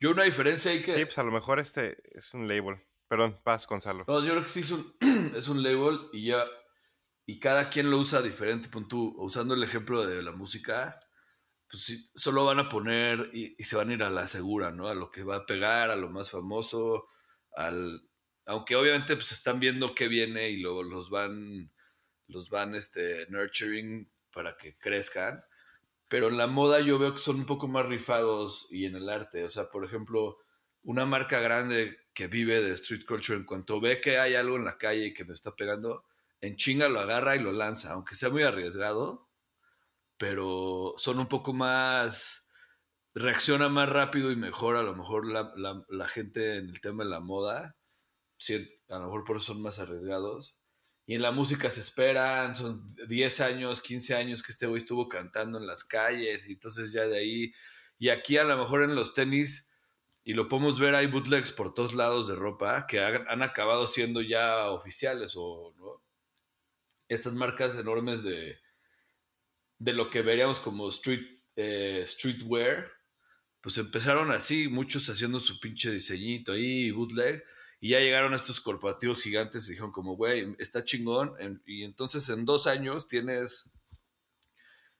Yo 0.00 0.10
una 0.10 0.24
diferencia 0.24 0.70
hay 0.70 0.82
que... 0.82 0.94
Sí, 0.94 1.04
pues 1.04 1.18
a 1.18 1.22
lo 1.22 1.32
mejor 1.32 1.58
este 1.58 1.98
es 2.16 2.34
un 2.34 2.46
label. 2.46 2.76
Perdón, 3.08 3.40
paz, 3.42 3.66
Gonzalo. 3.66 4.04
No, 4.06 4.22
yo 4.22 4.30
creo 4.30 4.42
que 4.42 4.48
sí 4.48 4.60
es 4.60 4.70
un, 4.70 4.94
es 5.36 5.48
un 5.48 5.62
label 5.62 6.08
y 6.12 6.26
ya... 6.26 6.44
Y 7.28 7.40
cada 7.40 7.68
quien 7.68 7.90
lo 7.90 7.98
usa 7.98 8.22
diferente. 8.22 8.70
Pon 8.70 8.88
tú, 8.88 9.14
usando 9.18 9.52
el 9.52 9.62
ejemplo 9.62 10.06
de 10.06 10.22
la 10.22 10.32
música, 10.32 10.98
pues 11.68 12.10
solo 12.14 12.46
van 12.46 12.58
a 12.58 12.70
poner 12.70 13.28
y, 13.34 13.54
y, 13.58 13.64
se 13.64 13.76
van 13.76 13.90
a 13.90 13.92
ir 13.92 14.02
a 14.02 14.08
la 14.08 14.26
segura, 14.26 14.70
¿no? 14.72 14.88
A 14.88 14.94
lo 14.94 15.10
que 15.10 15.24
va 15.24 15.36
a 15.36 15.46
pegar, 15.46 15.90
a 15.90 15.96
lo 15.96 16.08
más 16.08 16.30
famoso, 16.30 17.06
al... 17.54 18.00
Aunque 18.46 18.76
obviamente 18.76 19.14
pues 19.14 19.32
están 19.32 19.60
viendo 19.60 19.94
qué 19.94 20.08
viene 20.08 20.48
y 20.48 20.56
luego 20.56 20.82
los 20.82 21.10
van 21.10 21.70
los 22.28 22.48
van 22.48 22.74
este, 22.74 23.26
nurturing 23.28 24.10
para 24.32 24.56
que 24.56 24.78
crezcan. 24.78 25.44
Pero 26.08 26.28
en 26.28 26.38
la 26.38 26.46
moda 26.46 26.80
yo 26.80 26.98
veo 26.98 27.12
que 27.12 27.18
son 27.18 27.36
un 27.36 27.46
poco 27.46 27.68
más 27.68 27.84
rifados 27.84 28.68
y 28.70 28.86
en 28.86 28.96
el 28.96 29.10
arte. 29.10 29.44
O 29.44 29.50
sea, 29.50 29.68
por 29.68 29.84
ejemplo, 29.84 30.38
una 30.84 31.04
marca 31.04 31.40
grande 31.40 31.98
que 32.14 32.28
vive 32.28 32.62
de 32.62 32.72
street 32.74 33.04
culture, 33.06 33.38
en 33.38 33.44
cuanto 33.44 33.80
ve 33.80 34.00
que 34.00 34.18
hay 34.18 34.34
algo 34.34 34.56
en 34.56 34.64
la 34.64 34.78
calle 34.78 35.06
y 35.06 35.14
que 35.14 35.24
me 35.26 35.34
está 35.34 35.54
pegando, 35.54 36.04
en 36.40 36.56
chinga 36.56 36.88
lo 36.88 37.00
agarra 37.00 37.36
y 37.36 37.40
lo 37.40 37.52
lanza, 37.52 37.92
aunque 37.92 38.14
sea 38.14 38.30
muy 38.30 38.42
arriesgado, 38.42 39.28
pero 40.18 40.94
son 40.96 41.18
un 41.18 41.26
poco 41.28 41.52
más, 41.52 42.50
reacciona 43.14 43.68
más 43.68 43.88
rápido 43.88 44.30
y 44.32 44.36
mejor 44.36 44.76
a 44.76 44.82
lo 44.82 44.94
mejor 44.94 45.26
la, 45.26 45.52
la, 45.88 46.08
gente 46.08 46.56
en 46.56 46.68
el 46.68 46.80
tema 46.80 47.04
de 47.04 47.10
la 47.10 47.20
moda, 47.20 47.76
a 48.88 48.98
lo 48.98 49.04
mejor 49.04 49.24
por 49.24 49.36
eso 49.36 49.46
son 49.46 49.62
más 49.62 49.78
arriesgados 49.78 50.58
y 51.08 51.14
en 51.14 51.22
la 51.22 51.32
música 51.32 51.70
se 51.70 51.80
esperan, 51.80 52.54
son 52.54 52.94
10 53.08 53.40
años, 53.40 53.80
15 53.80 54.14
años 54.14 54.42
que 54.42 54.52
este 54.52 54.66
güey 54.66 54.82
estuvo 54.82 55.08
cantando 55.08 55.56
en 55.56 55.66
las 55.66 55.82
calles 55.82 56.46
y 56.46 56.52
entonces 56.52 56.92
ya 56.92 57.06
de 57.06 57.18
ahí, 57.18 57.52
y 57.98 58.10
aquí 58.10 58.36
a 58.36 58.44
lo 58.44 58.58
mejor 58.58 58.82
en 58.82 58.94
los 58.94 59.14
tenis, 59.14 59.72
y 60.22 60.34
lo 60.34 60.50
podemos 60.50 60.78
ver, 60.78 60.94
hay 60.94 61.06
bootlegs 61.06 61.52
por 61.52 61.72
todos 61.72 61.94
lados 61.94 62.28
de 62.28 62.34
ropa 62.34 62.86
que 62.86 63.00
han, 63.00 63.42
acabado 63.42 63.86
siendo 63.86 64.20
ya 64.20 64.68
oficiales 64.70 65.32
o 65.34 65.72
¿no? 65.78 66.02
Estas 67.08 67.32
marcas 67.32 67.76
enormes 67.76 68.22
de, 68.22 68.58
de 69.78 69.92
lo 69.92 70.08
que 70.08 70.22
veríamos 70.22 70.60
como 70.60 70.88
street, 70.90 71.26
eh, 71.56 72.04
streetwear, 72.06 72.90
pues 73.60 73.78
empezaron 73.78 74.30
así, 74.30 74.68
muchos 74.68 75.08
haciendo 75.08 75.40
su 75.40 75.58
pinche 75.60 75.90
diseñito 75.90 76.52
ahí, 76.52 76.90
bootleg, 76.90 77.44
y 77.80 77.90
ya 77.90 78.00
llegaron 78.00 78.34
estos 78.34 78.60
corporativos 78.60 79.22
gigantes 79.22 79.66
y 79.66 79.70
dijeron 79.70 79.92
como, 79.92 80.16
güey, 80.16 80.54
está 80.58 80.84
chingón. 80.84 81.34
y 81.66 81.84
entonces 81.84 82.28
en 82.28 82.44
dos 82.44 82.66
años 82.66 83.06
tienes 83.06 83.70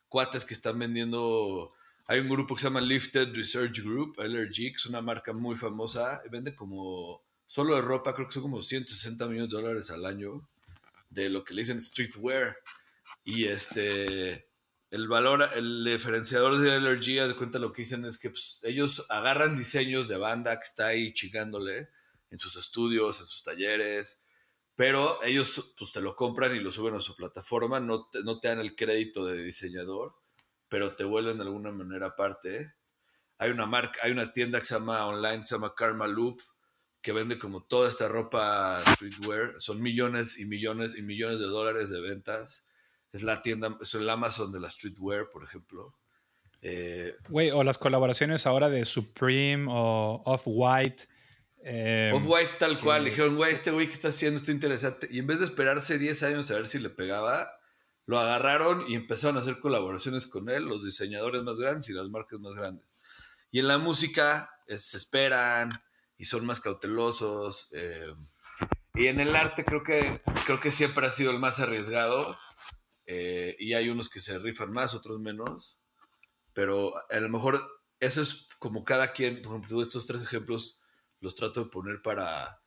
cuates 0.08 0.44
que 0.44 0.54
están 0.54 0.78
vendiendo... 0.78 1.72
Hay 2.06 2.20
un 2.20 2.28
grupo 2.28 2.54
que 2.54 2.62
se 2.62 2.68
llama 2.68 2.80
Lifted 2.80 3.34
Research 3.34 3.82
Group, 3.82 4.18
LRG, 4.18 4.74
es 4.76 4.86
una 4.86 5.02
marca 5.02 5.34
muy 5.34 5.56
famosa. 5.56 6.22
Vende 6.30 6.54
como, 6.54 7.22
solo 7.46 7.74
de 7.76 7.82
ropa, 7.82 8.14
creo 8.14 8.28
que 8.28 8.32
son 8.32 8.42
como 8.42 8.62
160 8.62 9.26
millones 9.26 9.50
de 9.50 9.56
dólares 9.60 9.90
al 9.90 10.06
año 10.06 10.46
de 11.10 11.30
lo 11.30 11.44
que 11.44 11.54
le 11.54 11.62
dicen 11.62 11.80
streetwear. 11.80 12.56
Y 13.24 13.46
este, 13.46 14.48
el 14.90 15.08
valor, 15.08 15.50
el 15.54 15.84
diferenciador 15.84 16.58
de 16.58 16.76
LRG, 16.76 17.28
de 17.28 17.36
cuenta 17.36 17.58
lo 17.58 17.72
que 17.72 17.82
dicen 17.82 18.04
es 18.04 18.18
que 18.18 18.30
pues, 18.30 18.60
ellos 18.62 19.06
agarran 19.10 19.56
diseños 19.56 20.08
de 20.08 20.18
banda 20.18 20.58
que 20.58 20.64
está 20.64 20.88
ahí 20.88 21.12
chingándole 21.12 21.88
en 22.30 22.38
sus 22.38 22.56
estudios, 22.56 23.20
en 23.20 23.26
sus 23.26 23.42
talleres, 23.42 24.24
pero 24.74 25.22
ellos 25.24 25.74
pues 25.76 25.92
te 25.92 26.00
lo 26.00 26.14
compran 26.14 26.54
y 26.54 26.60
lo 26.60 26.70
suben 26.70 26.94
a 26.94 27.00
su 27.00 27.16
plataforma, 27.16 27.80
no 27.80 28.08
te, 28.08 28.22
no 28.22 28.38
te 28.38 28.48
dan 28.48 28.60
el 28.60 28.76
crédito 28.76 29.26
de 29.26 29.42
diseñador, 29.42 30.14
pero 30.68 30.94
te 30.94 31.04
vuelven 31.04 31.38
de 31.38 31.44
alguna 31.44 31.72
manera 31.72 32.08
aparte. 32.08 32.74
Hay 33.38 33.50
una 33.50 33.66
marca, 33.66 34.00
hay 34.02 34.12
una 34.12 34.32
tienda 34.32 34.58
que 34.58 34.66
se 34.66 34.74
llama 34.74 35.06
online, 35.06 35.44
se 35.44 35.54
llama 35.54 35.74
Karma 35.74 36.06
Loop, 36.06 36.40
que 37.02 37.12
vende 37.12 37.38
como 37.38 37.62
toda 37.62 37.88
esta 37.88 38.08
ropa 38.08 38.80
streetwear, 38.94 39.54
son 39.58 39.80
millones 39.80 40.38
y 40.38 40.44
millones 40.44 40.92
y 40.96 41.02
millones 41.02 41.38
de 41.38 41.46
dólares 41.46 41.90
de 41.90 42.00
ventas. 42.00 42.66
Es 43.12 43.22
la 43.22 43.40
tienda, 43.42 43.76
es 43.80 43.94
el 43.94 44.08
Amazon 44.08 44.52
de 44.52 44.60
la 44.60 44.70
streetwear, 44.70 45.30
por 45.30 45.44
ejemplo. 45.44 45.94
Eh, 46.60 47.14
Güey, 47.28 47.50
o 47.50 47.62
las 47.62 47.78
colaboraciones 47.78 48.46
ahora 48.46 48.68
de 48.68 48.84
Supreme 48.84 49.66
o 49.68 50.22
Off-White 50.24 51.04
eh, 51.64 52.12
Off-White 52.14 52.52
tal 52.58 52.78
cual, 52.78 53.04
le 53.04 53.10
dijeron, 53.10 53.36
güey, 53.36 53.52
este 53.52 53.70
güey 53.70 53.88
que 53.88 53.94
está 53.94 54.08
haciendo 54.08 54.38
está 54.38 54.52
interesante. 54.52 55.08
Y 55.10 55.18
en 55.18 55.26
vez 55.26 55.40
de 55.40 55.46
esperarse 55.46 55.98
10 55.98 56.22
años 56.22 56.50
a 56.50 56.54
ver 56.54 56.68
si 56.68 56.78
le 56.78 56.90
pegaba, 56.90 57.50
lo 58.06 58.18
agarraron 58.18 58.84
y 58.88 58.94
empezaron 58.94 59.36
a 59.36 59.40
hacer 59.40 59.58
colaboraciones 59.58 60.26
con 60.26 60.48
él, 60.48 60.64
los 60.64 60.84
diseñadores 60.84 61.42
más 61.42 61.58
grandes 61.58 61.88
y 61.90 61.92
las 61.92 62.08
marcas 62.08 62.40
más 62.40 62.54
grandes. 62.54 63.02
Y 63.50 63.58
en 63.58 63.68
la 63.68 63.78
música 63.78 64.50
se 64.66 64.96
esperan 64.96 65.70
y 66.18 66.24
son 66.24 66.44
más 66.44 66.60
cautelosos. 66.60 67.68
Eh, 67.72 68.12
y 68.94 69.06
en 69.06 69.20
el 69.20 69.34
arte 69.34 69.64
creo 69.64 69.82
que, 69.82 70.20
creo 70.44 70.60
que 70.60 70.72
siempre 70.72 71.06
ha 71.06 71.12
sido 71.12 71.30
el 71.30 71.38
más 71.38 71.60
arriesgado. 71.60 72.36
Eh, 73.06 73.56
y 73.58 73.72
hay 73.72 73.88
unos 73.88 74.10
que 74.10 74.20
se 74.20 74.38
rifan 74.38 74.72
más, 74.72 74.94
otros 74.94 75.20
menos. 75.20 75.78
Pero 76.52 76.94
a 77.10 77.20
lo 77.20 77.28
mejor 77.28 77.66
eso 78.00 78.20
es 78.20 78.48
como 78.58 78.84
cada 78.84 79.12
quien, 79.12 79.40
por 79.40 79.52
ejemplo, 79.56 79.80
estos 79.80 80.06
tres 80.06 80.22
ejemplos 80.22 80.80
los 81.20 81.34
trato 81.34 81.64
de 81.64 81.70
poner 81.70 82.02
para, 82.02 82.60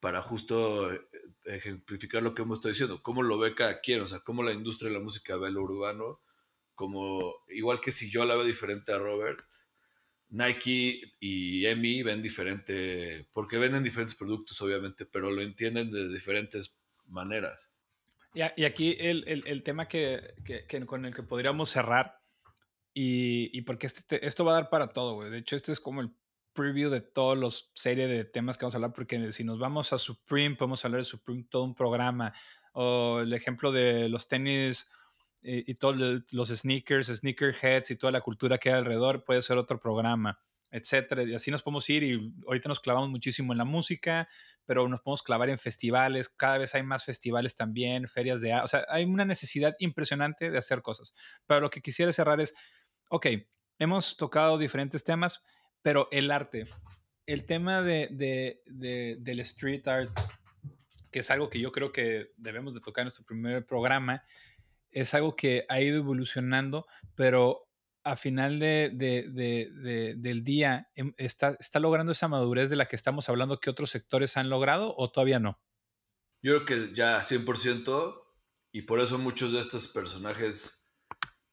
para 0.00 0.22
justo 0.22 0.92
eh, 0.92 1.00
ejemplificar 1.44 2.22
lo 2.22 2.34
que 2.34 2.42
hemos 2.42 2.58
estado 2.58 2.72
diciendo, 2.72 3.02
cómo 3.02 3.22
lo 3.22 3.38
ve 3.38 3.54
cada 3.54 3.80
quien, 3.80 4.02
o 4.02 4.06
sea, 4.06 4.20
cómo 4.20 4.42
la 4.42 4.52
industria 4.52 4.90
de 4.90 4.98
la 4.98 5.02
música 5.02 5.36
ve 5.36 5.50
lo 5.50 5.62
urbano, 5.62 6.20
como 6.74 7.34
igual 7.48 7.80
que 7.80 7.92
si 7.92 8.10
yo 8.10 8.24
la 8.24 8.34
veo 8.34 8.44
diferente 8.44 8.92
a 8.92 8.98
Robert, 8.98 9.40
Nike 10.28 11.14
y 11.20 11.66
Emi 11.66 12.02
ven 12.02 12.22
diferente, 12.22 13.28
porque 13.32 13.58
venden 13.58 13.84
diferentes 13.84 14.16
productos 14.16 14.60
obviamente, 14.60 15.06
pero 15.06 15.30
lo 15.30 15.42
entienden 15.42 15.90
de 15.90 16.08
diferentes 16.08 16.78
maneras. 17.08 17.70
Y, 18.34 18.64
aquí 18.64 18.96
el, 19.00 19.24
el, 19.26 19.62
tema 19.62 19.88
que, 19.88 20.34
que, 20.44 20.84
con 20.84 21.06
el 21.06 21.14
que 21.14 21.22
podríamos 21.22 21.70
cerrar, 21.70 22.20
y, 22.92 23.50
y 23.56 23.62
porque 23.62 23.86
este, 23.86 24.26
esto 24.26 24.44
va 24.44 24.52
a 24.52 24.60
dar 24.60 24.68
para 24.68 24.88
todo, 24.88 25.14
güey. 25.14 25.30
De 25.30 25.38
hecho, 25.38 25.56
este 25.56 25.72
es 25.72 25.80
como 25.80 26.02
el 26.02 26.10
preview 26.52 26.90
de 26.90 27.00
todos 27.00 27.38
los 27.38 27.70
series 27.74 28.10
de 28.10 28.24
temas 28.24 28.58
que 28.58 28.66
vamos 28.66 28.74
a 28.74 28.78
hablar, 28.78 28.92
porque 28.92 29.32
si 29.32 29.42
nos 29.42 29.58
vamos 29.58 29.94
a 29.94 29.98
Supreme, 29.98 30.56
podemos 30.56 30.84
hablar 30.84 31.00
de 31.00 31.04
Supreme 31.06 31.46
todo 31.48 31.64
un 31.64 31.74
programa, 31.74 32.34
o 32.72 33.20
el 33.20 33.32
ejemplo 33.32 33.72
de 33.72 34.10
los 34.10 34.28
tenis 34.28 34.90
y, 35.42 35.74
todos 35.74 36.24
los 36.30 36.48
sneakers, 36.48 37.08
sneakerheads 37.08 37.90
y 37.90 37.96
toda 37.96 38.10
la 38.10 38.20
cultura 38.20 38.58
que 38.58 38.70
hay 38.70 38.76
alrededor, 38.76 39.24
puede 39.24 39.42
ser 39.42 39.58
otro 39.58 39.78
programa, 39.78 40.40
etcétera. 40.70 41.22
Y 41.22 41.34
así 41.34 41.50
nos 41.50 41.62
podemos 41.62 41.88
ir 41.90 42.02
y 42.02 42.34
ahorita 42.46 42.68
nos 42.68 42.80
clavamos 42.80 43.10
muchísimo 43.10 43.52
en 43.52 43.58
la 43.58 43.64
música, 43.64 44.28
pero 44.64 44.88
nos 44.88 45.00
podemos 45.00 45.22
clavar 45.22 45.48
en 45.48 45.58
festivales, 45.58 46.28
cada 46.28 46.58
vez 46.58 46.74
hay 46.74 46.82
más 46.82 47.04
festivales 47.04 47.54
también, 47.54 48.08
ferias 48.08 48.40
de... 48.40 48.54
O 48.54 48.66
sea, 48.66 48.84
hay 48.88 49.04
una 49.04 49.24
necesidad 49.24 49.76
impresionante 49.78 50.50
de 50.50 50.58
hacer 50.58 50.82
cosas. 50.82 51.14
Pero 51.46 51.60
lo 51.60 51.70
que 51.70 51.80
quisiera 51.80 52.12
cerrar 52.12 52.40
es, 52.40 52.54
ok, 53.08 53.26
hemos 53.78 54.16
tocado 54.16 54.58
diferentes 54.58 55.04
temas, 55.04 55.42
pero 55.82 56.08
el 56.10 56.30
arte, 56.32 56.66
el 57.26 57.44
tema 57.44 57.82
de, 57.82 58.08
del 59.18 59.40
street 59.40 59.86
art, 59.86 60.10
que 61.10 61.20
es 61.20 61.30
algo 61.30 61.48
que 61.48 61.60
yo 61.60 61.72
creo 61.72 61.92
que 61.92 62.32
debemos 62.36 62.74
de 62.74 62.80
tocar 62.80 63.02
en 63.02 63.06
nuestro 63.06 63.24
primer 63.24 63.66
programa, 63.66 64.24
es 64.90 65.14
algo 65.14 65.36
que 65.36 65.64
ha 65.68 65.80
ido 65.80 65.98
evolucionando, 65.98 66.86
pero 67.14 67.66
a 68.06 68.16
final 68.16 68.60
de, 68.60 68.90
del 70.16 70.44
día 70.44 70.88
em, 70.94 71.12
está, 71.16 71.56
está 71.58 71.80
logrando 71.80 72.12
esa 72.12 72.28
madurez 72.28 72.70
de 72.70 72.76
la 72.76 72.86
que 72.86 72.94
estamos 72.94 73.28
hablando 73.28 73.58
que 73.58 73.68
otros 73.68 73.90
sectores 73.90 74.36
han 74.36 74.48
logrado 74.48 74.94
o 74.96 75.10
todavía 75.10 75.40
no? 75.40 75.60
Yo 76.40 76.64
creo 76.64 76.88
que 76.88 76.94
ya 76.94 77.20
100% 77.20 78.22
y 78.70 78.82
por 78.82 79.00
eso 79.00 79.18
muchos 79.18 79.52
de 79.52 79.60
estos 79.60 79.88
personajes, 79.88 80.86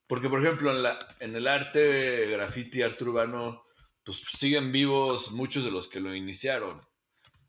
porque 0.07 0.29
por 0.29 0.43
ejemplo 0.43 0.69
en, 0.69 0.83
la, 0.83 0.99
en 1.19 1.35
el 1.35 1.47
arte, 1.47 2.27
graffiti, 2.27 2.83
arte 2.83 3.03
urbano, 3.03 3.63
pues 4.05 4.21
siguen 4.37 4.71
vivos 4.71 5.31
muchos 5.31 5.63
de 5.63 5.71
los 5.71 5.87
que 5.87 6.01
lo 6.01 6.13
iniciaron. 6.13 6.79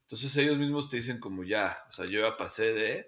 Entonces 0.03 0.35
ellos 0.39 0.57
mismos 0.57 0.89
te 0.89 0.97
dicen 0.97 1.21
como 1.21 1.45
ya, 1.45 1.77
o 1.89 1.93
sea, 1.93 2.07
yo 2.07 2.21
ya 2.21 2.37
pasé 2.37 2.73
de... 2.73 3.07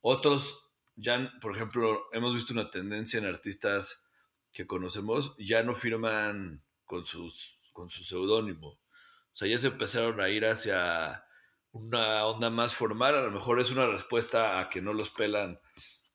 Otros 0.00 0.69
ya, 1.00 1.32
por 1.40 1.54
ejemplo, 1.54 2.06
hemos 2.12 2.34
visto 2.34 2.52
una 2.52 2.70
tendencia 2.70 3.18
en 3.18 3.26
artistas 3.26 4.06
que 4.52 4.66
conocemos, 4.66 5.34
ya 5.38 5.62
no 5.62 5.74
firman 5.74 6.64
con, 6.84 7.04
sus, 7.04 7.60
con 7.72 7.88
su 7.88 8.04
seudónimo. 8.04 8.68
O 8.68 9.32
sea, 9.32 9.48
ya 9.48 9.58
se 9.58 9.68
empezaron 9.68 10.20
a 10.20 10.28
ir 10.28 10.44
hacia 10.44 11.24
una 11.70 12.26
onda 12.26 12.50
más 12.50 12.74
formal. 12.74 13.14
A 13.14 13.22
lo 13.22 13.30
mejor 13.30 13.60
es 13.60 13.70
una 13.70 13.86
respuesta 13.86 14.58
a 14.58 14.68
que 14.68 14.80
no 14.80 14.92
los 14.92 15.10
pelan 15.10 15.60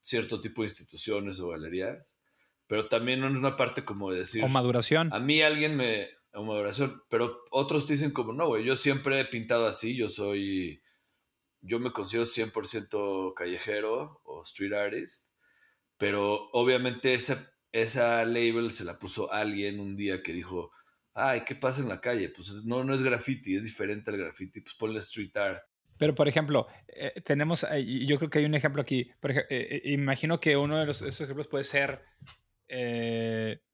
cierto 0.01 0.41
tipo 0.41 0.61
de 0.61 0.67
instituciones 0.67 1.39
o 1.39 1.49
galerías. 1.49 2.15
Pero 2.67 2.88
también 2.88 3.23
es 3.23 3.31
una 3.31 3.55
parte 3.55 3.86
como 3.86 4.11
de 4.11 4.19
decir... 4.19 4.43
O 4.43 4.47
maduración. 4.47 5.13
A 5.13 5.19
mí 5.19 5.41
alguien 5.41 5.77
me... 5.77 6.09
O 6.33 6.43
maduración. 6.43 7.01
Pero 7.09 7.43
otros 7.51 7.88
dicen 7.88 8.11
como, 8.11 8.33
no, 8.33 8.47
güey, 8.47 8.65
yo 8.65 8.75
siempre 8.75 9.19
he 9.19 9.25
pintado 9.25 9.67
así. 9.67 9.95
Yo 9.95 10.09
soy... 10.09 10.81
Yo 11.66 11.80
me 11.80 11.91
considero 11.91 12.26
100% 12.26 13.34
callejero 13.34 14.22
o 14.24 14.43
street 14.43 14.74
artist. 14.74 15.32
Pero 15.97 16.49
obviamente 16.51 17.13
esa 17.13 17.51
esa 17.76 18.24
label 18.24 18.72
se 18.72 18.86
la 18.86 18.97
puso 18.97 19.32
alguien 19.34 19.82
un 19.82 19.97
día 19.97 20.24
que 20.24 20.32
dijo, 20.32 20.72
ay, 21.13 21.41
¿qué 21.45 21.55
pasa 21.55 21.82
en 21.82 21.89
la 21.89 21.99
calle? 21.99 22.30
Pues 22.30 22.63
no, 22.63 22.86
no 22.86 22.93
es 22.93 23.03
graffiti, 23.03 23.57
es 23.57 23.63
diferente 23.63 24.11
al 24.11 24.18
graffiti, 24.18 24.61
pues 24.61 24.76
ponle 24.76 24.99
street 24.99 25.36
art. 25.36 25.61
Pero, 25.97 26.16
por 26.16 26.30
ejemplo, 26.30 26.68
eh, 26.88 27.22
tenemos, 27.26 27.66
yo 28.05 28.18
creo 28.18 28.30
que 28.30 28.39
hay 28.39 28.45
un 28.45 28.55
ejemplo 28.55 28.82
aquí. 28.82 29.11
Por 29.20 29.32
eh, 29.32 29.45
eh, 29.49 29.82
imagino 29.86 30.39
que 30.39 30.55
uno 30.55 30.78
de 30.78 30.86
los, 30.86 31.01
esos 31.01 31.22
ejemplos 31.22 31.47
puede 31.47 31.66
ser 31.66 32.01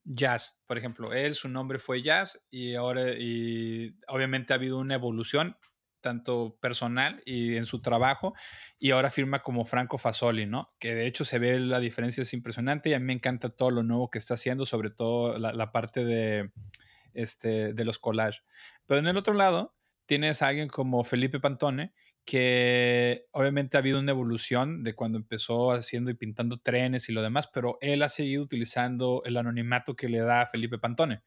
Jazz, 0.04 0.60
por 0.66 0.80
ejemplo. 0.80 1.14
Él, 1.14 1.36
su 1.36 1.48
nombre 1.48 1.78
fue 1.78 2.02
Jazz 2.02 2.44
y 2.50 2.74
ahora, 2.74 3.14
y 3.16 3.96
obviamente 4.08 4.54
ha 4.54 4.56
habido 4.56 4.80
una 4.80 4.96
evolución 4.96 5.58
tanto 6.02 6.58
personal 6.60 7.22
y 7.26 7.56
en 7.56 7.66
su 7.66 7.82
trabajo, 7.82 8.34
y 8.80 8.92
ahora 8.92 9.12
firma 9.12 9.42
como 9.42 9.66
Franco 9.66 9.98
Fasoli, 9.98 10.46
¿no? 10.46 10.74
Que 10.80 10.96
de 10.96 11.08
hecho 11.08 11.24
se 11.26 11.40
ve 11.40 11.60
la 11.60 11.80
diferencia, 11.80 12.24
es 12.24 12.34
impresionante 12.34 12.90
y 12.90 12.94
a 12.94 13.00
mí 13.00 13.06
me 13.06 13.14
encanta 13.14 13.50
todo 13.50 13.72
lo 13.72 13.84
nuevo 13.84 14.10
que 14.10 14.20
está 14.20 14.34
haciendo, 14.34 14.66
sobre 14.66 14.90
todo 14.90 15.38
la, 15.38 15.72
parte 15.72 16.04
de, 16.04 16.52
este, 17.14 17.74
de 17.74 17.86
los 17.86 18.00
collages. 18.00 18.44
Pero 18.86 19.00
en 19.00 19.08
el 19.08 19.18
otro 19.18 19.34
lado 19.34 19.76
tienes 20.06 20.42
a 20.42 20.48
alguien 20.48 20.68
como 20.68 21.04
Felipe 21.04 21.40
Pantone, 21.40 21.94
que 22.26 23.26
obviamente 23.32 23.78
ha 23.78 23.80
habido 23.80 24.00
una 24.00 24.12
evolución 24.12 24.84
de 24.84 24.94
cuando 24.94 25.18
empezó 25.18 25.72
haciendo 25.72 26.12
y 26.12 26.16
pintando 26.16 26.60
trenes 26.60 27.10
y 27.10 27.14
lo 27.14 27.22
demás, 27.22 27.48
pero 27.48 27.78
él 27.82 28.04
ha 28.04 28.10
seguido 28.10 28.44
utilizando 28.44 29.22
el 29.26 29.38
anonimato 29.38 29.96
que 29.96 30.10
le 30.10 30.20
da 30.20 30.46
Felipe 30.46 30.78
Pantone. 30.78 31.24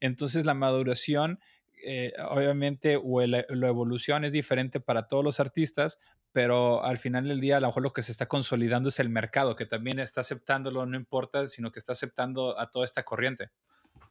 Entonces 0.00 0.44
la 0.44 0.54
maduración 0.54 1.38
eh, 1.84 2.12
obviamente 2.28 2.98
o 3.02 3.20
la, 3.26 3.44
evolución 3.48 4.24
es 4.24 4.32
diferente 4.32 4.80
para 4.80 5.06
todos 5.08 5.24
los 5.24 5.40
artistas, 5.40 5.98
pero 6.32 6.84
al 6.84 6.98
final 6.98 7.28
del 7.28 7.40
día 7.40 7.58
a 7.58 7.60
lo 7.60 7.68
mejor 7.68 7.82
lo 7.82 7.92
que 7.92 8.02
se 8.02 8.12
está 8.12 8.26
consolidando 8.26 8.88
es 8.88 8.98
el 8.98 9.08
mercado, 9.08 9.56
que 9.56 9.66
también 9.66 9.98
está 9.98 10.22
aceptándolo, 10.22 10.86
no 10.86 10.96
importa, 10.96 11.48
sino 11.48 11.72
que 11.72 11.78
está 11.78 11.92
aceptando 11.92 12.58
a 12.58 12.70
toda 12.70 12.84
esta 12.84 13.04
corriente. 13.04 13.50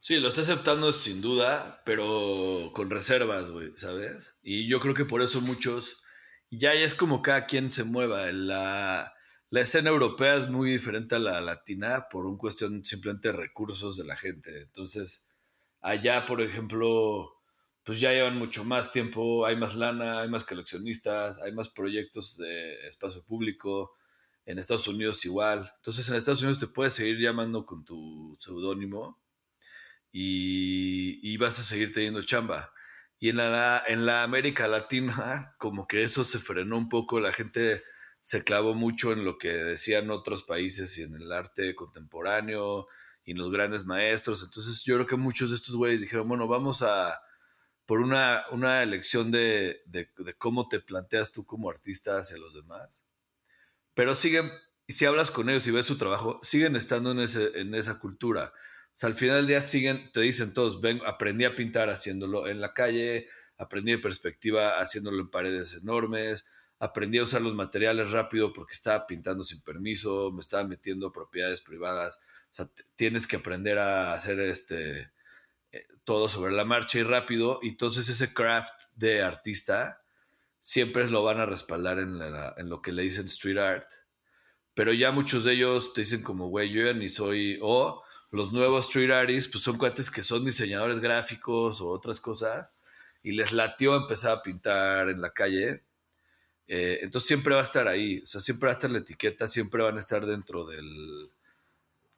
Sí, 0.00 0.18
lo 0.18 0.28
está 0.28 0.40
aceptando 0.40 0.92
sin 0.92 1.20
duda, 1.20 1.82
pero 1.84 2.70
con 2.74 2.90
reservas, 2.90 3.50
güey, 3.50 3.72
¿sabes? 3.76 4.36
Y 4.42 4.68
yo 4.68 4.80
creo 4.80 4.94
que 4.94 5.04
por 5.04 5.22
eso 5.22 5.40
muchos, 5.40 6.02
ya 6.50 6.72
es 6.72 6.94
como 6.94 7.22
cada 7.22 7.46
quien 7.46 7.70
se 7.70 7.84
mueva. 7.84 8.30
La, 8.32 9.14
la 9.50 9.60
escena 9.60 9.90
europea 9.90 10.36
es 10.36 10.48
muy 10.48 10.70
diferente 10.70 11.14
a 11.14 11.18
la 11.18 11.40
latina 11.40 12.08
por 12.10 12.26
un 12.26 12.36
cuestión 12.36 12.84
simplemente 12.84 13.28
de 13.28 13.36
recursos 13.38 13.96
de 13.96 14.04
la 14.04 14.16
gente. 14.16 14.62
Entonces, 14.62 15.28
allá, 15.82 16.24
por 16.24 16.40
ejemplo, 16.40 17.41
pues 17.84 18.00
ya 18.00 18.12
llevan 18.12 18.36
mucho 18.38 18.64
más 18.64 18.92
tiempo, 18.92 19.44
hay 19.44 19.56
más 19.56 19.74
lana, 19.74 20.20
hay 20.20 20.28
más 20.28 20.44
coleccionistas, 20.44 21.40
hay 21.40 21.52
más 21.52 21.68
proyectos 21.68 22.36
de 22.36 22.86
espacio 22.86 23.24
público. 23.24 23.96
En 24.44 24.58
Estados 24.58 24.88
Unidos 24.88 25.24
igual. 25.24 25.72
Entonces 25.76 26.08
en 26.08 26.16
Estados 26.16 26.42
Unidos 26.42 26.58
te 26.58 26.66
puedes 26.66 26.94
seguir 26.94 27.18
llamando 27.20 27.64
con 27.64 27.84
tu 27.84 28.36
seudónimo 28.40 29.20
y, 30.10 31.36
vas 31.38 31.58
a 31.58 31.62
seguir 31.62 31.92
teniendo 31.92 32.22
chamba. 32.22 32.72
Y 33.18 33.28
en 33.30 33.36
la, 33.36 33.82
en 33.86 34.04
la 34.04 34.24
América 34.24 34.68
Latina 34.68 35.54
como 35.58 35.86
que 35.86 36.02
eso 36.02 36.24
se 36.24 36.38
frenó 36.38 36.76
un 36.76 36.88
poco, 36.88 37.20
la 37.20 37.32
gente 37.32 37.80
se 38.20 38.44
clavó 38.44 38.74
mucho 38.74 39.12
en 39.12 39.24
lo 39.24 39.38
que 39.38 39.50
decían 39.50 40.10
otros 40.10 40.44
países 40.44 40.96
y 40.98 41.02
en 41.02 41.14
el 41.14 41.32
arte 41.32 41.74
contemporáneo 41.74 42.86
y 43.24 43.32
en 43.32 43.38
los 43.38 43.50
grandes 43.52 43.84
maestros. 43.84 44.42
Entonces 44.42 44.84
yo 44.84 44.94
creo 44.96 45.06
que 45.06 45.16
muchos 45.16 45.50
de 45.50 45.56
estos 45.56 45.76
güeyes 45.76 46.00
dijeron, 46.00 46.28
bueno, 46.28 46.46
vamos 46.48 46.82
a 46.82 47.20
por 47.86 48.00
una, 48.00 48.44
una 48.50 48.82
elección 48.82 49.30
de, 49.30 49.82
de, 49.86 50.08
cómo 50.38 50.68
te 50.68 50.80
planteas 50.80 51.32
tú 51.32 51.44
como 51.44 51.70
artista 51.70 52.18
hacia 52.18 52.38
los 52.38 52.54
demás. 52.54 53.04
Pero 53.94 54.14
siguen, 54.14 54.50
si 54.88 55.04
hablas 55.04 55.30
con 55.30 55.50
ellos 55.50 55.66
y 55.66 55.70
ves 55.70 55.86
su 55.86 55.98
trabajo, 55.98 56.38
siguen 56.42 56.76
estando 56.76 57.10
en, 57.10 57.20
ese, 57.20 57.58
en 57.58 57.74
esa 57.74 57.98
cultura. 57.98 58.52
O 58.54 58.90
sea, 58.94 59.08
al 59.08 59.14
final 59.14 59.36
del 59.38 59.46
día 59.46 59.62
siguen, 59.62 60.10
te 60.12 60.20
dicen 60.20 60.54
todos, 60.54 60.80
ven, 60.80 61.00
aprendí 61.06 61.44
a 61.44 61.54
pintar 61.54 61.90
haciéndolo 61.90 62.46
en 62.46 62.60
la 62.60 62.74
calle, 62.74 63.28
aprendí 63.58 63.92
de 63.92 63.98
perspectiva 63.98 64.78
haciéndolo 64.80 65.20
en 65.20 65.30
paredes 65.30 65.74
enormes, 65.74 66.46
aprendí 66.78 67.18
a 67.18 67.24
usar 67.24 67.42
los 67.42 67.54
materiales 67.54 68.10
rápido 68.10 68.52
porque 68.52 68.74
estaba 68.74 69.06
pintando 69.06 69.44
sin 69.44 69.62
permiso, 69.62 70.30
me 70.32 70.40
estaba 70.40 70.64
metiendo 70.64 71.12
propiedades 71.12 71.60
privadas. 71.60 72.18
O 72.50 72.54
sea, 72.54 72.70
tienes 72.96 73.26
que 73.26 73.36
aprender 73.36 73.78
a 73.78 74.14
hacer 74.14 74.40
este, 74.40 75.10
todo 76.04 76.28
sobre 76.28 76.52
la 76.52 76.64
marcha 76.64 76.98
y 76.98 77.02
rápido, 77.02 77.60
y 77.62 77.68
entonces 77.68 78.08
ese 78.08 78.34
craft 78.34 78.74
de 78.96 79.22
artista 79.22 80.02
siempre 80.60 81.08
lo 81.08 81.22
van 81.22 81.40
a 81.40 81.46
respaldar 81.46 81.98
en, 81.98 82.20
en 82.56 82.68
lo 82.68 82.82
que 82.82 82.92
le 82.92 83.02
dicen 83.02 83.26
street 83.26 83.58
art. 83.58 83.88
Pero 84.74 84.92
ya 84.92 85.10
muchos 85.10 85.44
de 85.44 85.52
ellos 85.52 85.92
te 85.92 86.02
dicen 86.02 86.22
como, 86.22 86.48
güey, 86.48 86.70
yo 86.70 86.84
ya 86.84 86.92
ni 86.92 87.08
soy, 87.08 87.58
o 87.62 88.02
los 88.30 88.52
nuevos 88.52 88.86
street 88.86 89.10
artists, 89.10 89.50
pues 89.52 89.62
son 89.62 89.76
cuates 89.76 90.10
que 90.10 90.22
son 90.22 90.44
diseñadores 90.44 91.00
gráficos 91.00 91.80
o 91.80 91.88
otras 91.88 92.20
cosas, 92.20 92.78
y 93.22 93.32
les 93.32 93.52
latió 93.52 93.94
empezar 93.96 94.38
a 94.38 94.42
pintar 94.42 95.08
en 95.10 95.20
la 95.20 95.32
calle. 95.32 95.84
Eh, 96.66 97.00
entonces 97.02 97.28
siempre 97.28 97.54
va 97.54 97.60
a 97.60 97.64
estar 97.64 97.86
ahí, 97.86 98.20
o 98.22 98.26
sea, 98.26 98.40
siempre 98.40 98.68
va 98.68 98.72
a 98.72 98.76
estar 98.76 98.90
la 98.90 98.98
etiqueta, 98.98 99.48
siempre 99.48 99.82
van 99.82 99.96
a 99.96 99.98
estar 99.98 100.24
dentro 100.24 100.64
del, 100.64 101.30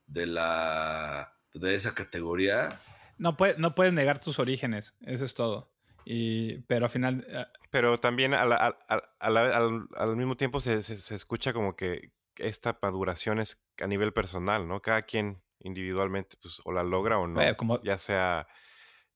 de 0.06 0.26
la, 0.26 1.34
de 1.52 1.74
esa 1.74 1.94
categoría. 1.94 2.80
No, 3.18 3.36
puede, 3.36 3.54
no 3.58 3.74
puedes 3.74 3.92
negar 3.92 4.18
tus 4.18 4.38
orígenes, 4.38 4.94
eso 5.02 5.24
es 5.24 5.34
todo. 5.34 5.70
Y, 6.04 6.58
pero 6.62 6.86
al 6.86 6.90
final... 6.90 7.26
Eh, 7.28 7.46
pero 7.70 7.98
también 7.98 8.34
al, 8.34 10.16
mismo 10.16 10.36
tiempo 10.36 10.60
se, 10.60 10.78
escucha 10.78 11.52
como 11.52 11.76
que 11.76 12.12
esta 12.36 12.78
maduración 12.80 13.40
es 13.40 13.60
a 13.80 13.86
nivel 13.86 14.12
personal, 14.12 14.68
¿no? 14.68 14.80
Cada 14.80 15.02
quien 15.02 15.42
individualmente 15.60 16.36
pues 16.40 16.60
o 16.64 16.72
la 16.72 16.82
logra 16.82 17.18
o 17.18 17.26
no. 17.26 17.40
Eh, 17.40 17.56
como... 17.56 17.82
Ya 17.82 17.98
sea... 17.98 18.46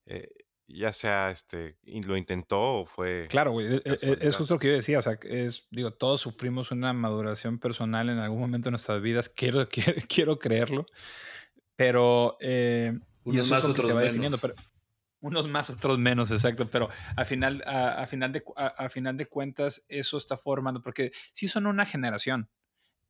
Eh, 0.06 0.28
ya 0.70 0.92
sea 0.92 1.30
este 1.30 1.78
lo 2.04 2.14
intentó 2.14 2.80
o 2.80 2.84
fue 2.84 3.26
claro 3.30 3.52
güey 3.52 3.76
e, 3.76 3.82
e, 3.86 4.18
es, 4.20 4.36
justo 4.36 4.54
lo 4.54 4.60
que 4.60 4.68
yo 4.68 4.74
decía 4.74 4.98
o 4.98 5.02
sea 5.02 5.18
es 5.22 5.66
digo 5.70 5.92
todos 5.92 6.20
sufrimos 6.20 6.70
una 6.70 6.92
maduración 6.92 7.58
personal 7.58 8.10
en 8.10 8.18
algún 8.18 8.38
momento 8.38 8.66
de 8.66 8.72
nuestras 8.72 9.00
vidas 9.00 9.30
quiero 9.30 9.66
quiero, 9.70 10.02
quiero 10.06 10.38
creerlo 10.38 10.84
pero 11.74 12.36
unos 13.28 13.50
más, 13.50 13.64
otros 13.64 13.94
menos. 13.94 14.40
unos 15.20 15.48
más, 15.48 15.70
otros 15.70 15.98
menos, 15.98 16.30
exacto. 16.30 16.68
Pero 16.70 16.88
a 17.16 17.24
final, 17.24 17.62
a, 17.66 18.06
final 18.06 18.32
de, 18.32 18.42
a, 18.56 18.88
final 18.88 19.16
de 19.16 19.26
cuentas, 19.26 19.84
eso 19.88 20.18
está 20.18 20.36
formando, 20.36 20.82
porque 20.82 21.12
sí 21.32 21.48
son 21.48 21.66
una 21.66 21.86
generación. 21.86 22.48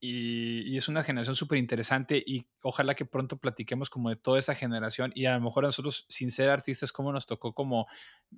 Y, 0.00 0.76
es 0.76 0.86
una 0.86 1.02
generación 1.02 1.34
súper 1.34 1.58
interesante 1.58 2.22
y 2.24 2.46
ojalá 2.62 2.94
que 2.94 3.04
pronto 3.04 3.36
platiquemos 3.38 3.90
como 3.90 4.10
de 4.10 4.16
toda 4.16 4.38
esa 4.38 4.54
generación 4.54 5.10
y 5.12 5.24
a 5.26 5.34
lo 5.34 5.40
mejor 5.40 5.64
a 5.64 5.68
nosotros 5.68 6.06
sin 6.08 6.30
ser 6.30 6.50
artistas 6.50 6.92
como 6.92 7.12
nos 7.12 7.26
tocó 7.26 7.52
como 7.52 7.88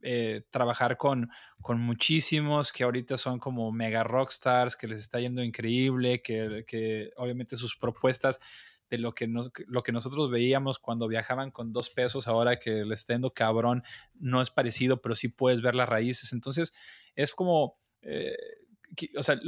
eh, 0.01 0.43
trabajar 0.51 0.97
con, 0.97 1.29
con 1.61 1.79
muchísimos 1.79 2.73
que 2.73 2.85
ahorita 2.85 3.19
son 3.19 3.39
como 3.39 3.71
mega 3.73 4.05
rockstars, 4.05 4.75
que 4.75 4.89
les 4.89 5.01
está 5.01 5.21
yendo 5.21 5.43
increíble, 5.43 6.23
que, 6.23 6.65
que 6.67 7.13
obviamente 7.17 7.57
sus 7.57 7.77
propuestas 7.77 8.41
de 8.91 8.99
lo 8.99 9.15
que, 9.15 9.29
lo 9.67 9.83
que 9.83 9.93
nosotros 9.93 10.31
veíamos 10.31 10.79
cuando 10.79 11.09
viajaban 11.09 11.51
con 11.51 11.73
dos 11.73 11.91
pesos, 11.91 12.27
ahora 12.27 12.59
que 12.59 12.85
les 12.85 13.01
está 13.01 13.15
yendo 13.15 13.33
cabrón, 13.33 13.83
no 14.15 14.43
es 14.43 14.51
parecido, 14.51 15.01
pero 15.01 15.15
sí 15.15 15.29
puedes 15.29 15.63
ver 15.63 15.75
las 15.75 15.89
raíces. 15.89 16.33
Entonces, 16.33 16.75
es 17.15 17.33
como, 17.33 17.79
eh, 18.03 18.37
o 19.17 19.23
sea, 19.23 19.41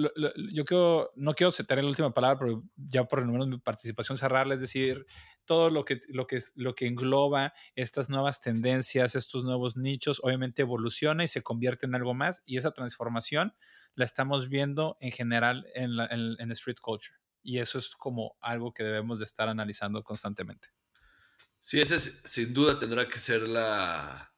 yo 0.53 0.64
quiero, 0.64 1.11
no 1.16 1.34
quiero 1.34 1.53
tener 1.53 1.82
la 1.82 1.90
última 1.90 2.14
palabra, 2.14 2.38
pero 2.38 2.62
ya 2.76 3.05
por 3.05 3.24
lo 3.24 3.32
menos 3.32 3.49
mi 3.49 3.59
participación 3.59 4.16
cerrarla, 4.16 4.55
es 4.55 4.61
decir, 4.61 5.05
todo 5.45 5.70
lo 5.70 5.84
que, 5.84 6.01
lo, 6.09 6.28
que, 6.28 6.40
lo 6.55 6.74
que 6.74 6.86
engloba 6.86 7.53
estas 7.74 8.09
nuevas 8.09 8.40
tendencias, 8.40 9.16
estos 9.16 9.43
nuevos 9.45 9.76
nichos, 9.76 10.20
obviamente 10.22 10.62
evoluciona 10.62 11.24
y 11.24 11.28
se 11.28 11.43
convierte 11.43 11.86
en 11.86 11.97
algo 11.97 12.14
más, 12.14 12.43
y 12.47 12.59
esa 12.59 12.70
transformación 12.70 13.55
la 13.95 14.05
estamos 14.05 14.49
viendo 14.49 14.97
en 15.01 15.11
general 15.11 15.66
en, 15.74 15.97
la, 15.97 16.07
en 16.07 16.53
street 16.53 16.78
culture. 16.80 17.22
Y 17.43 17.59
eso 17.59 17.78
es 17.78 17.90
como 17.97 18.36
algo 18.40 18.72
que 18.72 18.84
debemos 18.84 19.18
de 19.18 19.24
estar 19.24 19.49
analizando 19.49 20.03
constantemente. 20.03 20.68
Sí, 21.61 21.80
ese 21.80 21.99
sin 22.01 22.53
duda 22.53 22.78
tendrá 22.78 23.09
que 23.09 23.18
ser 23.18 23.43
la 23.43 24.32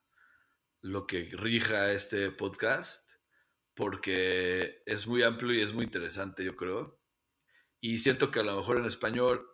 lo 0.80 1.07
que 1.07 1.30
rija 1.32 1.92
este 1.92 2.30
podcast, 2.30 3.11
porque 3.72 4.82
es 4.84 5.07
muy 5.07 5.22
amplio 5.22 5.55
y 5.55 5.62
es 5.62 5.72
muy 5.72 5.84
interesante, 5.84 6.44
yo 6.44 6.55
creo. 6.57 7.00
Y 7.80 7.98
siento 7.98 8.30
que 8.30 8.40
a 8.40 8.42
lo 8.42 8.57
mejor 8.57 8.78
en 8.78 8.84
español 8.84 9.46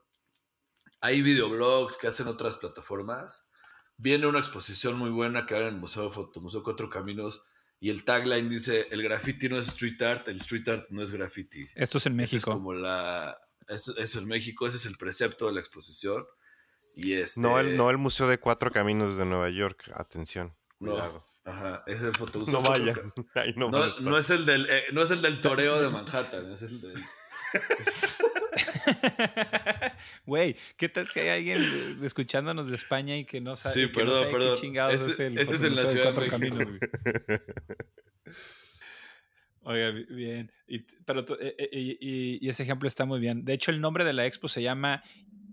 hay 1.00 1.22
videoblogs 1.22 1.96
que 1.96 2.08
hacen 2.08 2.26
otras 2.26 2.56
plataformas. 2.56 3.48
Viene 3.96 4.26
una 4.26 4.40
exposición 4.40 4.98
muy 4.98 5.10
buena 5.10 5.46
que 5.46 5.54
hay 5.54 5.62
en 5.62 5.68
el 5.68 5.76
Museo 5.76 6.04
de 6.04 6.10
Foto, 6.10 6.40
Museo 6.40 6.64
Cuatro 6.64 6.90
Caminos, 6.90 7.44
y 7.80 7.90
el 7.90 8.04
tagline 8.04 8.48
dice, 8.48 8.86
el 8.90 9.02
graffiti 9.02 9.48
no 9.48 9.58
es 9.58 9.68
street 9.68 10.00
art, 10.02 10.28
el 10.28 10.36
street 10.36 10.68
art 10.68 10.84
no 10.90 11.02
es 11.02 11.10
graffiti. 11.10 11.66
Esto 11.74 11.98
es 11.98 12.06
en 12.06 12.12
Ese 12.12 12.36
México. 12.36 12.50
es 12.50 12.56
como 12.56 12.74
la... 12.74 13.40
Eso, 13.68 13.96
eso 13.96 14.18
es 14.18 14.26
México, 14.26 14.66
ese 14.66 14.76
es 14.76 14.86
el 14.86 14.96
precepto 14.96 15.46
de 15.46 15.52
la 15.54 15.60
exposición. 15.60 16.26
Y 16.94 17.14
este, 17.14 17.40
No, 17.40 17.58
el, 17.58 17.76
no 17.76 17.88
el 17.88 17.98
Museo 17.98 18.28
de 18.28 18.38
Cuatro 18.38 18.70
Caminos 18.70 19.16
de 19.16 19.24
Nueva 19.24 19.48
York. 19.48 19.90
Atención. 19.94 20.54
no, 20.78 20.90
Cuidado. 20.92 21.24
Ajá, 21.44 21.82
es 21.86 22.02
el. 22.02 22.12
No 22.48 22.60
vayan. 22.60 23.12
Ahí 23.34 23.54
no, 23.56 23.70
No, 23.70 23.98
no 24.00 24.18
es 24.18 24.28
el 24.30 24.44
del, 24.44 24.68
eh, 24.68 24.84
no 24.92 25.02
es 25.02 25.10
el 25.10 25.22
del 25.22 25.40
toreo 25.40 25.80
de 25.80 25.88
Manhattan, 25.88 26.52
es 26.52 26.62
el 26.62 26.80
del... 26.80 26.94
Güey, 30.26 30.56
¿qué 30.76 30.88
tal 30.88 31.06
si 31.06 31.20
hay 31.20 31.28
alguien 31.50 31.98
escuchándonos 32.04 32.68
de 32.68 32.76
España 32.76 33.16
y 33.16 33.24
que 33.24 33.40
no 33.40 33.56
sabe, 33.56 33.74
Sí, 33.74 33.80
que 33.80 33.86
no 33.86 33.92
perdón, 33.94 34.14
sabe 34.20 34.32
perdón. 34.32 34.54
qué 34.56 34.60
chingados 34.60 34.94
Este- 35.00 35.10
es 35.12 35.20
el 35.20 35.38
este 35.38 35.54
es 35.56 35.62
en 35.64 35.76
la 35.76 35.86
Ciudad 35.86 36.06
de 36.06 36.12
Cuatro. 36.14 36.30
Caminos? 36.30 36.68
Oiga, 39.62 39.90
bi- 39.90 40.06
bien. 40.08 40.50
Y, 40.66 40.78
pero 41.04 41.20
eh, 41.40 41.54
eh, 41.58 41.68
y, 41.72 41.90
y- 42.00 42.38
y 42.40 42.48
ese 42.48 42.62
ejemplo 42.62 42.88
está 42.88 43.04
muy 43.04 43.20
bien. 43.20 43.44
De 43.44 43.52
hecho, 43.52 43.70
el 43.70 43.80
nombre 43.80 44.04
de 44.04 44.12
la 44.14 44.26
expo 44.26 44.48
se 44.48 44.62
llama 44.62 45.02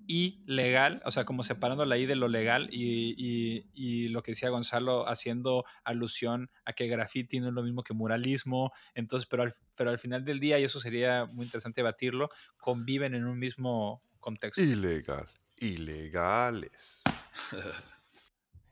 ilegal, 0.08 1.02
o 1.06 1.12
sea, 1.12 1.26
como 1.26 1.44
separando 1.44 1.86
la 1.86 1.98
I 1.98 2.06
de 2.06 2.16
lo 2.16 2.28
legal 2.28 2.70
y, 2.72 3.14
y- 3.18 3.66
y 3.74 4.08
lo 4.10 4.24
que 4.24 4.32
decía 4.32 4.50
Gonzalo, 4.50 5.08
haciendo 5.08 5.66
alusión 5.84 6.50
a 6.66 6.74
que 6.74 6.88
graffiti 6.88 7.40
no 7.40 7.50
es 7.50 7.54
lo 7.54 7.64
mismo 7.64 7.84
que 7.84 7.94
muralismo. 7.94 8.72
Entonces, 8.96 9.28
pero 9.30 9.44
al, 9.44 9.54
pero 9.76 9.90
al 9.90 10.00
final 10.00 10.24
del 10.26 10.40
día, 10.40 10.60
y 10.60 10.64
eso 10.64 10.80
sería 10.80 11.26
muy 11.26 11.46
interesante 11.46 11.82
debatirlo, 11.82 12.30
conviven 12.58 13.14
en 13.16 13.26
un 13.26 13.38
mismo 13.38 14.02
contexto. 14.20 14.62
Ilegal. 14.62 15.28
Ilegales. 15.60 17.04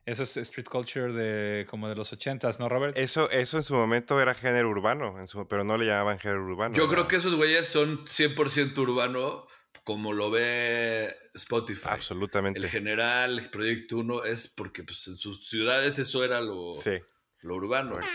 Eso 0.06 0.22
es 0.22 0.38
street 0.38 0.68
culture 0.70 1.12
de 1.14 1.66
como 1.68 1.90
de 1.90 1.96
los 1.96 2.14
ochentas, 2.14 2.60
¿no, 2.60 2.70
Robert? 2.70 2.96
Eso, 2.96 3.28
eso 3.32 3.58
en 3.58 3.64
su 3.64 3.74
momento 3.74 4.22
era 4.22 4.36
género 4.36 4.70
urbano, 4.70 5.20
en 5.20 5.28
su- 5.28 5.48
pero 5.48 5.64
no 5.64 5.78
le 5.78 5.88
llamaban 5.88 6.20
género 6.20 6.46
urbano. 6.46 6.76
Yo 6.76 6.88
creo 6.88 7.08
que 7.08 7.16
esos 7.16 7.34
güeyes 7.34 7.68
son 7.68 8.06
100% 8.06 8.78
urbano, 8.78 9.48
como 9.86 10.12
lo 10.12 10.30
ve 10.32 11.16
Spotify. 11.36 11.90
Absolutamente. 11.92 12.60
El 12.60 12.68
general, 12.68 13.40
el 13.40 13.50
Proyecto 13.50 13.98
1, 14.00 14.26
es 14.26 14.50
porque 14.50 14.84
pues, 14.84 15.08
en 15.08 15.16
sus 15.16 15.48
ciudades 15.48 15.98
eso 16.00 16.26
era 16.26 16.42
lo, 16.42 16.74
Sí. 16.74 17.00
lo 17.40 17.56
urbano. 17.56 17.92
Correcto. 17.92 18.12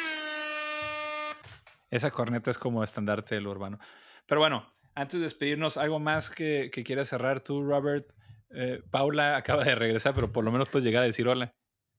Esa 1.91 2.11
corneta 2.11 2.51
es 2.51 2.59
como 2.59 2.85
estandarte 2.85 3.35
del 3.37 3.47
urbano. 3.47 3.79
Pero 4.27 4.41
bueno, 4.41 4.73
antes 4.95 5.19
de 5.21 5.25
despedirnos, 5.25 5.77
¿algo 5.77 5.99
más 5.99 6.29
que, 6.31 6.71
que 6.73 6.85
quieras 6.85 7.09
cerrar 7.09 7.41
tú, 7.41 7.63
Robert? 7.63 8.13
Eh, 8.51 8.83
Paula 8.91 9.37
acaba 9.37 9.65
de 9.65 9.75
regresar, 9.75 10.15
pero 10.15 10.31
por 10.33 10.45
lo 10.45 10.53
menos 10.53 10.69
puedes 10.69 10.85
llegar 10.85 11.03
a 11.03 11.07
decir 11.07 11.27
hola. 11.29 11.55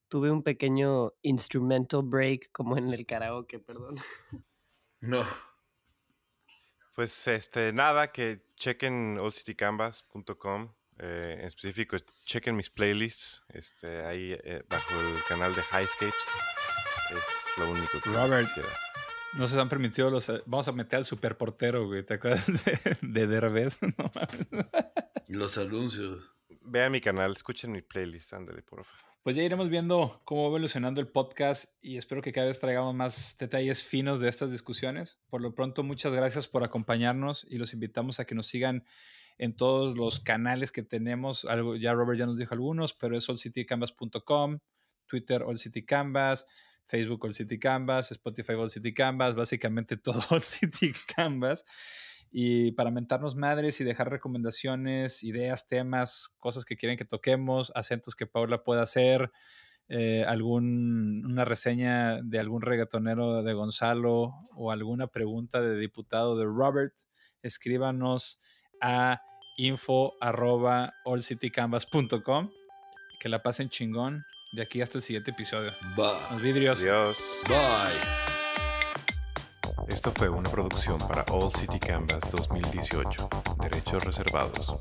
Tuve 0.10 0.30
un 0.32 0.44
pequeño 0.44 1.14
instrumental 1.22 2.02
break 2.04 2.52
como 2.52 2.78
en 2.78 2.94
el 2.94 3.06
karaoke, 3.06 3.60
perdón. 3.60 3.96
No. 5.00 5.24
Pues 6.94 7.28
este, 7.28 7.72
nada, 7.74 8.12
que 8.12 8.44
chequen 8.62 9.18
oldcitycanvas.com. 9.20 10.74
eh, 11.00 11.38
en 11.40 11.48
específico, 11.48 11.98
chequen 12.26 12.56
mis 12.56 12.70
playlists. 12.70 13.44
Este, 13.50 14.06
ahí 14.06 14.38
eh, 14.44 14.64
bajo 14.70 15.02
el 15.02 15.24
canal 15.24 15.56
de 15.56 15.62
Highscapes. 15.62 16.14
Es 17.12 17.58
lo 17.58 17.72
único 17.72 18.00
que 18.02 18.10
les 18.12 18.20
Robert. 18.20 18.50
No 19.34 19.48
se 19.48 19.60
han 19.60 19.68
permitido 19.70 20.12
los... 20.12 20.30
eh, 20.30 20.44
Vamos 20.46 20.68
a 20.68 20.72
meter 20.74 20.98
al 20.98 21.06
superportero, 21.06 21.88
güey. 21.88 22.04
¿Te 22.04 22.14
acuerdas 22.16 22.46
de, 22.48 22.98
de 23.02 23.28
Derbez? 23.28 23.80
No 23.98 24.12
mames. 24.14 24.68
Los 25.28 25.58
anuncios. 25.58 26.24
Vean 26.64 26.92
mi 26.92 27.02
canal, 27.02 27.32
escuchen 27.32 27.72
mi 27.72 27.82
playlist, 27.82 28.34
ándale, 28.34 28.62
por 28.62 28.84
favor. 28.86 29.11
Pues 29.24 29.36
ya 29.36 29.44
iremos 29.44 29.70
viendo 29.70 30.20
cómo 30.26 30.42
va 30.42 30.48
evolucionando 30.48 31.00
el 31.00 31.08
podcast 31.08 31.76
y 31.80 31.98
espero 31.98 32.24
que 32.24 32.32
cada 32.32 32.48
vez 32.48 32.60
traigamos 32.60 32.96
más 32.96 33.38
detalles 33.38 33.84
finos 33.84 34.20
de 34.20 34.28
estas 34.28 34.52
discusiones. 34.52 35.20
Por 35.30 35.42
lo 35.42 35.54
pronto, 35.54 35.84
muchas 35.84 36.12
gracias 36.12 36.48
por 36.48 36.64
acompañarnos 36.64 37.46
y 37.48 37.60
los 37.60 37.74
invitamos 37.74 38.20
a 38.20 38.26
que 38.26 38.34
nos 38.34 38.48
sigan 38.48 38.84
en 39.38 39.56
todos 39.56 39.96
los 39.96 40.20
canales 40.20 40.72
que 40.72 40.82
tenemos. 40.82 41.46
Algo, 41.46 41.76
ya 41.76 41.94
Robert 41.94 42.18
ya 42.18 42.26
nos 42.26 42.36
dijo 42.36 42.56
algunos, 42.56 42.94
pero 42.94 43.16
es 43.16 43.30
allcitycanvas.com, 43.30 44.58
Twitter 45.06 45.44
allcitycanvas, 45.48 46.48
Facebook 46.88 47.28
allcitycanvas, 47.28 48.12
Spotify 48.12 48.54
allcitycanvas, 48.54 49.36
básicamente 49.36 49.98
todo 49.98 50.24
allcitycanvas. 50.32 51.64
Y 52.32 52.72
para 52.72 52.92
mentarnos 52.92 53.36
madres 53.36 53.82
y 53.82 53.84
dejar 53.84 54.10
recomendaciones, 54.10 55.24
ideas, 55.24 55.68
temas, 55.68 56.34
cosas 56.40 56.64
que 56.64 56.78
quieren 56.78 56.98
que 56.98 57.06
toquemos, 57.06 57.72
acentos 57.76 58.16
que 58.16 58.26
Paula 58.26 58.64
pueda 58.64 58.84
hacer, 58.84 59.32
eh, 59.90 60.24
algún, 60.26 61.26
una 61.26 61.44
reseña 61.44 62.22
de 62.22 62.40
algún 62.40 62.62
reggaetonero 62.62 63.44
de 63.44 63.54
Gonzalo 63.54 64.34
o 64.56 64.72
alguna 64.72 65.08
pregunta 65.08 65.60
de 65.60 65.78
diputado 65.78 66.38
de 66.38 66.46
Robert, 66.46 66.94
escríbanos 67.42 68.40
a 68.82 69.22
info 69.58 70.14
arroba 70.22 70.94
allcitycanvas.com. 71.06 72.52
Que 73.20 73.30
la 73.30 73.44
pasen 73.44 73.70
chingón 73.70 74.24
de 74.54 74.62
aquí 74.62 74.82
hasta 74.82 74.98
el 74.98 75.04
siguiente 75.04 75.32
episodio. 75.32 75.72
Bye. 75.96 76.08
Los 76.32 76.42
vidrios. 76.42 76.80
Adiós. 76.80 77.18
Bye. 77.48 78.31
Esto 79.92 80.12
fue 80.16 80.30
una 80.30 80.50
producción 80.50 80.98
para 81.00 81.26
All 81.34 81.52
City 81.52 81.78
Canvas 81.78 82.22
2018, 82.32 83.30
derechos 83.60 84.04
reservados. 84.06 84.78